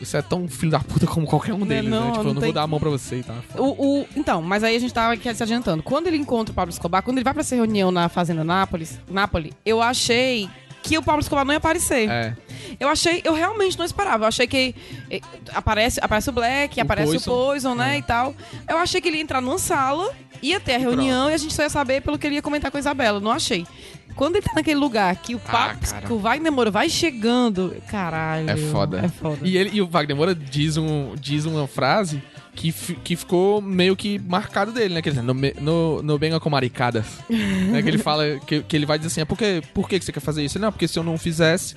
você 0.00 0.16
é 0.16 0.22
tão 0.22 0.48
filho 0.48 0.72
da 0.72 0.80
puta 0.80 1.06
como 1.06 1.24
qualquer 1.24 1.54
um 1.54 1.64
deles, 1.64 1.88
não, 1.88 2.06
né? 2.06 2.10
Tipo, 2.10 2.22
não 2.24 2.30
eu 2.30 2.34
não 2.34 2.40
tem- 2.40 2.48
vou 2.48 2.54
dar 2.54 2.62
a 2.62 2.66
mão 2.66 2.80
pra 2.80 2.90
você 2.90 3.18
e 3.18 3.22
tal. 3.22 3.36
O, 3.56 4.00
o- 4.00 4.06
então, 4.16 4.42
mas 4.42 4.64
aí 4.64 4.74
a 4.74 4.78
gente 4.80 4.92
tava 4.92 5.14
aqui 5.14 5.32
se 5.32 5.42
adiantando. 5.42 5.84
Quando 5.84 6.08
ele 6.08 6.16
encontra 6.16 6.50
o 6.50 6.54
Pablo 6.54 6.72
Escobar, 6.72 7.00
quando 7.02 7.18
ele 7.18 7.24
vai 7.24 7.32
pra 7.32 7.42
essa 7.42 7.54
reunião 7.54 7.92
na 7.92 8.08
Fazenda 8.08 8.42
Nápoles, 8.42 8.98
Nápoles, 9.08 9.52
eu 9.64 9.80
achei 9.80 10.50
que 10.84 10.98
o 10.98 11.02
Pablo 11.02 11.22
Escobar 11.22 11.44
não 11.46 11.52
ia 11.52 11.58
aparecer. 11.58 12.08
É, 12.10 12.36
Eu 12.78 12.88
achei, 12.88 13.22
eu 13.24 13.32
realmente 13.32 13.78
não 13.78 13.84
esperava. 13.86 14.24
Eu 14.24 14.28
achei 14.28 14.46
que 14.46 14.74
eh, 15.10 15.20
aparece, 15.54 15.98
aparece 16.02 16.28
o 16.28 16.32
Black, 16.32 16.78
O 16.78 16.82
aparece 16.82 17.12
Poison. 17.12 17.30
o 17.30 17.34
Poison, 17.46 17.74
né, 17.74 17.94
É. 17.96 17.98
e 17.98 18.02
tal. 18.02 18.34
Eu 18.68 18.76
achei 18.78 19.00
que 19.00 19.08
ele 19.08 19.16
ia 19.16 19.22
entrar 19.22 19.40
numa 19.40 19.58
sala, 19.58 20.12
ia 20.42 20.60
ter 20.60 20.74
a 20.74 20.78
reunião 20.78 21.30
e 21.30 21.34
a 21.34 21.36
gente 21.38 21.54
só 21.54 21.62
ia 21.62 21.70
saber 21.70 22.02
pelo 22.02 22.18
que 22.18 22.26
ele 22.26 22.34
ia 22.36 22.42
comentar 22.42 22.70
com 22.70 22.76
a 22.76 22.80
Isabela. 22.80 23.18
Não 23.18 23.30
achei. 23.30 23.66
Quando 24.14 24.36
ele 24.36 24.44
tá 24.44 24.52
naquele 24.54 24.78
lugar 24.78 25.16
que 25.16 25.34
o 25.34 25.40
Ah, 25.46 25.50
papo, 25.50 25.88
cara. 25.90 26.06
que 26.06 26.12
o 26.12 26.18
Wagner 26.18 26.52
Moura 26.52 26.70
vai 26.70 26.88
chegando, 26.88 27.74
caralho. 27.90 28.48
é 28.50 28.56
foda. 28.56 29.00
É 29.04 29.08
foda. 29.08 29.38
E, 29.42 29.56
ele, 29.56 29.70
e 29.72 29.80
o 29.82 29.86
Wagner 29.88 30.16
Moura 30.16 30.34
diz, 30.34 30.76
um, 30.76 31.14
diz 31.18 31.44
uma 31.46 31.66
frase 31.66 32.22
que, 32.54 32.72
que 32.72 33.16
ficou 33.16 33.60
meio 33.60 33.96
que 33.96 34.18
marcado 34.18 34.72
dele, 34.72 34.94
né? 34.94 35.02
Que 35.02 35.08
ele 35.08 35.20
no, 35.20 35.34
no, 35.34 36.02
no 36.02 36.18
venga 36.18 36.38
com 36.40 36.48
maricadas. 36.48 37.04
né? 37.28 37.82
Que 37.82 37.88
ele 37.88 37.98
fala, 37.98 38.38
que, 38.46 38.62
que 38.62 38.76
ele 38.76 38.86
vai 38.86 38.98
dizer 38.98 39.08
assim, 39.08 39.20
é 39.20 39.24
por 39.24 39.36
que, 39.36 39.62
por 39.72 39.88
que 39.88 40.00
você 40.00 40.12
quer 40.12 40.20
fazer 40.20 40.44
isso? 40.44 40.58
Ele, 40.58 40.64
Não, 40.64 40.72
porque 40.72 40.88
se 40.88 40.98
eu 40.98 41.02
não 41.02 41.18
fizesse, 41.18 41.74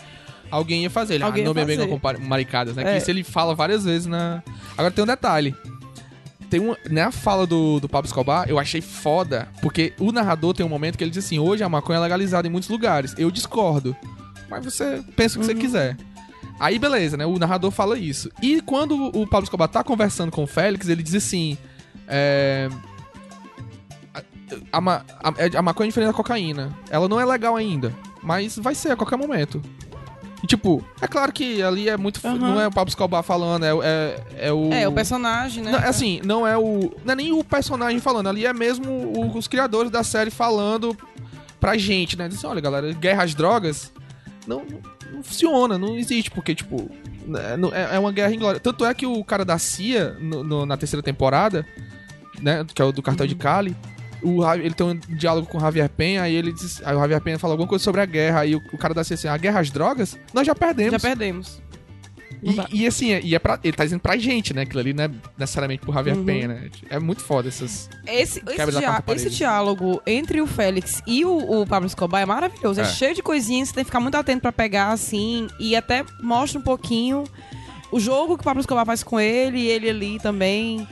alguém 0.51 0.83
ia 0.83 0.89
fazer. 0.89 1.15
Ele, 1.15 1.23
Alguém 1.23 1.43
ah, 1.43 1.47
não 1.47 1.53
fazer. 1.53 1.87
com 1.87 1.99
maricadas, 2.25 2.75
né? 2.75 2.83
É. 2.83 2.91
Que 2.93 2.97
isso 2.97 3.11
ele 3.11 3.23
fala 3.23 3.55
várias 3.55 3.83
vezes 3.83 4.07
na... 4.07 4.41
Agora 4.77 4.91
tem 4.91 5.03
um 5.03 5.07
detalhe. 5.07 5.55
Tem 6.49 6.59
uma, 6.61 6.77
na 6.89 7.11
fala 7.11 7.45
do, 7.45 7.79
do 7.79 7.89
Pablo 7.89 8.07
Escobar, 8.07 8.47
eu 8.47 8.57
achei 8.57 8.79
foda, 8.79 9.49
porque 9.61 9.93
o 9.99 10.13
narrador 10.13 10.53
tem 10.53 10.65
um 10.65 10.69
momento 10.69 10.97
que 10.97 11.03
ele 11.03 11.11
diz 11.11 11.25
assim, 11.25 11.39
hoje 11.39 11.61
a 11.61 11.67
maconha 11.67 11.99
é 11.99 12.01
legalizada 12.01 12.47
em 12.47 12.51
muitos 12.51 12.69
lugares. 12.69 13.13
Eu 13.17 13.29
discordo. 13.29 13.93
Mas 14.49 14.63
você 14.63 15.03
pensa 15.15 15.37
o 15.37 15.41
que 15.41 15.45
você 15.45 15.55
quiser. 15.55 15.97
Aí, 16.60 16.80
beleza, 16.80 17.15
né? 17.17 17.26
O 17.26 17.38
narrador 17.38 17.72
fala 17.72 17.98
isso. 18.00 18.30
E 18.41 18.62
quando 18.62 18.96
o 19.15 19.28
Pablo 19.28 19.43
Escobar 19.46 19.67
tá 19.67 19.84
conversando 19.84 20.32
com 20.32 20.43
o 20.43 20.48
Félix, 20.48 20.88
ele 20.89 21.04
diz 21.04 21.13
assim: 21.15 21.58
é, 22.08 22.67
a, 24.72 24.80
ma- 24.82 25.04
a- 25.22 25.60
a 25.60 25.62
maconha 25.62 25.88
é 25.88 25.89
diferente 25.89 26.08
da 26.10 26.13
cocaína. 26.13 26.76
Ela 26.89 27.08
não 27.08 27.20
é 27.20 27.26
legal 27.26 27.56
ainda, 27.56 27.93
mas 28.24 28.58
vai 28.58 28.74
ser 28.74 28.91
a 28.91 28.96
qualquer 28.96 29.17
momento. 29.17 29.62
E, 30.43 30.48
tipo, 30.48 30.84
é 31.02 31.08
claro 31.08 31.32
que 31.32 31.62
ali 31.63 31.89
é 31.89 31.98
muito. 31.98 32.20
Aham. 32.26 32.38
Não 32.38 32.62
é 32.62 32.67
o 32.67 32.72
Pablo 32.72 32.89
Escobar 32.89 33.24
falando, 33.24 33.63
é, 33.65 33.72
é, 33.84 34.48
é 34.48 34.54
o. 34.54 34.72
É, 34.72 34.88
o 34.88 34.91
personagem, 34.91 35.63
né? 35.63 35.72
Não, 35.72 35.80
é 35.80 35.88
assim, 35.88 36.22
não 36.24 36.48
é 36.48 36.58
o. 36.58 36.91
Não 37.04 37.13
é 37.13 37.15
nem 37.15 37.32
o 37.34 37.43
personagem 37.43 38.00
falando, 38.00 38.28
ali 38.30 38.46
é 38.46 38.54
mesmo 38.54 38.89
o- 38.91 39.36
os 39.38 39.48
criadores 39.48 39.91
da 39.91 40.04
série 40.04 40.30
falando 40.32 40.96
pra 41.60 41.78
gente, 41.78 42.15
né? 42.17 42.28
Dizem, 42.28 42.50
olha, 42.50 42.62
galera, 42.62 42.91
guerra 42.93 43.24
às 43.24 43.34
drogas 43.34 43.91
não, 44.46 44.63
não 45.13 45.24
funciona, 45.24 45.78
não 45.78 45.98
existe, 45.98 46.30
porque, 46.32 46.54
tipo, 46.56 46.89
né, 47.26 47.58
é, 47.74 47.96
é 47.96 48.00
uma 48.00 48.12
guerra 48.12 48.34
inglória. 48.34 48.60
Tanto 48.60 48.86
é 48.86 48.93
que 48.93 49.06
o 49.06 49.24
cara 49.24 49.43
da 49.46 49.58
CIA, 49.58 50.15
no- 50.20 50.43
no- 50.43 50.65
na 50.65 50.78
terceira 50.78 51.04
temporada, 51.04 51.65
né, 52.41 52.65
que 52.74 52.82
é 52.82 52.86
o 52.86 52.91
do 52.91 53.02
cartel 53.02 53.28
de 53.28 53.36
Cali, 53.36 53.76
o, 54.22 54.43
ele 54.54 54.74
tem 54.74 54.86
um 54.88 54.96
diálogo 55.15 55.48
com 55.48 55.58
o 55.58 55.62
Javier 55.62 55.89
Penha, 55.89 56.24
aí 56.24 56.34
ele 56.36 56.52
diz, 56.52 56.82
aí 56.86 56.96
o 56.96 57.00
Javier 57.00 57.22
Penha 57.22 57.38
fala 57.39 57.54
alguma 57.54 57.67
coisa 57.70 57.84
sobre 57.84 58.02
a 58.02 58.06
guerra, 58.06 58.39
aí 58.41 58.56
o, 58.56 58.62
o 58.74 58.78
cara 58.78 58.93
da 58.93 59.04
CIA 59.04 59.13
assim, 59.15 59.28
a 59.28 59.38
guerra 59.38 59.60
às 59.60 59.70
drogas, 59.70 60.17
nós 60.34 60.46
já 60.46 60.56
perdemos. 60.56 60.91
Já 60.93 61.00
perdemos. 61.00 61.62
E, 62.43 62.82
e 62.84 62.88
assim, 62.88 63.12
é- 63.13 63.21
e 63.23 63.34
é 63.36 63.39
pra, 63.39 63.60
ele 63.63 63.73
tá 63.76 63.84
dizendo 63.84 64.00
pra 64.00 64.15
gente, 64.17 64.54
né? 64.54 64.62
Aquilo 64.62 64.80
ali 64.80 64.93
não 64.93 65.04
é 65.06 65.12
necessariamente 65.38 65.82
pro 65.82 65.91
Javier 65.93 66.15
Uhum. 66.17 66.26
Penha, 66.26 66.47
né? 66.47 66.69
É 66.89 67.00
muito 67.00 67.21
foda 67.23 67.47
essas. 67.47 67.89
Esse, 68.06 68.39
esse, 68.47 68.71
dia- 68.80 69.04
esse 69.15 69.30
diálogo 69.30 70.02
entre 70.06 70.39
o 70.41 70.47
Félix 70.47 71.02
e 71.08 71.26
o, 71.26 71.62
o 71.62 71.65
Pablo 71.67 71.88
Escobar 71.88 72.21
é 72.21 72.26
maravilhoso. 72.26 72.80
É. 72.80 72.84
É. 72.84 72.86
cheio 72.88 73.15
de 73.15 73.23
coisinhas, 73.23 73.69
você 73.69 73.76
tem 73.76 73.84
que 73.84 73.89
ficar 73.89 74.00
muito 74.00 74.15
atento 74.15 74.41
pra 74.41 74.52
pegar, 74.52 74.91
assim, 74.91 75.47
e 75.60 75.76
até 75.76 76.06
mostra 76.21 76.60
um 76.60 76.63
pouquinho 76.63 77.23
o 77.91 78.00
jogo 78.00 78.36
que 78.36 78.41
o 78.41 78.43
Pablo 78.43 78.60
Escobar 78.62 78.86
faz 78.86 79.02
com 79.04 79.19
ele, 79.19 79.58
e 79.60 79.67
ele 79.67 79.89
ali 79.89 80.19
também. 80.19 80.88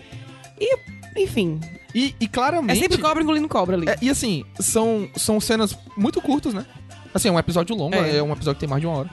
E, 0.59 0.77
enfim, 1.17 1.59
E, 1.93 2.15
e 2.19 2.25
é 2.25 2.27
claramente. 2.27 2.79
sempre 2.79 2.97
cobra 2.97 3.21
engolindo 3.21 3.47
cobra 3.47 3.75
ali. 3.75 3.87
É, 3.89 3.97
e 4.01 4.09
assim, 4.09 4.43
são, 4.59 5.07
são 5.15 5.39
cenas 5.39 5.77
muito 5.97 6.21
curtas, 6.21 6.53
né? 6.53 6.65
Assim, 7.13 7.29
é 7.29 7.31
um 7.31 7.39
episódio 7.39 7.75
longo, 7.75 7.95
É. 7.95 8.17
é. 8.17 8.23
um 8.23 8.31
episódio 8.33 8.55
que 8.55 8.61
tem 8.61 8.69
mais 8.69 8.81
de 8.81 8.87
uma 8.87 8.97
hora. 8.97 9.09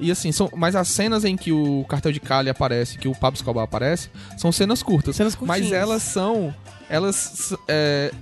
E 0.00 0.10
assim, 0.10 0.32
são, 0.32 0.50
mas 0.54 0.76
as 0.76 0.88
cenas 0.88 1.24
em 1.24 1.36
que 1.36 1.52
o 1.52 1.84
cartel 1.88 2.12
de 2.12 2.20
Cali 2.20 2.48
aparece, 2.48 2.98
que 2.98 3.08
o 3.08 3.14
Pablo 3.14 3.36
Escobar 3.36 3.64
aparece, 3.64 4.10
são 4.36 4.52
cenas 4.52 4.82
curtas. 4.82 5.16
Cenas 5.16 5.34
curtinhas. 5.34 5.70
mas 5.70 5.72
elas 5.72 6.02
são. 6.02 6.54
Elas. 6.88 7.54
É, 7.66 8.12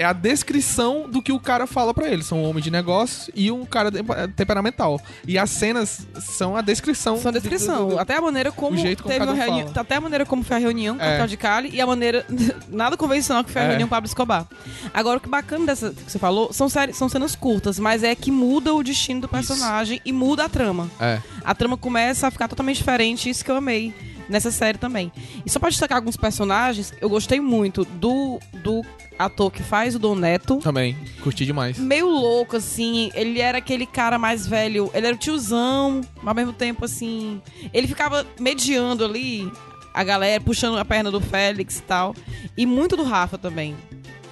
é 0.00 0.04
a 0.04 0.12
descrição 0.12 1.08
do 1.08 1.20
que 1.22 1.30
o 1.32 1.38
cara 1.38 1.66
fala 1.66 1.92
pra 1.92 2.08
ele. 2.08 2.22
São 2.22 2.38
um 2.42 2.48
homem 2.48 2.62
de 2.62 2.70
negócio 2.70 3.32
e 3.36 3.50
um 3.52 3.64
cara 3.64 3.90
de- 3.90 4.02
temperamental. 4.34 5.00
E 5.26 5.38
as 5.38 5.50
cenas 5.50 6.06
são 6.20 6.56
a 6.56 6.60
descrição. 6.62 7.18
São 7.18 7.28
a 7.28 7.32
descrição. 7.32 7.88
do- 7.88 7.94
do- 7.94 7.98
Até 7.98 8.16
a 8.16 8.20
maneira 8.22 8.50
como 8.50 8.78
o 8.78 8.82
teve 8.82 9.22
uma 9.24 9.32
um 9.32 9.34
reunião. 9.36 9.68
fala. 9.68 9.80
Até 9.80 9.96
a 9.96 10.00
maneira 10.00 10.24
como 10.26 10.42
foi 10.42 10.56
a 10.56 10.58
reunião 10.60 10.96
com 10.96 11.02
o 11.02 11.06
É. 11.06 11.10
Cartel 11.10 11.26
de 11.26 11.36
Cali 11.36 11.70
e 11.72 11.80
a 11.80 11.86
maneira. 11.86 12.24
nada 12.68 12.96
convencional 12.96 13.44
que 13.44 13.50
foi 13.50 13.60
a 13.62 13.64
É. 13.64 13.68
reunião 13.68 13.86
com 13.88 13.94
o 13.94 13.96
Pablo 13.96 14.06
Escobar. 14.08 14.46
Agora, 14.94 15.18
o 15.18 15.20
que 15.20 15.28
bacana 15.28 15.66
dessa 15.66 15.90
que 15.90 16.10
você 16.10 16.18
falou 16.18 16.52
são, 16.52 16.68
séries, 16.68 16.96
são 16.96 17.08
cenas 17.08 17.34
curtas, 17.36 17.78
mas 17.78 18.02
é 18.02 18.14
que 18.14 18.30
muda 18.30 18.72
o 18.74 18.82
destino 18.82 19.20
do 19.20 19.28
personagem 19.28 20.00
e 20.04 20.12
muda 20.12 20.44
a 20.44 20.48
trama. 20.48 20.90
É. 20.98 21.20
A 21.44 21.54
trama 21.54 21.76
começa 21.76 22.26
a 22.26 22.30
ficar 22.30 22.48
totalmente 22.48 22.78
diferente, 22.78 23.28
isso 23.28 23.44
que 23.44 23.50
eu 23.50 23.56
amei 23.56 23.92
nessa 24.30 24.50
série 24.50 24.78
também. 24.78 25.12
E 25.44 25.50
só 25.50 25.58
pra 25.58 25.68
destacar 25.68 25.98
alguns 25.98 26.16
personagens, 26.16 26.94
eu 27.00 27.08
gostei 27.10 27.40
muito 27.40 27.84
do, 27.84 28.38
do 28.62 28.82
ator 29.18 29.50
que 29.50 29.62
faz 29.62 29.94
o 29.94 29.98
Dom 29.98 30.14
Neto. 30.14 30.56
Também. 30.58 30.96
Curti 31.22 31.44
demais. 31.44 31.78
Meio 31.78 32.08
louco, 32.08 32.56
assim. 32.56 33.10
Ele 33.14 33.40
era 33.40 33.58
aquele 33.58 33.84
cara 33.84 34.18
mais 34.18 34.46
velho. 34.46 34.90
Ele 34.94 35.06
era 35.06 35.14
o 35.16 35.18
tiozão, 35.18 36.00
mas 36.16 36.28
ao 36.28 36.34
mesmo 36.34 36.52
tempo, 36.52 36.84
assim. 36.84 37.42
Ele 37.74 37.86
ficava 37.86 38.26
mediando 38.38 39.04
ali 39.04 39.50
a 39.92 40.02
galera, 40.04 40.40
puxando 40.40 40.78
a 40.78 40.84
perna 40.84 41.10
do 41.10 41.20
Félix 41.20 41.78
e 41.78 41.82
tal. 41.82 42.14
E 42.56 42.64
muito 42.64 42.96
do 42.96 43.02
Rafa 43.02 43.36
também. 43.36 43.76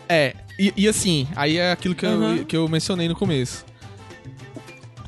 É, 0.08 0.34
e, 0.58 0.72
e 0.76 0.88
assim, 0.88 1.28
aí 1.36 1.58
é 1.58 1.70
aquilo 1.72 1.94
que, 1.94 2.06
Uhum. 2.06 2.36
eu, 2.36 2.44
que 2.46 2.56
eu 2.56 2.66
mencionei 2.68 3.08
no 3.08 3.14
começo. 3.14 3.66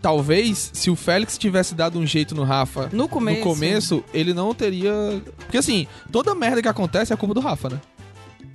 Talvez, 0.03 0.71
se 0.73 0.89
o 0.91 0.97
Félix 0.97 1.37
tivesse 1.37 1.75
dado 1.75 1.99
um 1.99 2.07
jeito 2.07 2.35
no 2.35 2.43
Rafa 2.43 2.89
No 2.93 3.07
começo. 3.09 3.39
no 3.39 3.45
começo, 3.45 4.05
ele 4.15 4.33
não 4.33 4.55
teria. 4.55 4.93
Porque 5.39 5.59
assim, 5.59 5.87
toda 6.11 6.35
merda 6.35 6.63
que 6.63 6.69
acontece 6.69 7.13
é 7.13 7.17
culpa 7.17 7.35
do 7.35 7.41
Rafa, 7.41 7.69
né? 7.69 7.81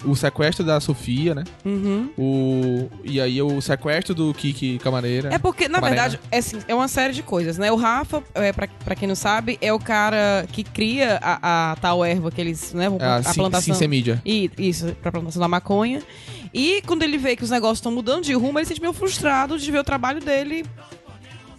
O 0.04 0.16
sequestro 0.16 0.64
da 0.64 0.80
Sofia, 0.80 1.34
né? 1.34 1.44
Uhum. 1.64 2.10
O... 2.18 2.90
E 3.04 3.20
aí 3.20 3.42
o 3.42 3.60
sequestro 3.62 4.14
do 4.14 4.34
Kiki 4.36 4.78
Camareira. 4.80 5.34
É 5.34 5.40
porque, 5.40 5.68
na 5.68 5.76
Camarena. 5.80 6.02
verdade, 6.10 6.20
é, 6.32 6.38
assim, 6.38 6.60
é 6.68 6.76
uma 6.76 6.88
série 6.88 7.14
de 7.14 7.24
coisas, 7.24 7.58
né? 7.58 7.72
O 7.72 7.76
Rafa, 7.76 8.22
é, 8.36 8.52
pra, 8.52 8.68
pra 8.84 8.94
quem 8.96 9.08
não 9.08 9.16
sabe, 9.16 9.58
é 9.62 9.72
o 9.74 9.80
cara 9.80 10.46
que 10.52 10.64
cria 10.64 11.18
a, 11.24 11.72
a 11.72 11.76
tal 11.78 12.06
erva 12.06 12.30
que 12.30 12.40
eles, 12.42 12.72
né? 12.74 12.88
vão- 12.90 13.00
É 13.00 13.06
a, 13.06 13.16
a 13.18 13.24
Sim- 13.24 13.34
plantação. 13.40 13.74
Sinsemídia. 13.74 14.22
E, 14.26 14.52
isso, 14.60 14.96
pra 15.02 15.12
plantação 15.12 15.40
da 15.42 15.48
maconha. 15.48 16.04
E 16.54 16.84
quando 16.86 17.02
ele 17.02 17.18
vê 17.18 17.36
que 17.36 17.44
os 17.44 17.50
negócios 17.50 17.80
estão 17.80 17.92
mudando 17.92 18.24
de 18.24 18.34
rumo, 18.34 18.60
ele 18.60 18.66
se 18.66 18.70
sente 18.70 18.82
meio 18.82 18.94
frustrado 18.94 19.58
de 19.58 19.72
ver 19.72 19.80
o 19.80 19.84
trabalho 19.84 20.20
dele 20.22 20.66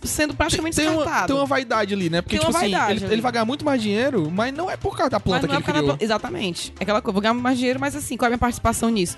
sendo 0.07 0.35
praticamente 0.35 0.77
Tem 0.77 0.87
uma, 0.88 0.97
descartado. 0.97 1.27
tem 1.29 1.37
uma 1.37 1.47
vaidade 1.47 1.95
ali, 1.95 2.09
né? 2.11 2.21
Porque, 2.23 2.38
Tem 2.38 2.47
uma 2.47 2.53
tipo 2.61 2.77
assim, 2.77 2.90
ele, 3.05 3.12
ele 3.12 3.21
vai 3.23 3.33
ganhar 3.33 3.45
muito 3.45 3.64
mais 3.64 3.81
dinheiro, 3.83 4.31
mas 4.31 4.53
não 4.55 4.71
é 4.71 4.77
por 4.77 4.97
causa 4.97 5.11
da 5.11 5.21
planta 5.21 5.47
é 5.47 5.49
que 5.49 5.55
por 5.55 5.55
ele 5.55 5.62
da 5.62 5.73
criou. 5.81 5.97
pla- 5.97 6.05
Exatamente. 6.05 6.73
É 6.79 6.83
aquela 6.83 7.01
coisa, 7.03 7.12
vou 7.12 7.23
ganhar 7.23 7.35
mais 7.35 7.59
dinheiro, 7.59 7.78
mas 7.81 7.95
assim, 7.97 8.16
qual 8.16 8.26
é 8.26 8.28
a 8.28 8.31
minha 8.31 8.39
participação 8.39 8.89
nisso? 8.91 9.16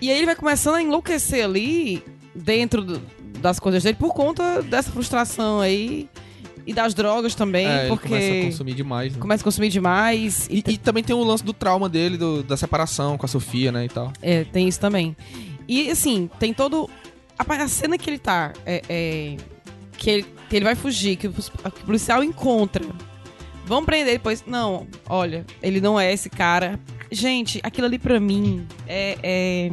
E 0.00 0.10
aí 0.10 0.16
ele 0.16 0.26
vai 0.26 0.36
começando 0.36 0.76
a 0.76 0.82
enlouquecer 0.82 1.44
ali, 1.44 2.02
dentro 2.34 2.82
do- 2.82 3.02
das 3.40 3.58
coisas 3.58 3.82
dele, 3.82 3.96
por 3.98 4.12
conta 4.14 4.62
dessa 4.62 4.90
frustração 4.90 5.60
aí. 5.60 6.08
E 6.66 6.74
das 6.74 6.92
drogas 6.94 7.34
também, 7.34 7.66
É, 7.66 7.80
ele 7.80 7.88
porque 7.88 8.06
começa 8.08 8.32
a 8.32 8.42
consumir 8.44 8.74
demais. 8.74 9.14
Né? 9.14 9.18
começa 9.20 9.42
a 9.42 9.44
consumir 9.44 9.70
demais. 9.70 10.46
E, 10.50 10.58
E, 10.66 10.72
e 10.74 10.78
também 10.78 11.02
tem 11.02 11.16
o 11.16 11.24
lance 11.24 11.42
do 11.42 11.52
trauma 11.54 11.88
dele, 11.88 12.16
do- 12.18 12.42
da 12.42 12.56
separação 12.56 13.16
com 13.16 13.24
a 13.24 13.28
Sofia, 13.28 13.72
né, 13.72 13.86
e 13.86 13.88
tal. 13.88 14.12
É, 14.20 14.44
tem 14.44 14.68
isso 14.68 14.78
também. 14.78 15.16
E 15.66 15.90
assim, 15.90 16.28
tem 16.38 16.52
todo. 16.52 16.88
A, 17.38 17.54
a 17.64 17.66
cena 17.66 17.96
que 17.96 18.08
ele 18.10 18.18
tá. 18.18 18.52
É, 18.66 18.82
é, 18.88 19.36
que, 20.00 20.10
ele, 20.10 20.26
que 20.48 20.56
ele 20.56 20.64
vai 20.64 20.74
fugir, 20.74 21.16
que 21.16 21.28
o, 21.28 21.32
que 21.32 21.40
o 21.82 21.84
policial 21.84 22.24
encontra 22.24 22.84
Vamos 23.66 23.84
prender 23.84 24.14
depois. 24.14 24.42
Não, 24.44 24.88
olha, 25.08 25.46
ele 25.62 25.80
não 25.80 25.98
é 26.00 26.12
esse 26.12 26.28
cara. 26.28 26.80
Gente, 27.08 27.60
aquilo 27.62 27.86
ali 27.86 28.00
pra 28.00 28.18
mim 28.18 28.66
é. 28.84 29.16
é... 29.22 29.72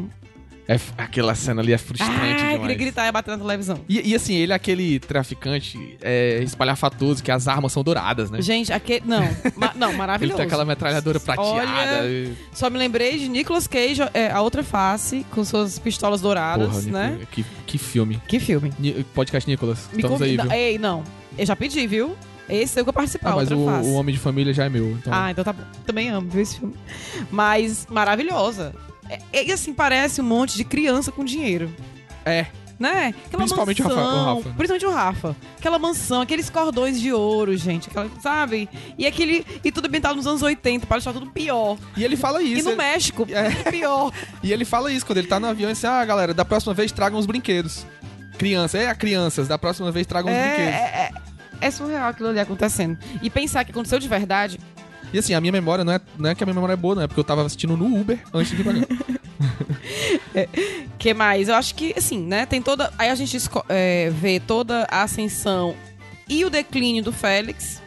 É, 0.68 0.78
aquela 0.98 1.34
cena 1.34 1.62
ali 1.62 1.72
é 1.72 1.78
frustrante 1.78 2.14
Ah, 2.14 2.36
demais. 2.36 2.60
queria 2.62 2.76
gritar 2.76 3.08
e 3.08 3.12
bater 3.12 3.32
na 3.32 3.38
televisão. 3.38 3.80
E, 3.88 4.10
e 4.10 4.14
assim, 4.16 4.36
ele 4.36 4.52
é 4.52 4.56
aquele 4.56 5.00
traficante 5.00 5.98
é, 6.02 6.40
espalhafatoso, 6.44 7.24
que 7.24 7.32
as 7.32 7.48
armas 7.48 7.72
são 7.72 7.84
douradas, 7.84 8.30
né? 8.30 8.42
Gente, 8.42 8.74
aquele. 8.74 9.04
Não, 9.06 9.22
ma- 9.56 9.72
não, 9.76 9.90
Ele 9.90 9.98
maravilhoso. 9.98 10.38
tem 10.38 10.46
aquela 10.46 10.66
metralhadora 10.66 11.20
prateada. 11.20 11.52
Olha, 12.02 12.06
e- 12.10 12.34
Só 12.52 12.70
me 12.70 12.78
lembrei 12.78 13.18
de 13.18 13.30
Nicolas 13.30 13.66
Cage, 13.68 14.02
é, 14.14 14.30
a 14.30 14.42
outra 14.42 14.62
face, 14.64 15.26
com 15.32 15.44
suas 15.46 15.80
pistolas 15.80 16.20
douradas, 16.22 16.84
Porra, 16.86 16.92
né? 16.92 17.20
Que, 17.32 17.46
que 17.66 17.78
filme. 17.78 18.22
Que 18.28 18.40
filme. 18.40 18.74
Ni- 18.78 19.06
Podcast 19.14 19.50
Nicolas, 19.50 19.88
Me 19.94 20.00
estamos 20.02 20.22
aí, 20.22 20.36
convida- 20.38 20.44
viu? 20.54 20.62
Ei, 20.62 20.78
não. 20.78 21.04
Eu 21.38 21.46
já 21.46 21.56
pedi, 21.56 21.88
viu? 21.88 22.16
Esse 22.50 22.80
eu 22.80 22.84
que 22.86 22.90
eu 22.90 22.94
participar, 22.94 23.32
Ah, 23.32 23.36
mas 23.38 23.52
o, 23.52 23.58
o 23.58 23.94
Homem 23.94 24.14
de 24.16 24.20
Família 24.22 24.54
já 24.54 24.66
é 24.66 24.70
meu. 24.70 24.92
Então... 24.92 25.14
Ah, 25.14 25.32
então 25.32 25.44
tá 25.44 25.52
bom. 25.54 25.64
Também 25.86 26.10
amo 26.10 26.30
ver 26.30 26.42
esse 26.42 26.60
filme. 26.60 26.74
Mas 27.32 27.86
maravilhosa. 27.90 28.74
É- 29.32 29.46
E 29.46 29.52
assim, 29.52 29.74
parece 29.74 30.22
um 30.22 30.26
monte 30.26 30.56
de 30.58 30.64
criança 30.64 31.12
com 31.12 31.24
dinheiro. 31.24 31.74
É. 32.26 32.48
Né? 32.80 33.08
Aquela 33.26 33.42
Principalmente 33.42 33.82
o 33.82 33.86
Rafa- 33.88 33.96
mansão, 33.96 34.22
o 34.22 34.36
Rafa. 34.36 34.50
Principalmente 34.52 34.86
o 34.86 34.92
Rafa. 34.92 35.36
Aquela 35.58 35.80
mansão, 35.80 36.22
aqueles 36.22 36.48
cordões 36.48 37.02
de 37.02 37.12
ouro, 37.12 37.58
gente. 37.58 37.90
Aquela, 37.90 38.08
sabe? 38.22 38.70
E 38.98 39.08
aquele. 39.08 39.44
E 39.64 39.72
tudo 39.72 39.88
ambientado 39.88 40.16
nos 40.16 40.28
anos 40.28 40.44
80, 40.44 40.86
para 40.86 40.98
deixar 40.98 41.12
tudo 41.12 41.26
pior. 41.32 41.76
E 41.96 42.04
ele 42.04 42.16
fala 42.16 42.40
e 42.40 42.54
isso. 42.54 42.66
no 42.66 42.70
ele- 42.72 42.78
México, 42.78 43.26
É. 43.32 43.72
pior. 43.72 44.12
E 44.44 44.54
ele 44.54 44.64
fala 44.64 44.92
isso 44.92 45.04
quando 45.08 45.18
ele 45.18 45.28
tá 45.28 45.40
no 45.40 45.48
avião. 45.48 45.70
Ele 45.70 45.74
diz, 45.74 45.84
ah, 45.86 46.06
galera, 46.06 46.36
da 46.36 46.46
próxima 46.46 46.72
vez 46.76 46.92
tragam 46.92 47.18
os 47.18 47.26
brinquedos. 47.26 47.84
Criança, 48.38 48.78
é, 48.78 48.94
crianças, 48.94 49.48
da 49.48 49.58
próxima 49.58 49.92
vez 49.92 50.06
tragam 50.06 50.32
os 50.32 50.38
É, 50.38 50.44
brinquedos. 50.48 50.74
é, 50.80 50.84
é, 50.86 51.12
é 51.68 51.72
surreal 51.72 52.10
aquilo 52.10 52.30
ali 52.30 52.40
acontecendo. 52.40 52.96
E 53.24 53.30
pensar 53.32 53.64
que 53.66 53.72
aconteceu 53.72 53.98
de 53.98 54.08
verdade. 54.08 54.60
E 55.14 55.20
assim, 55.20 55.34
a 55.34 55.42
minha 55.42 55.52
memória 55.52 55.84
não 55.84 55.94
é, 55.94 56.02
não 56.18 56.30
é 56.30 56.36
que 56.36 56.44
a 56.44 56.46
minha 56.46 56.54
memória 56.54 56.74
é 56.74 56.78
boa, 56.78 56.96
não 56.96 57.02
é 57.02 57.08
porque 57.08 57.20
eu 57.20 57.24
tava 57.24 57.46
assistindo 57.46 57.76
no 57.78 58.00
Uber 58.00 58.20
antes 58.34 58.56
de 58.56 58.64
pagar. 58.64 58.86
que 60.98 61.14
mais? 61.14 61.48
Eu 61.48 61.56
acho 61.56 61.76
que, 61.76 61.94
assim, 61.98 62.22
né? 62.22 62.46
Tem 62.46 62.62
toda. 62.62 62.92
Aí 62.98 63.10
a 63.10 63.16
gente 63.16 63.38
é, 63.70 64.10
vê 64.10 64.40
toda 64.40 64.88
a 64.90 65.04
ascensão 65.04 65.76
e 66.28 66.44
o 66.46 66.50
declínio 66.50 67.04
do 67.04 67.12
Félix. 67.12 67.82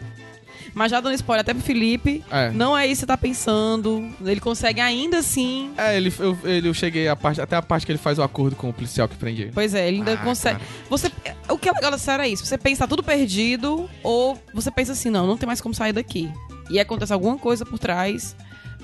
Mas 0.72 0.92
já 0.92 1.00
dando 1.00 1.14
spoiler 1.16 1.40
até 1.40 1.52
pro 1.52 1.62
Felipe. 1.62 2.22
É. 2.30 2.50
Não 2.50 2.78
é 2.78 2.86
isso 2.86 2.94
que 2.94 3.00
você 3.00 3.06
tá 3.06 3.18
pensando. 3.18 4.08
Ele 4.24 4.38
consegue 4.38 4.80
ainda 4.80 5.18
assim. 5.18 5.72
É, 5.76 5.96
ele, 5.96 6.12
eu, 6.16 6.38
ele, 6.44 6.68
eu 6.68 6.74
cheguei 6.74 7.08
a 7.08 7.16
parte, 7.16 7.40
até 7.40 7.56
a 7.56 7.62
parte 7.62 7.84
que 7.84 7.90
ele 7.90 7.98
faz 7.98 8.20
o 8.20 8.22
acordo 8.22 8.54
com 8.54 8.68
o 8.68 8.72
policial 8.72 9.08
que 9.08 9.16
prende 9.16 9.42
ele. 9.42 9.50
Pois 9.52 9.74
é, 9.74 9.88
ele 9.88 9.96
ainda 9.98 10.12
Ah, 10.12 10.18
consegue. 10.18 10.60
cara. 10.60 10.70
Você, 10.88 11.10
o 11.48 11.58
que 11.58 11.68
é 11.68 11.72
legal 11.72 11.90
da 11.90 11.98
série 11.98 12.22
é 12.22 12.28
isso. 12.28 12.46
Você 12.46 12.56
pensa 12.56 12.84
tá 12.84 12.86
tudo 12.86 13.02
perdido, 13.02 13.90
ou 14.02 14.38
você 14.54 14.70
pensa 14.70 14.92
assim, 14.92 15.10
não, 15.10 15.26
não 15.26 15.36
tem 15.36 15.46
mais 15.46 15.60
como 15.60 15.74
sair 15.74 15.92
daqui. 15.92 16.30
E 16.70 16.78
acontece 16.78 17.12
alguma 17.12 17.36
coisa 17.36 17.66
por 17.66 17.78
trás. 17.78 18.34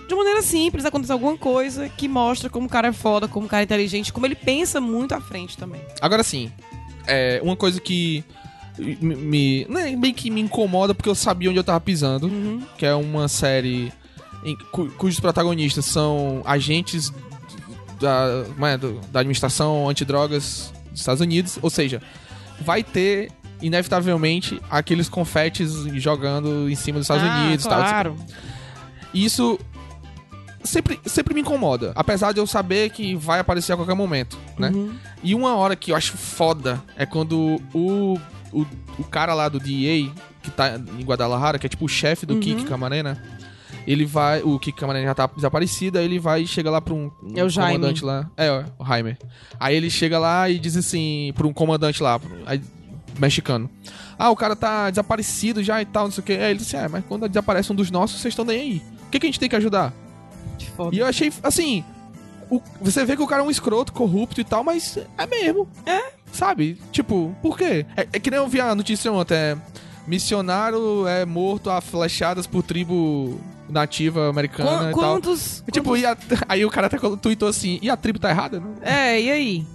De 0.08 0.14
maneira 0.14 0.42
simples, 0.42 0.84
acontece 0.84 1.10
alguma 1.12 1.36
coisa 1.36 1.88
que 1.88 2.06
mostra 2.08 2.48
como 2.50 2.66
o 2.66 2.68
cara 2.70 2.88
é 2.88 2.92
foda, 2.92 3.26
como 3.26 3.46
o 3.46 3.48
cara 3.48 3.62
é 3.62 3.64
inteligente, 3.64 4.12
como 4.12 4.26
ele 4.26 4.34
pensa 4.36 4.80
muito 4.80 5.12
à 5.14 5.20
frente 5.20 5.56
também. 5.56 5.80
Agora 6.00 6.22
sim, 6.22 6.50
é, 7.06 7.40
uma 7.42 7.56
coisa 7.56 7.80
que 7.80 8.22
me, 8.78 8.94
me- 9.16 9.66
não 9.68 9.80
é 9.80 9.96
bem 9.96 10.12
que 10.12 10.30
me 10.30 10.40
incomoda 10.40 10.94
porque 10.94 11.08
eu 11.08 11.14
sabia 11.14 11.48
onde 11.50 11.58
eu 11.58 11.64
tava 11.64 11.80
pisando, 11.80 12.26
Uhum. 12.26 12.60
que 12.78 12.84
é 12.86 12.94
uma 12.94 13.26
série 13.26 13.92
em- 14.44 14.56
cu- 14.70 14.90
cujos 14.98 15.18
protagonistas 15.18 15.86
são 15.86 16.42
agentes 16.44 17.12
da, 17.98 18.44
é, 18.68 18.76
do- 18.76 19.00
da 19.10 19.20
administração 19.20 19.88
antidrogas 19.88 20.72
dos 20.90 21.00
Estados 21.00 21.20
Unidos, 21.20 21.58
ou 21.62 21.70
seja, 21.70 22.00
vai 22.60 22.84
ter 22.84 23.30
inevitavelmente 23.62 24.60
aqueles 24.70 25.08
confetes 25.08 25.72
jogando 25.94 26.68
em 26.70 26.74
cima 26.74 26.98
dos 26.98 27.04
Estados 27.06 27.24
Ah, 27.28 27.44
Unidos 27.44 27.64
e 27.64 27.68
tal. 27.68 27.78
claro. 27.78 28.16
Isso 29.14 29.58
sempre, 30.62 31.00
sempre 31.06 31.32
me 31.34 31.40
incomoda, 31.40 31.92
apesar 31.94 32.32
de 32.32 32.40
eu 32.40 32.46
saber 32.46 32.90
que 32.90 33.14
vai 33.14 33.38
aparecer 33.40 33.72
a 33.72 33.76
qualquer 33.76 33.94
momento, 33.94 34.38
né? 34.58 34.70
Uhum. 34.74 34.92
E 35.22 35.34
uma 35.34 35.54
hora 35.56 35.74
que 35.76 35.92
eu 35.92 35.96
acho 35.96 36.16
foda 36.16 36.82
é 36.96 37.06
quando 37.06 37.60
o, 37.72 38.18
o, 38.52 38.66
o 38.98 39.04
cara 39.04 39.32
lá 39.32 39.48
do 39.48 39.58
DEA, 39.58 40.10
que 40.42 40.50
tá 40.50 40.76
em 40.76 41.02
Guadalajara, 41.04 41.58
que 41.58 41.66
é 41.66 41.68
tipo 41.68 41.84
o 41.84 41.88
chefe 41.88 42.26
do 42.26 42.34
Uhum. 42.34 42.40
Kiki 42.40 42.64
Camarena, 42.64 43.22
ele 43.86 44.04
vai. 44.04 44.42
O 44.42 44.58
Kiki 44.58 44.78
Camarena 44.78 45.06
já 45.06 45.14
tá 45.14 45.30
desaparecido, 45.34 45.98
aí 45.98 46.04
ele 46.04 46.18
vai 46.18 46.42
e 46.42 46.46
chega 46.46 46.70
lá 46.70 46.80
pra 46.80 46.92
um, 46.92 47.10
um 47.22 47.32
É 47.36 47.44
o 47.44 47.48
Jaime. 47.48 47.74
comandante 47.78 48.04
lá. 48.04 48.28
É, 48.36 48.50
o 48.78 48.84
Jaime. 48.84 49.16
Aí 49.58 49.76
ele 49.76 49.88
chega 49.88 50.18
lá 50.18 50.50
e 50.50 50.58
diz 50.58 50.76
assim, 50.76 51.32
pra 51.36 51.46
um 51.46 51.52
comandante 51.52 52.02
lá, 52.02 52.20
aí, 52.44 52.60
mexicano. 53.18 53.68
Ah, 54.18 54.30
o 54.30 54.36
cara 54.36 54.54
tá 54.56 54.90
desaparecido 54.90 55.62
já 55.62 55.80
e 55.82 55.84
tal, 55.84 56.04
não 56.04 56.10
sei 56.10 56.22
o 56.22 56.24
que. 56.24 56.32
Aí 56.32 56.50
ele 56.50 56.58
disse, 56.58 56.76
é, 56.76 56.88
mas 56.88 57.04
quando 57.06 57.28
desaparece 57.28 57.70
um 57.72 57.74
dos 57.74 57.90
nossos, 57.90 58.20
vocês 58.20 58.32
estão 58.32 58.44
nem 58.44 58.60
aí. 58.60 58.82
O 59.06 59.10
que, 59.10 59.18
que 59.20 59.26
a 59.26 59.28
gente 59.28 59.40
tem 59.40 59.48
que 59.48 59.56
ajudar? 59.56 59.92
Que 60.58 60.70
foda. 60.70 60.94
E 60.94 60.98
eu 60.98 61.06
achei, 61.06 61.32
assim. 61.42 61.84
o- 62.50 62.62
você 62.80 63.04
vê 63.04 63.16
que 63.16 63.22
o 63.22 63.26
cara 63.26 63.42
é 63.42 63.44
um 63.44 63.50
escroto, 63.50 63.92
corrupto 63.92 64.40
e 64.40 64.44
tal, 64.44 64.62
mas 64.64 64.98
é 65.18 65.26
mesmo. 65.26 65.68
É. 65.84 66.12
Sabe? 66.32 66.78
Tipo, 66.92 67.34
por 67.42 67.56
quê? 67.58 67.84
É, 67.96 68.02
é 68.12 68.18
que 68.20 68.30
nem 68.30 68.38
eu 68.38 68.48
vi 68.48 68.60
a 68.60 68.74
notícia 68.74 69.10
ontem. 69.12 69.34
É, 69.34 69.56
missionário 70.06 71.06
é 71.06 71.24
morto 71.24 71.68
a 71.70 71.80
flechadas 71.80 72.46
por 72.46 72.62
tribo 72.62 73.38
nativa 73.68 74.28
americana 74.30 74.84
Qu- 74.84 74.90
e 74.90 74.92
quantos. 74.92 75.60
tal. 75.66 75.72
Tipo, 75.72 75.96
e 75.96 76.06
a- 76.06 76.16
aí 76.48 76.64
o 76.64 76.70
cara 76.70 76.86
até 76.86 76.98
tweetou 77.20 77.48
assim, 77.48 77.78
e 77.82 77.90
a 77.90 77.96
tribo 77.96 78.18
tá 78.18 78.30
errada? 78.30 78.60
Não- 78.60 78.74
É, 78.82 79.20
e 79.20 79.30
aí? 79.30 79.66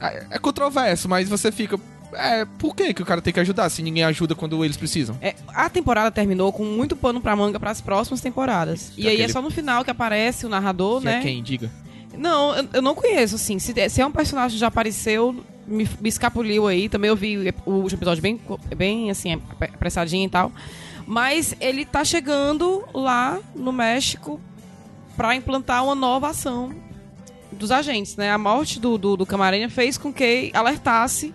É, 0.00 0.26
é 0.32 0.38
controverso, 0.38 1.08
mas 1.08 1.28
você 1.28 1.50
fica. 1.50 1.78
É, 2.12 2.44
por 2.58 2.74
que, 2.74 2.94
que 2.94 3.02
o 3.02 3.06
cara 3.06 3.20
tem 3.20 3.32
que 3.32 3.40
ajudar 3.40 3.68
se 3.68 3.82
ninguém 3.82 4.02
ajuda 4.04 4.34
quando 4.34 4.64
eles 4.64 4.76
precisam? 4.76 5.16
É, 5.20 5.34
a 5.48 5.68
temporada 5.68 6.10
terminou 6.10 6.52
com 6.52 6.64
muito 6.64 6.96
pano 6.96 7.20
pra 7.20 7.36
manga 7.36 7.60
pras 7.60 7.80
próximas 7.80 8.20
temporadas. 8.20 8.92
E 8.96 9.02
aí 9.06 9.08
é 9.08 9.18
Aquele- 9.18 9.32
só 9.32 9.42
no 9.42 9.50
final 9.50 9.84
que 9.84 9.90
aparece 9.90 10.46
o 10.46 10.48
narrador, 10.48 11.00
Que 11.00 11.06
né? 11.06 11.18
é 11.18 11.22
quem, 11.22 11.42
diga. 11.42 11.70
Não, 12.16 12.56
eu, 12.56 12.68
eu 12.74 12.82
não 12.82 12.94
conheço, 12.94 13.34
assim. 13.36 13.58
Se, 13.58 13.72
se 13.90 14.00
é 14.00 14.06
um 14.06 14.10
personagem 14.10 14.56
que 14.56 14.60
já 14.60 14.66
apareceu, 14.68 15.34
me, 15.66 15.88
me 16.00 16.08
escapuliu 16.08 16.66
aí. 16.66 16.88
Também 16.88 17.08
eu 17.08 17.14
vi 17.16 17.54
o 17.66 17.70
último 17.72 17.98
episódio 17.98 18.22
bem, 18.22 18.40
bem 18.76 19.10
assim, 19.10 19.34
ap- 19.34 19.62
apressadinho 19.74 20.26
e 20.26 20.30
tal. 20.30 20.50
Mas 21.06 21.54
ele 21.60 21.84
tá 21.84 22.04
chegando 22.04 22.84
lá 22.92 23.38
no 23.54 23.70
México 23.72 24.40
pra 25.16 25.34
implantar 25.36 25.84
uma 25.84 25.94
nova 25.94 26.30
ação 26.30 26.72
dos 27.52 27.70
agentes, 27.70 28.16
né? 28.16 28.30
A 28.30 28.38
morte 28.38 28.78
do, 28.80 28.98
do, 28.98 29.16
do 29.16 29.26
Camarena 29.26 29.68
fez 29.70 29.96
com 29.98 30.12
que 30.12 30.50
alertasse 30.54 31.32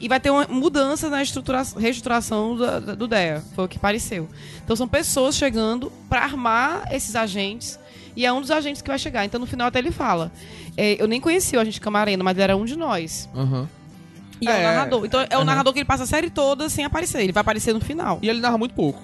e 0.00 0.08
vai 0.08 0.18
ter 0.18 0.30
uma 0.30 0.46
mudança 0.48 1.08
na 1.10 1.22
estrutura, 1.22 1.62
reestruturação 1.76 2.56
da- 2.56 2.80
do 2.80 3.06
DEA. 3.06 3.42
Foi 3.54 3.64
o 3.64 3.68
que 3.68 3.78
pareceu. 3.78 4.28
Então 4.64 4.74
são 4.74 4.88
pessoas 4.88 5.36
chegando 5.36 5.92
pra 6.08 6.22
armar 6.22 6.88
esses 6.92 7.14
agentes 7.14 7.78
e 8.16 8.24
é 8.24 8.32
um 8.32 8.40
dos 8.40 8.50
agentes 8.50 8.80
que 8.82 8.88
vai 8.88 8.98
chegar. 8.98 9.24
Então 9.24 9.38
no 9.38 9.46
final 9.46 9.68
até 9.68 9.78
ele 9.78 9.90
fala: 9.92 10.32
é, 10.76 11.00
Eu 11.00 11.06
nem 11.06 11.20
conhecia 11.20 11.58
o 11.58 11.62
agente 11.62 11.80
Camarena, 11.80 12.24
mas 12.24 12.36
ele 12.36 12.42
era 12.44 12.56
um 12.56 12.64
de 12.64 12.76
nós. 12.76 13.28
Aham. 13.34 13.68
E 14.40 14.48
é, 14.48 14.50
o 14.50 14.54
É, 14.54 14.62
narrador. 14.62 15.04
Então 15.04 15.20
é 15.20 15.34
o 15.34 15.40
aham. 15.40 15.44
narrador 15.44 15.72
que 15.74 15.80
ele 15.80 15.84
passa 15.86 16.04
a 16.04 16.06
série 16.06 16.30
toda 16.30 16.68
sem 16.70 16.84
aparecer. 16.84 17.20
Ele 17.22 17.32
vai 17.32 17.42
aparecer 17.42 17.74
no 17.74 17.80
final. 17.80 18.18
E 18.22 18.28
ele 18.28 18.40
narra 18.40 18.56
muito 18.56 18.74
pouco. 18.74 19.00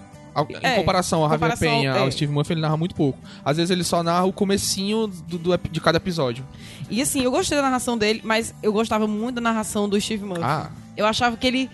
Em 0.50 0.56
É, 0.66 0.76
comparação 0.76 1.22
ao 1.24 1.30
Javier 1.30 1.58
Penha, 1.58 1.92
ao 1.94 2.08
é. 2.08 2.10
Steve 2.10 2.30
Murphy, 2.30 2.52
ele 2.52 2.60
narra 2.60 2.76
muito 2.76 2.94
pouco. 2.94 3.18
Às 3.42 3.56
vezes 3.56 3.70
ele 3.70 3.82
só 3.82 4.02
narra 4.02 4.24
o 4.26 4.32
comecinho 4.34 5.06
do, 5.06 5.38
do 5.38 5.56
de 5.70 5.80
cada 5.80 5.96
episódio. 5.96 6.44
E 6.90 7.00
assim, 7.00 7.22
eu 7.22 7.30
gostei 7.30 7.56
da 7.56 7.62
narração 7.62 7.96
dele, 7.96 8.20
mas 8.22 8.54
eu 8.62 8.70
gostava 8.70 9.06
muito 9.06 9.36
da 9.36 9.40
narração 9.40 9.88
do 9.88 9.98
Steve 9.98 10.24
Murphy. 10.26 10.44
Ah, 10.44 10.68
Eu 10.96 11.06
achava 11.06 11.36
que 11.36 11.46
ele 11.46 11.70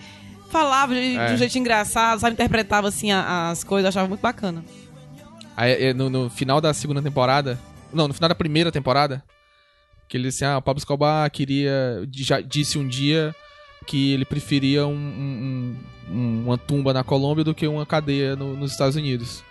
falava 0.50 0.94
de, 0.94 1.16
É. 1.16 1.26
de 1.28 1.32
um 1.34 1.36
jeito 1.36 1.58
engraçado, 1.58 2.18
sabe? 2.20 2.34
Interpretava 2.34 2.88
assim 2.88 3.10
a- 3.12 3.50
as 3.50 3.62
coisas, 3.64 3.84
eu 3.84 3.88
achava 3.88 4.08
muito 4.08 4.20
bacana. 4.20 4.64
aí, 5.56 5.72
é, 5.88 5.94
no, 5.94 6.08
no 6.10 6.30
final 6.30 6.60
da 6.60 6.72
segunda 6.74 7.00
temporada... 7.02 7.58
Não, 7.92 8.08
no 8.08 8.14
final 8.14 8.28
da 8.30 8.34
primeira 8.34 8.72
temporada, 8.72 9.22
que 10.08 10.16
ele 10.16 10.28
disse, 10.28 10.44
ah, 10.46 10.56
o 10.56 10.62
Pablo 10.62 10.78
Escobar 10.78 11.30
queria... 11.30 12.06
Já 12.10 12.40
disse 12.40 12.78
um 12.78 12.88
dia 12.88 13.34
que 13.86 14.12
ele 14.12 14.24
preferia 14.24 14.86
um- 14.86 14.94
um- 14.94 15.76
um- 16.10 16.42
uma 16.46 16.56
tumba 16.56 16.94
na 16.94 17.04
Colômbia 17.04 17.44
do 17.44 17.54
que 17.54 17.66
uma 17.66 17.84
cadeia 17.84 18.34
no- 18.34 18.56
nos 18.56 18.72
Estados 18.72 18.96
Unidos. 18.96 19.44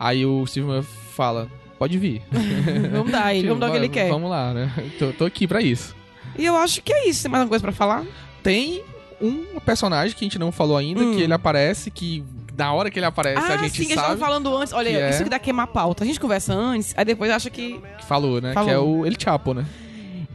Aí 0.00 0.24
o 0.24 0.46
Steve 0.46 0.66
Murphy 0.66 0.88
fala, 1.14 1.46
pode 1.78 1.98
vir. 1.98 2.22
vamos 2.92 3.12
dar 3.12 3.34
ele, 3.34 3.46
vamos 3.48 3.60
dar 3.60 3.68
o 3.68 3.70
que 3.72 3.76
ele 3.76 3.88
quer. 3.90 4.08
Vamos 4.08 4.30
lá, 4.30 4.54
né? 4.54 4.72
Tô, 4.98 5.12
tô 5.12 5.24
aqui 5.26 5.46
pra 5.46 5.60
isso. 5.60 5.94
E 6.38 6.44
eu 6.46 6.56
acho 6.56 6.80
que 6.82 6.92
é 6.92 7.06
isso. 7.08 7.22
Tem 7.22 7.30
mais 7.30 7.42
alguma 7.42 7.50
coisa 7.50 7.62
pra 7.62 7.72
falar? 7.72 8.04
Tem 8.42 8.82
um 9.20 9.60
personagem 9.60 10.16
que 10.16 10.24
a 10.24 10.26
gente 10.26 10.38
não 10.38 10.50
falou 10.52 10.76
ainda, 10.76 11.00
Hum. 11.02 11.14
que 11.16 11.22
ele 11.22 11.32
aparece, 11.32 11.90
que 11.90 12.24
na 12.56 12.72
hora 12.72 12.90
que 12.90 12.98
ele 12.98 13.06
aparece 13.06 13.38
ah, 13.50 13.54
a 13.54 13.56
gente 13.58 13.70
sim, 13.76 13.86
que 13.86 13.92
a 13.92 13.96
gente 13.96 14.04
sabe 14.06 14.20
falando 14.20 14.56
antes. 14.56 14.72
Olha, 14.72 14.90
que 14.90 14.96
é- 14.96 15.10
isso 15.10 15.24
que 15.24 15.30
dá 15.30 15.38
queimar 15.38 15.66
pauta. 15.68 16.04
A 16.04 16.06
gente 16.06 16.20
conversa 16.20 16.52
antes, 16.54 16.94
aí 16.96 17.04
depois 17.04 17.30
acha 17.30 17.50
que. 17.50 17.80
que 17.98 18.04
falou, 18.06 18.40
né? 18.40 18.52
Falou. 18.52 18.68
Que 18.68 18.74
é 18.74 18.78
o 18.78 19.06
El 19.06 19.14
Chapo, 19.18 19.54
né? 19.54 19.64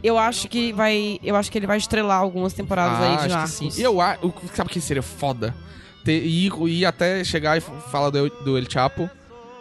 Eu 0.02 0.16
acho 0.18 0.48
que 0.48 0.72
vai. 0.72 1.18
Eu 1.22 1.36
acho 1.36 1.50
que 1.52 1.58
ele 1.58 1.66
vai 1.66 1.76
estrelar 1.76 2.18
algumas 2.20 2.52
temporadas 2.54 2.98
aí 3.00 3.08
de 3.08 3.12
Ah, 3.12 3.16
acho 3.16 3.26
que 3.56 3.62
Narcos. 3.64 3.74
sim. 3.74 3.82
Eu, 3.82 4.00
a- 4.00 4.16
o- 4.22 4.32
sabe 4.54 4.70
o 4.70 4.72
que 4.72 4.80
seria 4.80 5.02
foda? 5.02 5.54
Ter, 6.04 6.24
ir, 6.24 6.50
ir 6.66 6.86
até 6.86 7.22
chegar 7.22 7.58
e 7.58 7.60
falar 7.60 8.08
do, 8.10 8.28
do 8.30 8.56
El 8.56 8.64
Chapo, 8.70 9.08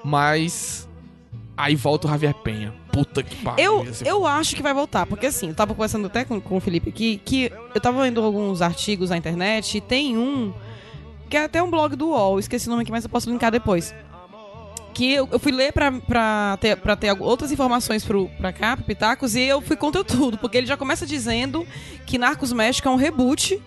mas 0.03 0.88
aí 1.57 1.76
volta 1.76 2.07
o 2.07 2.09
Javier 2.09 2.34
Penha. 2.34 2.74
Puta 3.00 3.24
que 3.24 3.36
pariu. 3.38 3.64
Eu, 3.64 3.88
eu 4.06 4.28
acho 4.28 4.56
que 4.56 4.62
vai 4.62 4.74
voltar, 4.74 5.06
porque 5.06 5.28
assim, 5.28 5.50
eu 5.50 5.56
tava 5.56 5.74
conversando 5.74 6.08
até 6.08 6.26
com, 6.26 6.39
com 6.41 6.58
o 6.58 6.60
Felipe 6.60 6.89
aqui, 6.89 7.22
que 7.24 7.52
eu 7.74 7.80
tava 7.82 8.04
vendo 8.04 8.22
alguns 8.22 8.62
artigos 8.62 9.10
na 9.10 9.18
internet 9.18 9.78
e 9.78 9.82
tem 9.82 10.18
um 10.18 10.54
que 11.30 11.38
é 11.38 11.43
até 11.43 11.62
um 11.62 11.70
blog 11.70 11.95
do 11.95 12.10
UOL, 12.10 12.39
esqueci 12.39 12.68
o 12.68 12.72
nome 12.72 12.82
aqui, 12.82 12.91
mas 12.91 13.04
eu 13.04 13.10
posso 13.10 13.30
linkar 13.30 13.52
depois. 13.52 13.93
que 14.93 15.14
eu, 15.14 15.30
eu 15.32 15.39
fui 15.39 15.52
ler 15.52 15.72
pra, 15.72 15.91
pra, 15.91 16.58
ter, 16.60 16.76
pra 16.76 16.95
ter 16.95 17.16
outras 17.22 17.52
informações 17.52 18.04
pro, 18.04 18.28
pra 18.38 18.52
cá, 18.52 18.76
pro 18.76 18.86
Pitacos, 18.86 19.36
e 19.36 19.43
eu 19.43 19.62
fui 19.62 19.76
contra 19.76 20.04
tudo, 20.04 20.38
porque 20.38 20.58
ele 20.58 20.68
já 20.68 20.76
começa 20.76 21.06
dizendo 21.06 21.66
que 22.06 22.18
Narcos 22.18 22.52
México 22.52 22.88
é 22.88 22.91
um 22.91 22.95
reboot 22.95 23.62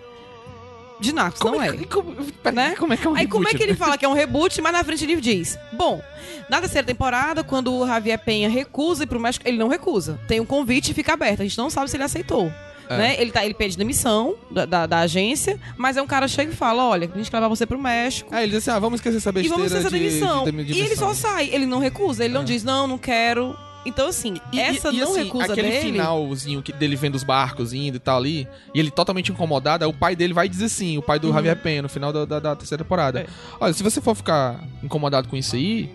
de 1.01 1.13
Narcos, 1.13 1.41
não 1.41 1.61
é. 1.63 1.73
que- 1.77 1.87
como, 1.87 2.15
Né? 2.53 2.75
como 2.79 2.93
é 2.93 2.97
que 2.97 3.07
é 3.07 3.11
um 3.11 3.15
Aí 3.17 3.27
como 3.27 3.45
é 3.45 3.47
reboot, 3.49 3.57
que 3.59 3.63
ele 3.63 3.75
fala 3.77 3.99
que 3.99 4.05
é 4.05 4.09
um 4.09 4.13
reboot, 4.13 4.61
mas 4.61 4.73
na 4.73 4.85
frente 4.85 5.05
ele 5.05 5.21
diz: 5.21 5.59
Bom, 5.73 6.01
na 6.49 6.61
terceira 6.61 6.87
temporada, 6.87 7.43
quando 7.43 7.73
o 7.75 7.87
Javier 7.87 8.19
Penha 8.19 8.49
recusa 8.49 9.05
ir 9.05 9.07
pro 9.07 9.19
México, 9.21 9.47
ele 9.49 9.59
não 9.59 9.69
recusa. 9.69 10.19
Tem 10.29 10.39
um 10.41 10.45
convite 10.47 10.91
e 10.91 10.95
fica 10.95 11.13
aberto. 11.15 11.41
A 11.41 11.45
gente 11.45 11.59
não 11.59 11.69
sabe 11.71 11.91
se 11.91 11.97
ele 11.97 12.05
aceitou. 12.05 12.53
É. 12.89 12.97
Né? 12.99 13.17
Ele, 13.19 13.31
tá, 13.31 13.45
ele 13.45 13.55
pede 13.55 13.77
demissão 13.79 14.35
da, 14.51 14.65
da, 14.67 14.87
da 14.87 14.99
agência, 14.99 15.59
mas 15.79 15.97
é 15.97 16.03
um 16.03 16.07
cara 16.07 16.29
chega 16.29 16.53
e 16.53 16.55
fala: 16.55 16.85
Olha, 16.85 17.11
a 17.13 17.17
gente 17.17 17.31
quer 17.31 17.37
levar 17.39 17.49
você 17.49 17.65
pro 17.65 17.79
México. 17.81 18.35
Aí 18.35 18.45
ele 18.45 18.53
diz 18.53 18.59
assim, 18.69 18.77
ah, 18.77 18.79
vamos 18.81 18.99
esquecer 18.99 19.17
essa 19.19 19.31
E 19.31 19.33
besteira 19.33 19.57
vamos 19.57 19.73
ter 19.73 19.79
essa 19.79 19.91
de- 19.91 19.99
demissão. 19.99 20.45
de- 20.45 20.65
de 20.65 20.73
e 20.75 20.81
ele 20.81 20.97
só 20.97 21.15
sai, 21.15 21.49
ele 21.53 21.65
não 21.67 21.79
recusa, 21.79 22.25
ele 22.25 22.35
não 22.35 22.43
É. 22.43 22.45
diz, 22.45 22.63
não, 22.63 22.87
não 22.87 22.99
quero. 22.99 23.57
Então, 23.85 24.07
assim, 24.09 24.35
E- 24.53 24.61
essa 24.61 24.91
e, 24.91 24.97
e, 24.97 25.01
não 25.01 25.11
assim, 25.13 25.25
recusa 25.25 25.53
aquele 25.53 25.69
dele. 25.71 25.81
finalzinho 25.93 26.63
que- 26.63 26.73
dele 26.73 26.95
vendo 26.97 27.17
os 27.17 27.25
barcos 27.25 27.73
indo 27.73 27.97
e 27.97 27.99
tal 27.99 28.17
ali, 28.19 28.47
e 28.75 28.79
ele 28.79 28.91
totalmente 28.91 29.33
incomodado, 29.33 29.85
aí 29.85 29.91
o 29.91 29.93
pai 29.93 30.15
dele 30.15 30.33
vai 30.33 30.49
dizer 30.49 30.67
assim, 30.67 30.99
o 30.99 31.03
pai 31.03 31.19
do 31.19 31.29
Uhum. 31.29 31.35
Javier 31.35 31.57
Penha, 31.57 31.83
no 31.83 31.89
final 31.89 32.13
da, 32.13 32.25
da- 32.25 32.39
da 32.41 32.57
terceira 32.57 32.85
temporada. 32.85 33.21
É. 33.21 33.27
Olha, 33.61 33.73
se 33.73 33.83
você 33.83 34.01
for 34.01 34.15
ficar 34.15 34.61
incomodado 34.83 35.29
com 35.29 35.37
isso 35.37 35.57
aí, 35.57 35.91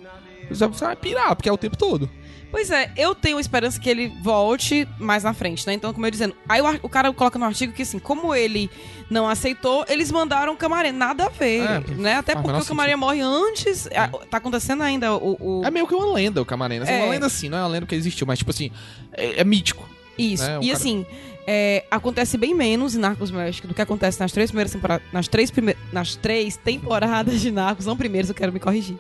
você 0.50 0.68
vai 0.68 0.96
pirar, 0.96 1.36
porque 1.36 1.48
é 1.48 1.52
o 1.54 1.58
tempo 1.58 1.78
todo. 1.78 2.10
Pois 2.50 2.72
é, 2.72 2.92
eu 2.96 3.14
tenho 3.14 3.40
esperança 3.40 3.80
que 3.80 3.90
ele 3.90 4.08
volte 4.22 4.88
mais 4.98 5.24
na 5.24 5.34
frente, 5.34 5.68
né? 5.68 5.74
Então, 5.74 5.94
como 5.94 6.06
eu 6.06 6.12
dizendo, 6.12 6.34
aí 6.48 6.62
o, 6.62 6.80
o 6.84 6.90
cara 6.90 7.12
coloca 7.12 7.38
no 7.38 7.46
artigo 7.46 7.74
que 7.74 7.82
assim, 7.82 8.00
como 8.00 8.34
ele 8.34 8.70
não 9.10 9.28
aceitou, 9.28 9.86
eles 9.90 10.12
mandaram 10.12 10.54
o 10.54 10.58
Camarém. 10.58 10.92
Nada 10.94 11.26
a 11.26 11.30
ver, 11.30 11.62
É, 11.62 11.80
né? 11.96 12.14
Até 12.16 12.36
porque 12.36 12.60
o 12.62 12.66
Camarém 12.66 12.96
morre 12.96 13.22
antes. 13.22 13.88
a- 13.88 14.08
Tá 14.30 14.38
acontecendo 14.38 14.82
ainda 14.82 15.14
o. 15.16 15.38
o- 15.40 15.66
É 15.66 15.70
meio 15.72 15.86
que 15.88 15.94
uma 15.94 16.14
lenda 16.14 16.42
o 16.42 16.46
Camarena. 16.46 16.84
Assim, 16.86 16.94
É. 16.94 17.04
Uma 17.04 17.12
lenda 17.12 17.26
assim, 17.28 17.50
não 17.50 17.58
é 17.58 17.62
uma 17.62 17.68
lenda 17.68 17.86
que 17.86 17.96
existiu, 17.96 18.26
mas 18.26 18.40
tipo 18.40 18.52
assim, 18.52 18.72
é, 19.14 19.42
é 19.42 19.44
mítico. 19.44 19.88
Isso. 20.18 20.44
né? 20.44 20.60
E 20.62 20.68
cara- 20.68 20.78
assim, 20.78 21.06
é, 21.46 21.84
acontece 21.92 22.38
bem 22.38 22.56
menos 22.56 22.96
em 22.96 23.00
Narcos 23.00 23.30
México 23.30 23.68
do 23.68 23.74
que 23.74 23.82
acontece 23.82 24.20
nas 24.20 24.32
três 24.32 24.50
primeiras 24.52 24.72
temporadas. 24.72 25.06
Nas 25.14 25.28
três, 25.28 25.52
prime 25.52 25.76
nas 25.92 26.16
três 26.16 26.56
temporadas 26.58 27.40
de 27.42 27.52
Narcos, 27.52 27.86
não 27.86 27.96
primeiras, 27.96 28.30
eu 28.30 28.36
quero 28.36 28.52
me 28.54 28.60
corrigir. 28.60 28.98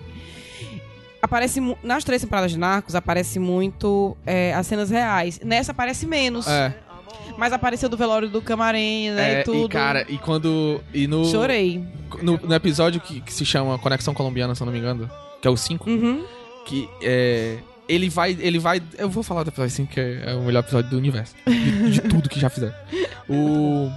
Aparece 1.27 1.59
nas 1.83 2.03
três 2.03 2.21
temporadas 2.21 2.51
de 2.51 2.57
Narcos 2.57 2.95
aparece 2.95 3.37
muito 3.37 4.15
é, 4.25 4.53
as 4.53 4.65
cenas 4.65 4.89
reais. 4.89 5.39
Nessa 5.43 5.71
aparece 5.73 6.05
menos. 6.07 6.47
É, 6.47 6.73
Mas 7.37 7.51
apareceu 7.53 7.89
do 7.89 7.97
velório 7.97 8.29
do 8.29 8.41
Camarém, 8.41 9.11
né? 9.11 9.35
é, 9.35 9.41
e 9.41 9.43
tudo. 9.43 9.65
e 9.65 9.69
cara, 9.69 10.05
e 10.09 10.17
quando. 10.17 10.81
E 10.93 11.05
no, 11.07 11.25
Chorei. 11.25 11.83
no, 12.21 12.37
no 12.37 12.53
episódio 12.55 13.01
que, 13.01 13.19
que 13.21 13.33
se 13.33 13.45
chama 13.45 13.77
Conexão 13.77 14.13
Colombiana, 14.13 14.55
se 14.55 14.61
eu 14.63 14.65
não 14.65 14.71
me 14.73 14.79
engano, 14.79 15.09
que 15.41 15.47
é 15.47 15.51
o 15.51 15.57
5, 15.57 15.89
Uhum. 15.89 16.23
que 16.65 16.89
é. 17.01 17.57
Ele 17.89 18.09
vai. 18.09 18.35
Ele 18.39 18.59
vai. 18.59 18.81
Eu 18.97 19.09
vou 19.09 19.23
falar 19.23 19.43
do 19.43 19.49
episódio 19.49 19.71
5, 19.73 19.93
que 19.93 19.99
é 19.99 20.33
o 20.33 20.41
melhor 20.41 20.59
episódio 20.61 20.89
do 20.89 20.97
universo. 20.97 21.35
De, 21.45 21.89
de 21.91 22.01
tudo 22.09 22.27
que 22.29 22.39
já 22.39 22.49
fizeram. 22.49 22.73
O. 23.29 23.89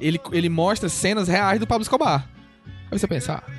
Ele, 0.00 0.20
ele 0.32 0.48
mostra 0.48 0.88
cenas 0.88 1.28
reais 1.28 1.60
do 1.60 1.66
Pablo 1.66 1.82
Escobar. 1.82 2.26
Aí 2.90 2.98
você 2.98 3.06
pensa, 3.06 3.34
ah, 3.46 3.52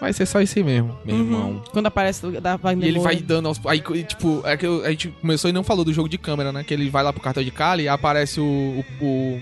vai 0.00 0.12
ser 0.12 0.26
só 0.26 0.40
isso 0.40 0.58
aí 0.58 0.64
mesmo, 0.64 0.96
meu 1.04 1.14
Uhum. 1.16 1.22
irmão. 1.22 1.62
Quando 1.72 1.86
aparece 1.86 2.26
da 2.40 2.56
Wagner 2.56 2.86
E 2.86 2.90
ele 2.90 2.98
vai 3.00 3.16
dando 3.16 3.48
aos. 3.48 3.60
Aí, 3.66 3.80
tipo, 4.04 4.42
é 4.44 4.56
que 4.56 4.66
a 4.66 4.90
gente 4.90 5.08
começou 5.20 5.50
e 5.50 5.52
não 5.52 5.62
falou 5.62 5.84
do 5.84 5.92
jogo 5.92 6.08
de 6.08 6.18
câmera, 6.18 6.52
né? 6.52 6.64
Que 6.64 6.74
ele 6.74 6.88
vai 6.90 7.02
lá 7.02 7.12
pro 7.12 7.22
cartão 7.22 7.42
de 7.42 7.50
Cali 7.50 7.84
e 7.84 7.88
aparece 7.88 8.40
o. 8.40 8.44
o, 9.00 9.04
o 9.04 9.40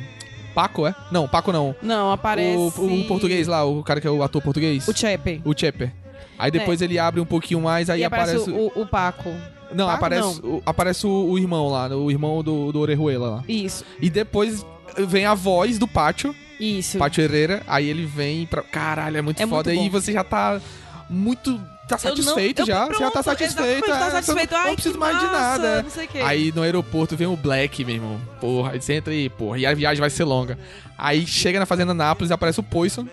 Paco, 0.55 0.87
é? 0.87 0.95
Não, 1.13 1.29
Paco 1.29 1.53
não. 1.53 1.75
Não, 1.81 2.11
aparece. 2.11 2.57
O, 2.57 2.67
o 3.03 3.05
português 3.07 3.47
lá, 3.47 3.65
o 3.65 3.83
cara 3.85 4.01
que 4.01 4.07
é 4.07 4.11
o 4.11 4.23
ator 4.23 4.43
português. 4.43 4.87
O 4.89 4.97
Chepe. 4.97 5.41
O 5.45 5.55
Chepe. 5.57 5.93
Aí 6.39 6.51
depois 6.51 6.81
ele 6.83 6.99
abre 6.99 7.21
um 7.21 7.25
pouquinho 7.25 7.61
mais, 7.61 7.89
aí 7.91 8.01
e 8.01 8.05
aparece, 8.05 8.37
aparece. 8.37 8.51
o, 8.77 8.83
o 8.83 8.87
Paco. 8.87 9.31
Não, 9.75 9.87
Paco, 9.87 9.97
aparece, 9.99 10.41
O, 10.43 10.63
aparece 10.65 11.07
o, 11.07 11.11
o 11.31 11.39
irmão 11.39 11.69
lá, 11.69 11.89
o 11.89 12.11
irmão 12.11 12.43
do, 12.43 12.73
do 12.73 12.81
Orejuela 12.81 13.29
lá. 13.29 13.45
Isso. 13.47 13.85
E 14.01 14.09
depois 14.09 14.65
vem 15.07 15.25
a 15.27 15.35
voz 15.35 15.79
do 15.79 15.87
Pátio, 15.87 16.35
Isso. 16.59 16.99
Pátio 16.99 17.23
Herrera, 17.23 17.63
aí 17.67 17.89
ele 17.89 18.05
vem 18.07 18.47
pra. 18.47 18.63
Caralho, 18.63 19.17
é 19.17 19.23
muito 19.23 19.43
É 19.43 19.47
foda. 19.47 19.71
muito 19.71 19.83
Aí 19.83 19.91
bom. 19.91 20.01
você 20.01 20.13
já 20.13 20.25
tá 20.25 20.61
muito. 21.09 21.59
Tá 21.89 21.95
não- 21.95 21.99
satisfeito 22.01 22.61
eu- 22.63 22.67
já. 22.67 22.85
você 22.87 22.93
já 22.99 23.11
tá 23.11 23.23
pronto, 23.23 23.25
satisfeito. 23.25 23.87
tá 23.89 24.11
satisfeito. 24.11 24.51
Não, 24.53 24.59
Ai, 24.61 24.67
não 24.67 24.75
precisa 24.75 24.93
que 24.95 25.01
mais 25.01 25.19
de 25.19 25.25
massa, 25.25 25.39
nada. 25.39 25.69
é. 25.97 26.19
Não. 26.21 26.27
Aí 26.27 26.53
no 26.55 26.63
aeroporto 26.63 27.17
vem 27.17 27.27
o 27.27 27.35
Black, 27.35 27.83
meu 27.83 27.95
irmão. 27.95 28.21
Porra, 28.39 28.73
aí 28.73 28.81
você 28.83 28.93
entra 28.93 29.11
aí, 29.11 29.31
porra. 29.31 29.57
E 29.59 29.65
a 29.65 29.73
viagem 29.73 29.99
vai 30.01 30.11
ser 30.11 30.25
longa. 30.25 30.59
Aí 30.99 31.27
chega 31.27 31.59
na 31.59 31.65
Fazenda 31.65 31.95
Nápoles 31.95 32.31
e 32.31 32.35
aparece 32.35 32.61
o 32.61 32.63
Poison. 32.63 33.09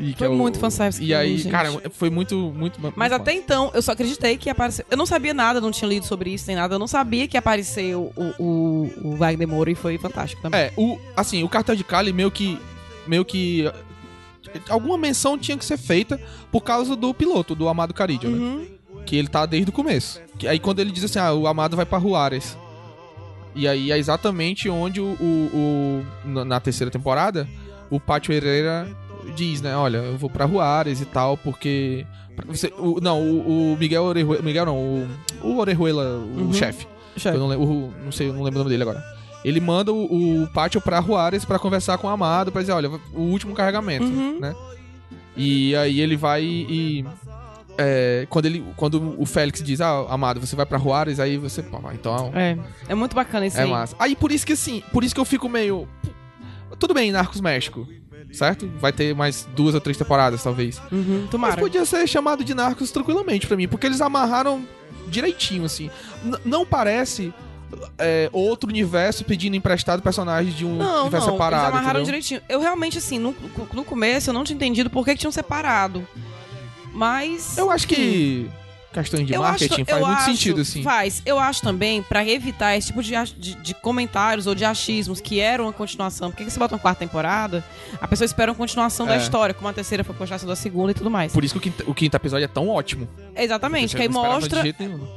E 0.00 0.14
Foi 0.14 0.26
é 0.26 0.30
o- 0.30 0.34
muito 0.34 0.58
fanservice 0.58 1.02
E 1.04 1.12
aí, 1.14 1.36
gente. 1.36 1.50
cara, 1.50 1.68
foi 1.90 2.08
muito, 2.10 2.36
muito. 2.56 2.80
Mas 2.80 2.92
muito 3.10 3.14
até 3.14 3.32
então, 3.34 3.70
eu 3.74 3.82
só 3.82 3.92
acreditei 3.92 4.36
que 4.36 4.48
apareceu. 4.48 4.84
Eu 4.90 4.96
não 4.96 5.04
sabia 5.06 5.34
nada, 5.34 5.60
não 5.60 5.70
tinha 5.70 5.88
lido 5.88 6.06
sobre 6.06 6.30
isso 6.32 6.44
nem 6.46 6.56
nada. 6.56 6.74
Eu 6.74 6.78
não 6.78 6.86
sabia 6.86 7.28
que 7.28 7.36
apareceu 7.36 8.12
o, 8.16 8.42
o, 8.42 8.90
o 9.10 9.16
Wagner 9.16 9.46
Moura 9.46 9.70
e 9.70 9.74
foi 9.74 9.98
fantástico 9.98 10.40
também. 10.40 10.58
É, 10.60 10.72
o, 10.76 10.98
assim, 11.16 11.42
o 11.42 11.48
cartel 11.48 11.76
de 11.76 11.84
Cali 11.84 12.12
meio 12.12 12.30
que. 12.30 12.58
Meio 13.06 13.24
que. 13.24 13.70
Alguma 14.68 14.96
menção 14.98 15.36
tinha 15.38 15.56
que 15.56 15.64
ser 15.64 15.76
feita 15.76 16.20
por 16.50 16.62
causa 16.62 16.96
do 16.96 17.12
piloto, 17.14 17.54
do 17.54 17.68
Amado 17.68 17.92
Caridio, 17.94 18.30
né? 18.30 18.36
Uhum. 18.38 18.66
Que 19.06 19.16
ele 19.16 19.28
tá 19.28 19.44
desde 19.46 19.70
o 19.70 19.72
começo. 19.72 20.20
Que 20.38 20.48
aí 20.48 20.58
quando 20.58 20.80
ele 20.80 20.90
diz 20.90 21.04
assim, 21.04 21.18
ah, 21.18 21.32
o 21.32 21.46
Amado 21.46 21.76
vai 21.76 21.84
pra 21.86 22.00
Juárez. 22.00 22.56
E 23.54 23.66
aí 23.68 23.90
é 23.92 23.98
exatamente 23.98 24.68
onde 24.68 25.00
o, 25.00 25.16
o- 25.20 25.50
o- 25.52 26.28
na- 26.28 26.44
na 26.44 26.60
terceira 26.60 26.90
temporada, 26.90 27.48
o 27.90 27.98
Pátio 28.00 28.32
Herrera 28.32 28.88
diz, 29.34 29.60
né? 29.62 29.76
Olha, 29.76 29.98
eu 29.98 30.16
vou 30.18 30.28
pra 30.30 30.46
Juárez 30.46 31.00
e 31.00 31.04
tal, 31.04 31.36
porque. 31.36 32.06
Você, 32.46 32.72
o- 32.78 33.00
não, 33.02 33.20
o, 33.20 33.72
o 33.72 33.76
Miguel 33.76 34.02
Orejuela. 34.04 34.42
Miguel 34.42 34.64
não, 34.66 34.76
o, 34.78 35.08
o 35.42 35.58
Orejuela, 35.58 36.18
o 36.18 36.40
Uhum. 36.40 36.52
chefe. 36.52 36.86
Chefe. 37.16 37.36
Eu 37.36 37.40
não 37.40 37.48
lembro, 37.48 37.92
não 38.04 38.12
sei, 38.12 38.28
eu 38.28 38.32
não 38.32 38.42
lembro 38.42 38.60
o 38.60 38.62
nome 38.64 38.70
dele 38.70 38.82
agora. 38.82 39.02
Ele 39.44 39.60
manda 39.60 39.92
o, 39.92 40.42
o 40.42 40.46
Pátio 40.48 40.80
pra 40.80 41.00
Juárez 41.02 41.44
pra 41.44 41.58
conversar 41.58 41.98
com 41.98 42.06
o 42.06 42.10
Amado, 42.10 42.52
pra 42.52 42.60
dizer, 42.60 42.72
olha, 42.72 42.90
o 43.14 43.20
último 43.20 43.54
carregamento, 43.54 44.04
Uhum. 44.04 44.38
né? 44.40 44.54
E 45.36 45.74
aí 45.76 46.00
ele 46.00 46.16
vai 46.16 46.42
e. 46.44 47.04
é, 47.78 48.26
quando, 48.28 48.46
ele, 48.46 48.64
quando 48.76 49.14
o 49.18 49.24
Félix 49.26 49.62
diz, 49.62 49.80
ah, 49.80 50.06
Amado, 50.08 50.40
você 50.40 50.54
vai 50.56 50.66
pra 50.66 50.78
Juárez, 50.78 51.18
aí 51.20 51.36
você. 51.36 51.62
Pô, 51.62 51.78
então. 51.92 52.30
É. 52.34 52.56
É 52.88 52.94
muito 52.94 53.14
bacana 53.14 53.46
isso 53.46 53.58
É 53.58 53.62
aí. 53.64 53.70
massa. 53.70 53.96
Aí 53.98 54.14
por 54.16 54.30
isso 54.32 54.46
que 54.46 54.52
assim, 54.52 54.82
por 54.92 55.04
isso 55.04 55.14
que 55.14 55.20
eu 55.20 55.24
fico 55.24 55.48
meio. 55.48 55.88
Tudo 56.78 56.94
bem, 56.94 57.10
Narcos 57.12 57.40
México, 57.40 57.86
certo? 58.32 58.66
Vai 58.80 58.92
ter 58.92 59.14
mais 59.14 59.46
duas 59.54 59.74
ou 59.74 59.80
três 59.80 59.96
temporadas, 59.96 60.42
talvez. 60.42 60.80
Uhum. 60.90 61.28
Mas 61.38 61.54
podia 61.56 61.84
ser 61.84 62.06
chamado 62.08 62.42
de 62.44 62.54
Narcos 62.54 62.90
tranquilamente 62.90 63.46
pra 63.46 63.56
mim, 63.56 63.68
porque 63.68 63.86
eles 63.86 64.00
amarraram 64.00 64.64
direitinho, 65.08 65.64
assim. 65.64 65.90
N- 66.24 66.38
não 66.44 66.64
parece 66.66 67.32
é, 67.98 68.28
outro 68.32 68.68
universo 68.68 69.24
pedindo 69.24 69.56
emprestado 69.56 70.02
personagens 70.02 70.54
de 70.56 70.64
um 70.64 70.76
Não, 70.76 71.02
universo 71.02 71.26
não, 71.28 71.34
separado. 71.34 71.62
eles 71.62 71.68
amarraram 71.70 72.00
entendeu? 72.00 72.04
direitinho. 72.04 72.40
Eu 72.48 72.60
realmente, 72.60 72.98
assim, 72.98 73.18
no, 73.18 73.34
no 73.72 73.84
começo 73.84 74.30
eu 74.30 74.34
não 74.34 74.44
tinha 74.44 74.56
entendido 74.56 74.90
por 74.90 75.04
que, 75.04 75.12
que 75.12 75.18
tinham 75.20 75.32
separado. 75.32 76.06
Mas. 76.92 77.56
Eu 77.56 77.70
acho 77.70 77.86
que 77.86 78.50
questões 78.92 79.26
de 79.26 79.32
Eu 79.34 79.42
marketing 79.42 79.82
acho- 79.82 79.84
faz 79.84 80.00
muito 80.06 80.16
acho- 80.18 80.24
sentido, 80.30 80.60
assim. 80.60 80.82
Faz. 80.82 81.22
Eu 81.24 81.38
acho 81.38 81.62
também, 81.62 82.02
pra 82.02 82.26
evitar 82.26 82.76
esse 82.76 82.88
tipo 82.88 83.02
de, 83.02 83.12
de, 83.36 83.54
de 83.54 83.74
comentários 83.74 84.46
ou 84.46 84.54
de 84.54 84.64
achismos 84.64 85.20
que 85.20 85.38
eram 85.40 85.64
uma 85.66 85.72
continuação. 85.72 86.30
Porque 86.30 86.44
que 86.44 86.50
você 86.50 86.58
bota 86.58 86.74
uma 86.74 86.80
quarta 86.80 86.98
temporada, 87.00 87.64
a 88.00 88.08
pessoa 88.08 88.24
espera 88.26 88.50
uma 88.50 88.56
continuação 88.56 89.06
da 89.06 89.14
É. 89.14 89.18
história, 89.18 89.54
como 89.54 89.68
a 89.68 89.72
terceira 89.72 90.02
foi 90.02 90.14
continuação 90.14 90.48
da 90.48 90.56
segunda 90.56 90.90
e 90.90 90.94
tudo 90.94 91.10
mais. 91.10 91.32
Por 91.32 91.44
isso 91.44 91.54
que 91.54 91.58
o 91.58 91.60
quinto, 91.72 91.90
o 91.90 91.94
quinto 91.94 92.16
episódio 92.16 92.44
é 92.44 92.48
tão 92.48 92.68
ótimo. 92.68 93.08
Exatamente, 93.36 93.94
que 93.94 94.02
aí 94.02 94.08
mostra 94.08 94.62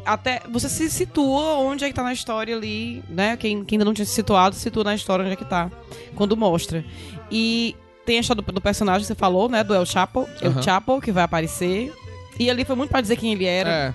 até. 0.05 0.41
Você 0.51 0.69
se 0.69 0.89
situa 0.89 1.55
onde 1.57 1.84
é 1.84 1.88
que 1.88 1.93
tá 1.93 2.03
na 2.03 2.13
história 2.13 2.55
ali, 2.55 3.03
né? 3.09 3.36
Quem, 3.38 3.63
quem 3.65 3.76
ainda 3.78 3.86
não 3.86 3.93
tinha 3.93 4.05
se 4.05 4.13
situado, 4.13 4.55
se 4.55 4.61
situa 4.61 4.84
na 4.84 4.95
história 4.95 5.24
onde 5.26 5.34
é 5.34 5.36
que 5.36 5.45
tá. 5.45 5.69
Quando 6.15 6.38
mostra. 6.38 6.86
E 7.32 7.76
tem 8.05 8.17
a 8.17 8.21
história 8.21 8.41
do, 8.41 8.51
do 8.51 8.61
personagem 8.61 9.01
que 9.01 9.07
você 9.07 9.15
falou, 9.15 9.49
né? 9.49 9.63
Do 9.63 9.74
El 9.74 9.86
Chapo. 9.86 10.28
El 10.41 10.51
Aham. 10.51 10.61
Chapo, 10.61 11.01
que 11.01 11.11
vai 11.11 11.24
aparecer. 11.24 11.91
E 12.39 12.49
ali 12.49 12.65
foi 12.65 12.75
muito 12.75 12.89
pra 12.89 13.01
dizer 13.01 13.15
quem 13.17 13.34
ele 13.34 13.45
era, 13.45 13.69
É, 13.69 13.93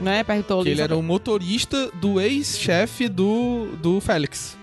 né? 0.00 0.24
Perguntou 0.24 0.62
que 0.62 0.68
ele 0.68 0.80
era 0.80 0.96
o 0.96 1.02
motorista 1.02 1.90
do 1.94 2.20
ex-chefe 2.20 3.08
do, 3.08 3.68
do 3.80 4.00
Félix. 4.00 4.56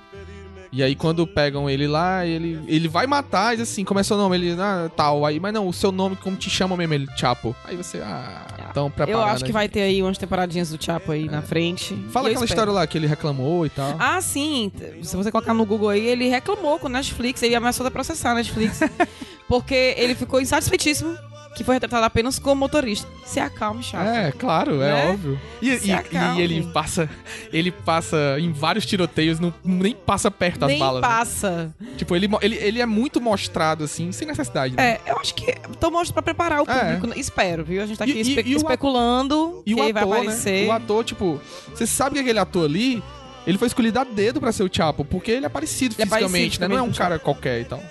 E 0.74 0.82
aí 0.82 0.95
quando 0.95 1.28
pegam 1.28 1.69
ele 1.69 1.88
lá, 1.88 2.26
ele, 2.26 2.59
ele 2.67 2.88
vai 2.88 3.05
matar, 3.05 3.55
e 3.55 3.61
assim, 3.61 3.86
como 3.86 3.99
é 3.99 4.03
seu 4.03 4.17
nome? 4.17 4.36
Ele, 4.36 4.59
ah, 4.59 4.89
tal. 4.97 5.24
Aí, 5.24 5.39
mas 5.39 5.53
não, 5.53 5.67
o 5.67 5.74
seu 5.74 5.91
nome, 5.91 6.15
como 6.15 6.36
te 6.36 6.49
chamam 6.49 6.76
mesmo? 6.76 6.95
Ele, 6.95 7.07
Chapo. 7.15 7.55
Aí 7.63 7.78
você, 7.78 7.99
ah, 7.99 8.71
tão 8.74 8.89
preparado. 8.89 9.21
Eu 9.21 9.24
acho 9.24 9.45
que 9.45 9.51
vai 9.51 9.69
ter 9.69 9.82
aí 9.82 10.01
umas 10.01 10.17
temporadinhas 10.17 10.71
do 10.71 10.84
Chapo 10.84 11.11
aí 11.11 11.26
na 11.26 11.43
frente. 11.43 11.93
Fala 12.09 12.28
aquela 12.28 12.43
espero. 12.43 12.45
história 12.45 12.74
lá 12.74 12.88
que 12.88 12.97
ele 12.97 13.05
reclamou 13.05 13.67
e 13.67 13.69
tal. 13.69 13.95
Ah, 13.99 14.19
sim. 14.19 14.71
Se 15.03 15.15
você 15.15 15.32
colocar 15.32 15.53
no 15.53 15.63
Google 15.63 15.89
aí, 15.89 16.07
ele 16.07 16.28
reclamou 16.28 16.80
com 16.80 16.88
a 16.88 16.89
Netflix, 16.89 17.43
ele 17.43 17.53
ameaçou 17.53 17.86
de 17.86 17.91
processar 17.91 18.32
a 18.32 18.36
Netflix. 18.36 18.80
porque 19.47 19.93
ele 19.95 20.15
ficou 20.15 20.41
insatisfeitíssimo 20.41 21.15
que 21.56 21.64
foi 21.64 21.76
retratado 21.76 22.04
apenas 22.06 22.39
como 22.39 22.56
motorista. 22.62 23.08
Se 23.26 23.39
acalme, 23.39 23.84
chato. 23.84 24.08
É, 24.08 24.32
claro, 24.32 24.82
é 24.82 24.91
Né? 24.93 25.12
óbvio. 25.12 25.39
E, 25.62 25.78
Se 25.78 25.91
e- 25.91 26.38
e 26.38 26.41
ele 26.41 26.64
passa. 26.74 27.10
Ele 27.51 27.72
passa 27.72 28.38
em 28.39 28.51
vários 28.51 28.86
tiroteios, 28.86 29.39
não, 29.39 29.54
nem 29.64 29.93
passa 29.95 30.32
perto 30.32 30.60
das 30.62 30.70
Nem 30.70 30.80
balas. 30.80 31.01
né? 31.01 31.08
passa. 31.08 31.76
Tipo, 31.97 32.16
ele, 32.16 32.28
ele, 32.41 32.56
ele 32.56 32.82
é 32.82 32.86
muito 32.86 33.22
mostrado, 33.22 33.84
assim, 33.84 34.12
sem 34.12 34.28
necessidade. 34.28 34.76
Né? 34.76 34.93
É, 34.93 35.01
eu 35.12 35.18
acho 35.20 35.36
que 35.36 35.54
tô 35.80 35.91
mostrando 35.91 36.14
pra 36.14 36.24
preparar 36.24 36.62
o 36.62 36.70
É. 36.70 36.80
público. 36.80 37.08
né? 37.08 37.14
Espero, 37.18 37.64
viu? 37.64 37.82
A 37.84 37.86
gente 37.86 37.97
tá 37.97 38.04
aqui 38.06 38.14
e- 38.14 38.22
espe- 38.22 38.41
especulando 38.51 39.62
E 39.66 39.74
que 39.74 39.80
o 39.80 39.84
ele 39.84 39.93
vai 39.93 40.04
ator, 40.04 40.18
aparecer. 40.18 40.62
né? 40.64 40.68
O 40.68 40.72
ator, 40.72 41.04
tipo, 41.04 41.39
você 41.74 41.86
sabe 41.88 42.16
que 42.16 42.22
aquele 42.22 42.39
ator 42.39 42.66
ali, 42.66 43.01
ele 43.45 43.58
foi 43.58 43.68
escolhido 43.68 43.99
a 43.99 44.04
dedo 44.04 44.39
pra 44.39 44.51
ser 44.51 44.64
o 44.64 44.70
Chapo, 44.72 45.06
porque 45.06 45.32
ele 45.32 45.45
é 45.45 45.49
parecido 45.49 45.95
Ele 45.95 46.04
é 46.04 46.06
fisicamente, 46.06 46.58
parecido 46.58 46.62
né? 46.62 46.68
Não 46.68 46.78
é 46.78 46.82
um 46.82 46.91
cara 46.91 47.20
qualquer 47.20 47.62
e 47.62 47.66
tal. 47.66 47.82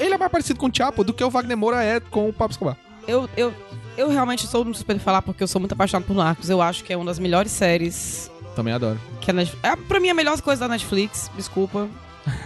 Ele 0.00 0.14
é 0.14 0.18
mais 0.18 0.30
parecido 0.32 0.58
com 0.58 0.66
o 0.66 0.70
Chapo 0.74 1.04
do 1.04 1.12
que 1.12 1.22
o 1.22 1.30
Wagner 1.30 1.56
Moura 1.56 1.82
é 1.82 2.00
com 2.00 2.28
o 2.28 2.32
Pablo 2.32 2.52
Escobar. 2.52 2.76
Eu, 3.06 3.28
eu, 3.36 3.52
eu 3.96 4.08
realmente 4.08 4.46
sou 4.46 4.64
muito 4.64 4.76
de 4.98 5.04
falar 5.04 5.22
porque 5.22 5.42
eu 5.42 5.48
sou 5.48 5.60
muito 5.60 5.72
apaixonado 5.72 6.06
por 6.06 6.14
Narcos. 6.14 6.48
Eu 6.50 6.60
acho 6.62 6.84
que 6.84 6.92
é 6.92 6.96
uma 6.96 7.04
das 7.06 7.18
melhores 7.18 7.52
séries 7.52 8.30
Também 8.56 8.72
adoro. 8.74 9.00
que 9.20 9.32
Netflix... 9.32 9.64
É, 9.64 9.76
pra 9.76 9.98
mim, 10.00 10.10
a 10.10 10.14
melhor 10.14 10.40
coisa 10.40 10.60
da 10.60 10.68
Netflix. 10.68 11.30
Desculpa. 11.36 11.88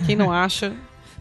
Quem 0.06 0.14
não 0.16 0.30
acha, 0.32 0.72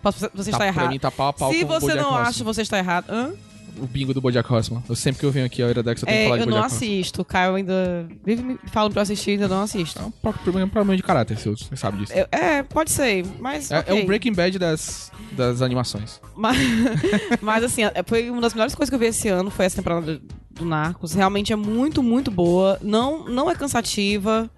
posso- 0.02 0.30
você 0.34 0.52
Tá, 0.52 0.58
está 0.58 0.68
errado. 0.68 0.90
mim 0.90 1.00
tá 1.00 1.10
pau 1.12 1.34
pau 1.34 1.52
Se 1.52 1.64
você 1.64 1.94
não 1.96 2.16
acha, 2.16 2.44
você 2.44 2.62
está 2.62 2.78
errado. 2.78 3.06
Hã? 3.10 3.32
O 3.80 3.88
bingo 3.88 4.14
do 4.14 4.22
Bojack 4.22 4.52
Horseman. 4.52 4.84
Eu 4.88 4.96
sempre 4.96 5.20
que 5.20 5.26
eu 5.26 5.32
venho 5.32 5.46
aqui 5.46 5.62
ao 5.62 5.70
Iradex 5.70 6.02
eu 6.02 6.06
tenho 6.08 6.18
que 6.18 6.24
É, 6.24 6.26
falar 6.26 6.38
de 6.38 6.44
eu 6.44 6.48
não 6.48 6.58
Bojack 6.58 6.74
Horseman. 6.74 6.92
assisto. 7.00 7.22
O 7.22 7.26
Caio 7.26 7.56
ainda 7.56 8.08
vive 8.26 8.44
me 8.44 8.60
falando 8.68 8.92
pra 8.94 9.00
eu 9.00 9.04
assistir, 9.04 9.32
ainda 9.32 9.48
não 9.48 9.62
assisto. 9.64 10.00
É 10.00 10.04
um 10.06 10.12
pro- 10.12 10.34
problema, 10.34 10.68
problema 10.68 10.96
de 10.98 11.04
caráter, 11.04 11.38
seu, 11.38 11.56
você 11.58 11.76
sabe 11.76 11.98
disso. 12.00 12.14
Eu- 12.14 12.28
é, 12.32 12.64
pode 12.64 12.92
ser, 12.92 13.26
mas. 13.40 13.72
É, 13.72 13.76
é 13.76 13.80
ok. 13.80 14.04
o 14.04 14.06
Breaking 14.06 14.34
Bad 14.34 14.58
das, 14.60 15.12
das 15.32 15.62
animações. 15.62 16.20
Mas, 16.36 16.58
mas, 17.42 17.64
assim, 17.64 17.84
é- 17.84 18.04
foi 18.06 18.30
uma 18.30 18.42
das 18.42 18.54
melhores 18.54 18.76
coisas 18.76 18.90
que 18.90 18.96
eu 18.96 19.00
vi 19.00 19.08
esse 19.08 19.28
ano, 19.30 19.50
foi 19.50 19.66
essa 19.66 19.78
temporada 19.78 20.18
do, 20.18 20.22
do 20.52 20.66
Narcos. 20.66 21.14
Realmente 21.14 21.52
é 21.54 21.56
muito, 21.56 22.04
muito 22.04 22.30
boa. 22.30 22.78
Não, 22.82 23.26
não 23.28 23.50
é 23.50 23.56
cansativa. 23.56 24.50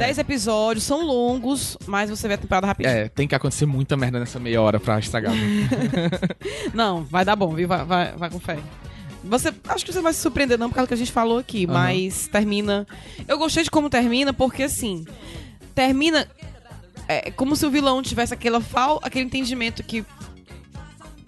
Dez 0.00 0.18
episódios, 0.18 0.84
são 0.84 1.04
longos, 1.04 1.76
mas 1.86 2.08
você 2.08 2.26
vê 2.26 2.34
a 2.34 2.38
temporada 2.38 2.66
rapidinho. 2.66 2.96
É, 2.96 3.08
tem 3.08 3.28
que 3.28 3.34
acontecer 3.34 3.66
muita 3.66 3.96
merda 3.96 4.18
nessa 4.18 4.40
meia 4.40 4.60
hora 4.62 4.80
pra 4.80 4.98
estragar. 4.98 5.34
Não, 6.72 7.04
vai 7.04 7.22
dar 7.24 7.36
bom, 7.36 7.54
viu? 7.54 7.68
Vai, 7.68 7.84
vai, 7.84 8.12
vai 8.16 8.30
com 8.30 8.40
fé. 8.40 8.58
Você, 9.22 9.52
acho 9.68 9.84
que 9.84 9.92
você 9.92 10.00
vai 10.00 10.14
se 10.14 10.20
surpreender 10.20 10.58
não 10.58 10.70
por 10.70 10.76
causa 10.76 10.86
do 10.86 10.88
que 10.88 10.94
a 10.94 10.96
gente 10.96 11.12
falou 11.12 11.36
aqui, 11.36 11.66
Aham. 11.66 11.74
mas 11.74 12.26
termina. 12.28 12.86
Eu 13.28 13.36
gostei 13.36 13.62
de 13.62 13.70
como 13.70 13.90
termina, 13.90 14.32
porque 14.32 14.62
assim, 14.62 15.04
termina 15.74 16.26
é, 17.06 17.30
como 17.30 17.54
se 17.54 17.66
o 17.66 17.70
vilão 17.70 18.02
tivesse 18.02 18.32
aquela 18.32 18.62
fal, 18.62 18.98
aquele 19.02 19.26
entendimento 19.26 19.82
que 19.82 20.02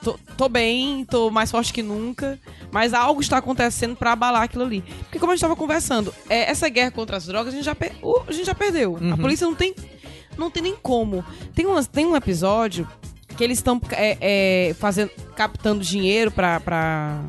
tô, 0.03 0.19
tô 0.37 0.49
bem, 0.49 1.05
tô 1.05 1.31
mais 1.31 1.51
forte 1.51 1.73
que 1.73 1.83
nunca, 1.83 2.39
mas 2.71 2.93
algo 2.95 3.21
está 3.21 3.39
acontecendo 3.39 3.95
pra 3.97 4.13
abalar 4.13 4.43
aquilo 4.43 4.65
ali. 4.65 4.83
Porque 5.01 5.19
como 5.19 5.33
a 5.33 5.35
gente 5.35 5.43
tava 5.43 5.57
conversando, 5.57 6.13
é, 6.29 6.51
essa 6.51 6.69
guerra 6.69 6.91
contra 6.91 7.17
as 7.17 7.27
drogas 7.27 7.53
a 7.53 7.57
gente 7.57 7.65
já, 7.65 7.75
per- 7.75 7.93
o- 8.03 8.23
a 8.27 8.33
gente 8.33 8.47
já 8.47 8.55
perdeu. 8.55 8.97
A 8.97 9.01
Uhum. 9.05 9.17
polícia 9.17 9.47
não 9.47 9.55
tem 9.55 9.75
não 10.39 10.51
tem 10.51 10.63
nem 10.63 10.75
como. 10.75 11.23
Tem, 11.55 11.67
umas, 11.67 11.87
tem 11.87 12.07
um 12.07 12.17
episódio 12.17 12.89
que 13.37 13.45
eles 13.45 13.59
estão 13.59 13.79
é, 13.91 14.17
é, 14.71 14.75
fazendo 14.75 15.11
captando 15.37 15.85
dinheiro 15.85 16.31
pra, 16.31 16.59
pra 16.61 17.21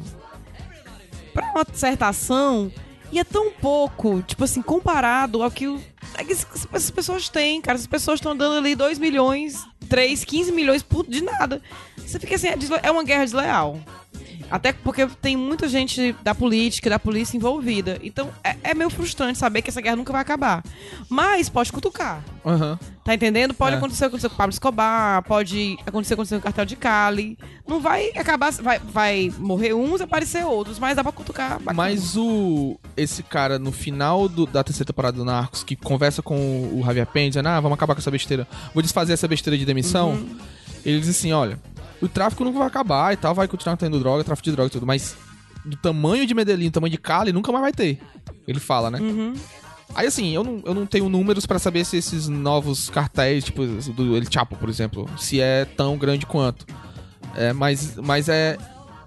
pra 1.34 1.52
uma 1.52 1.66
certa 1.74 2.08
ação 2.08 2.72
e 3.12 3.20
é 3.20 3.24
tão 3.24 3.52
pouco, 3.52 4.22
tipo 4.24 4.44
assim, 4.44 4.62
comparado 4.62 5.44
ao 5.44 5.52
que, 5.52 5.68
o- 5.68 5.82
é 6.16 6.24
que 6.24 6.32
essas 6.32 6.68
essas 6.74 6.92
pessoas 6.92 7.30
têm, 7.30 7.62
cara. 7.62 7.76
Essas 7.76 7.88
pessoas 7.88 8.20
estão 8.20 8.36
dando 8.36 8.58
ali 8.58 8.76
2 8.76 8.98
milhões, 8.98 9.64
3, 9.90 10.24
15 10.24 10.52
milhões 10.52 10.82
por, 10.82 11.06
de 11.06 11.22
nada. 11.22 11.62
Você 12.06 12.20
fica 12.20 12.36
assim, 12.36 12.48
é, 12.48 12.56
é 12.84 12.92
uma 12.92 13.04
guerra 13.04 13.24
desleal. 13.26 13.80
Até 14.52 14.72
porque 14.72 15.08
tem 15.20 15.36
muita 15.36 15.68
gente 15.68 16.16
da 16.22 16.36
política, 16.36 16.88
da 16.88 17.00
polícia 17.00 17.36
envolvida. 17.36 17.98
Então 18.04 18.30
é, 18.44 18.56
é 18.62 18.74
meio 18.76 18.90
frustrante 18.90 19.40
saber 19.40 19.64
que 19.64 19.70
essa 19.72 19.82
guerra 19.82 19.96
nunca 19.96 20.12
vai 20.12 20.22
acabar. 20.22 20.64
Mas 21.10 21.50
pode 21.50 21.72
cutucar. 21.72 22.24
Aham. 22.46 22.78
Tá 23.04 23.16
entendendo? 23.16 23.54
Pode 23.54 23.74
É. 23.76 23.78
acontecer 23.78 24.06
acontecer 24.06 24.30
com 24.30 24.36
o 24.36 24.38
Pablo 24.38 24.54
Escobar, 24.54 25.24
pode 25.24 25.76
acontecer 25.88 26.14
acontecer 26.14 26.36
com 26.36 26.40
o 26.42 26.44
cartel 26.44 26.66
de 26.66 26.76
Cali. 26.76 27.38
Não 27.68 27.80
vai 27.80 28.10
acabar, 28.16 28.52
vai, 28.54 28.78
vai 28.80 29.32
morrer 29.40 29.74
uns 29.74 30.02
e 30.02 30.04
aparecer 30.04 30.46
outros, 30.46 30.78
mas 30.78 30.96
dá 30.98 31.04
pra 31.04 31.12
cutucar. 31.12 31.54
bacana. 31.60 31.74
Mas 31.74 32.16
o. 32.16 32.78
Esse 32.96 33.24
cara, 33.24 33.58
no 33.58 33.72
final 33.72 34.30
do- 34.30 34.46
da 34.46 34.64
terceira 34.64 34.86
temporada 34.86 35.18
do 35.18 35.26
Narcos, 35.26 35.64
que 35.64 35.76
conversa 35.76 36.22
com 36.22 36.36
o 36.74 36.84
Javier 36.86 37.08
Penn, 37.08 37.30
dizendo, 37.30 37.48
ah, 37.50 37.60
vamos 37.60 37.76
acabar 37.76 37.96
com 37.96 38.02
essa 38.02 38.12
besteira. 38.12 38.48
Vou 38.74 38.84
desfazer 38.84 39.14
essa 39.14 39.28
besteira 39.28 39.58
de 39.58 39.66
demissão. 39.66 40.12
Uhum. 40.12 40.38
Ele 40.86 41.00
diz 41.00 41.10
assim, 41.10 41.32
olha, 41.32 41.58
o 42.04 42.08
tráfico 42.08 42.44
nunca 42.44 42.58
vai 42.60 42.68
acabar 42.68 43.14
e 43.14 43.18
tal, 43.18 43.34
vai 43.34 43.48
continuar 43.48 43.78
tendo 43.78 44.00
droga, 44.00 44.24
tráfico 44.24 44.46
de 44.46 44.52
droga 44.56 44.68
e 44.68 44.72
tudo, 44.72 44.86
mas 44.86 45.16
do 45.66 45.78
tamanho 45.78 46.26
de 46.28 46.34
Medellín, 46.34 46.70
do 46.70 46.74
tamanho 46.74 46.92
de 46.92 46.98
Cali, 46.98 47.32
nunca 47.32 47.52
mais 47.52 47.62
vai 47.62 47.72
ter. 47.72 48.00
Ele 48.48 48.60
fala, 48.60 48.92
né? 48.92 49.00
Uhum. 49.00 49.34
Aí 49.96 50.08
assim, 50.08 50.34
eu 50.34 50.44
não, 50.44 50.62
eu 50.66 50.74
não 50.74 50.86
tenho 50.86 51.08
números 51.08 51.46
pra 51.46 51.60
saber 51.60 51.86
se 51.86 51.98
esses 51.98 52.28
novos 52.28 52.90
cartéis, 52.90 53.44
tipo 53.44 53.66
do 53.66 54.18
El 54.18 54.24
Chapo, 54.30 54.56
por 54.56 54.68
exemplo, 54.68 55.08
se 55.18 55.40
é 55.40 55.66
tão 55.66 55.98
grande 55.98 56.26
quanto. 56.26 56.66
É, 57.36 57.54
mas, 57.54 57.96
mas 57.98 58.28
é. 58.30 58.58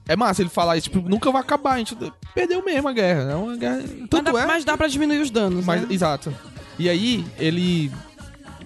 É 0.09 0.15
massa 0.15 0.41
ele 0.41 0.49
falar 0.49 0.77
isso, 0.77 0.89
tipo, 0.89 1.09
nunca 1.09 1.33
vai 1.33 1.41
acabar, 1.41 1.73
a 1.73 1.79
gente 1.79 1.97
perdeu 2.33 2.65
mesmo 2.65 2.89
a 2.89 2.93
guerra. 2.93 3.33
É 3.33 3.35
uma 3.35 3.57
guerra. 3.57 3.79
Mas 3.83 4.09
Tanto 4.09 4.33
dá, 4.33 4.41
é. 4.41 4.47
mas 4.47 4.65
dá 4.65 4.77
pra 4.77 4.87
diminuir 4.87 5.19
os 5.21 5.31
danos, 5.31 5.65
mas- 5.65 5.83
né? 5.83 5.89
Exato. 5.91 6.33
E 6.79 6.89
aí, 6.89 7.25
ele. 7.39 7.91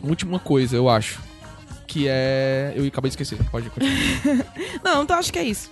Última 0.02 0.38
coisa, 0.38 0.76
eu 0.76 0.88
acho. 0.88 1.18
Que 1.90 2.06
é. 2.08 2.72
Eu 2.76 2.86
acabei 2.86 3.10
de 3.10 3.14
esquecer, 3.14 3.36
pode 3.50 3.68
continuar. 3.68 3.96
Não, 4.84 5.02
então 5.02 5.18
acho 5.18 5.32
que 5.32 5.38
é 5.40 5.42
isso. 5.44 5.70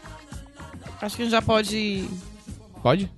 Acho 1.00 1.14
que 1.14 1.22
a 1.22 1.24
gente 1.24 1.30
já 1.32 1.40
pode... 1.40 2.08
Pode? 2.82 3.08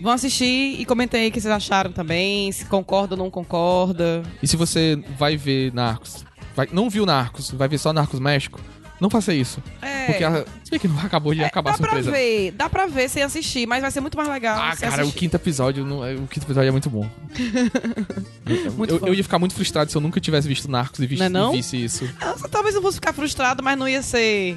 Vão 0.00 0.12
assistir 0.12 0.80
e 0.80 0.84
comentem 0.84 1.22
aí 1.22 1.28
o 1.28 1.32
que 1.32 1.40
vocês 1.40 1.52
acharam 1.52 1.90
também, 1.90 2.52
se 2.52 2.66
concorda 2.66 3.16
ou 3.16 3.18
não 3.18 3.28
concorda. 3.32 4.22
E 4.40 4.46
se 4.46 4.56
você 4.56 5.02
vai 5.18 5.36
ver 5.36 5.74
Narcos, 5.74 6.24
vai- 6.54 6.68
não 6.72 6.88
viu 6.88 7.04
Narcos, 7.04 7.50
vai 7.50 7.66
ver 7.66 7.78
só 7.78 7.92
Narcos 7.92 8.20
México, 8.20 8.60
não 9.00 9.08
faça 9.10 9.32
isso. 9.34 9.62
É, 9.82 10.06
Porque 10.06 10.24
a, 10.24 10.44
se 10.64 10.70
bem 10.70 10.80
que 10.80 10.88
não 10.88 10.98
acabou 11.00 11.34
de 11.34 11.42
acabar 11.44 11.70
a 11.70 11.72
dá 11.72 11.78
pra 11.78 11.86
surpresa. 11.88 12.10
ver, 12.10 12.52
dá 12.52 12.68
pra 12.68 12.86
ver 12.86 13.08
sem 13.08 13.22
assistir, 13.22 13.66
mas 13.66 13.80
vai 13.80 13.90
ser 13.90 14.00
muito 14.00 14.16
mais 14.16 14.28
legal 14.28 14.56
Ah, 14.60 14.76
cara, 14.76 14.96
o 14.96 15.00
assistir. 15.02 15.18
quinto 15.18 15.36
episódio, 15.36 15.84
é- 16.04 16.14
o 16.14 16.26
quinto 16.26 16.46
episódio 16.46 16.68
é 16.68 16.72
muito 16.72 16.90
bom. 16.90 17.08
Muito 18.76 18.94
eu, 18.94 19.06
eu 19.08 19.14
ia 19.14 19.22
ficar 19.22 19.38
muito 19.38 19.54
frustrado 19.54 19.90
se 19.90 19.96
eu 19.96 20.00
nunca 20.00 20.18
tivesse 20.20 20.48
visto 20.48 20.70
Narcos 20.70 20.98
e, 21.00 21.06
viste, 21.06 21.20
Não 21.20 21.26
é 21.26 21.28
não? 21.28 21.52
e 21.54 21.58
visse 21.58 21.82
isso. 21.84 22.08
Talvez 22.50 22.74
eu 22.74 22.80
fosse 22.82 22.94
ficar 22.96 23.12
frustrado, 23.12 23.62
mas 23.62 23.78
não 23.78 23.86
ia 23.88 24.00
ser 24.02 24.56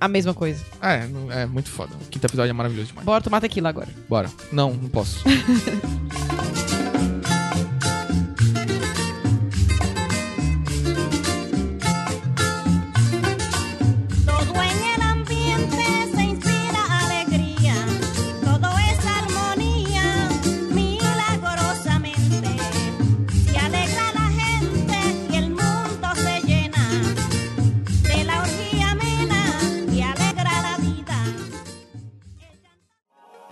a 0.00 0.08
mesma 0.08 0.32
coisa. 0.32 0.64
É, 0.80 1.06
é 1.42 1.46
muito 1.46 1.68
foda. 1.68 1.92
O 2.00 2.04
quinto 2.08 2.26
episódio 2.26 2.50
é 2.50 2.52
maravilhoso 2.54 2.88
demais. 2.88 3.04
Bora 3.04 3.22
tomar 3.22 3.40
tequila 3.40 3.68
agora. 3.68 3.88
Bora. 4.08 4.30
Não, 4.50 4.72
não 4.72 4.88
posso. 4.88 5.22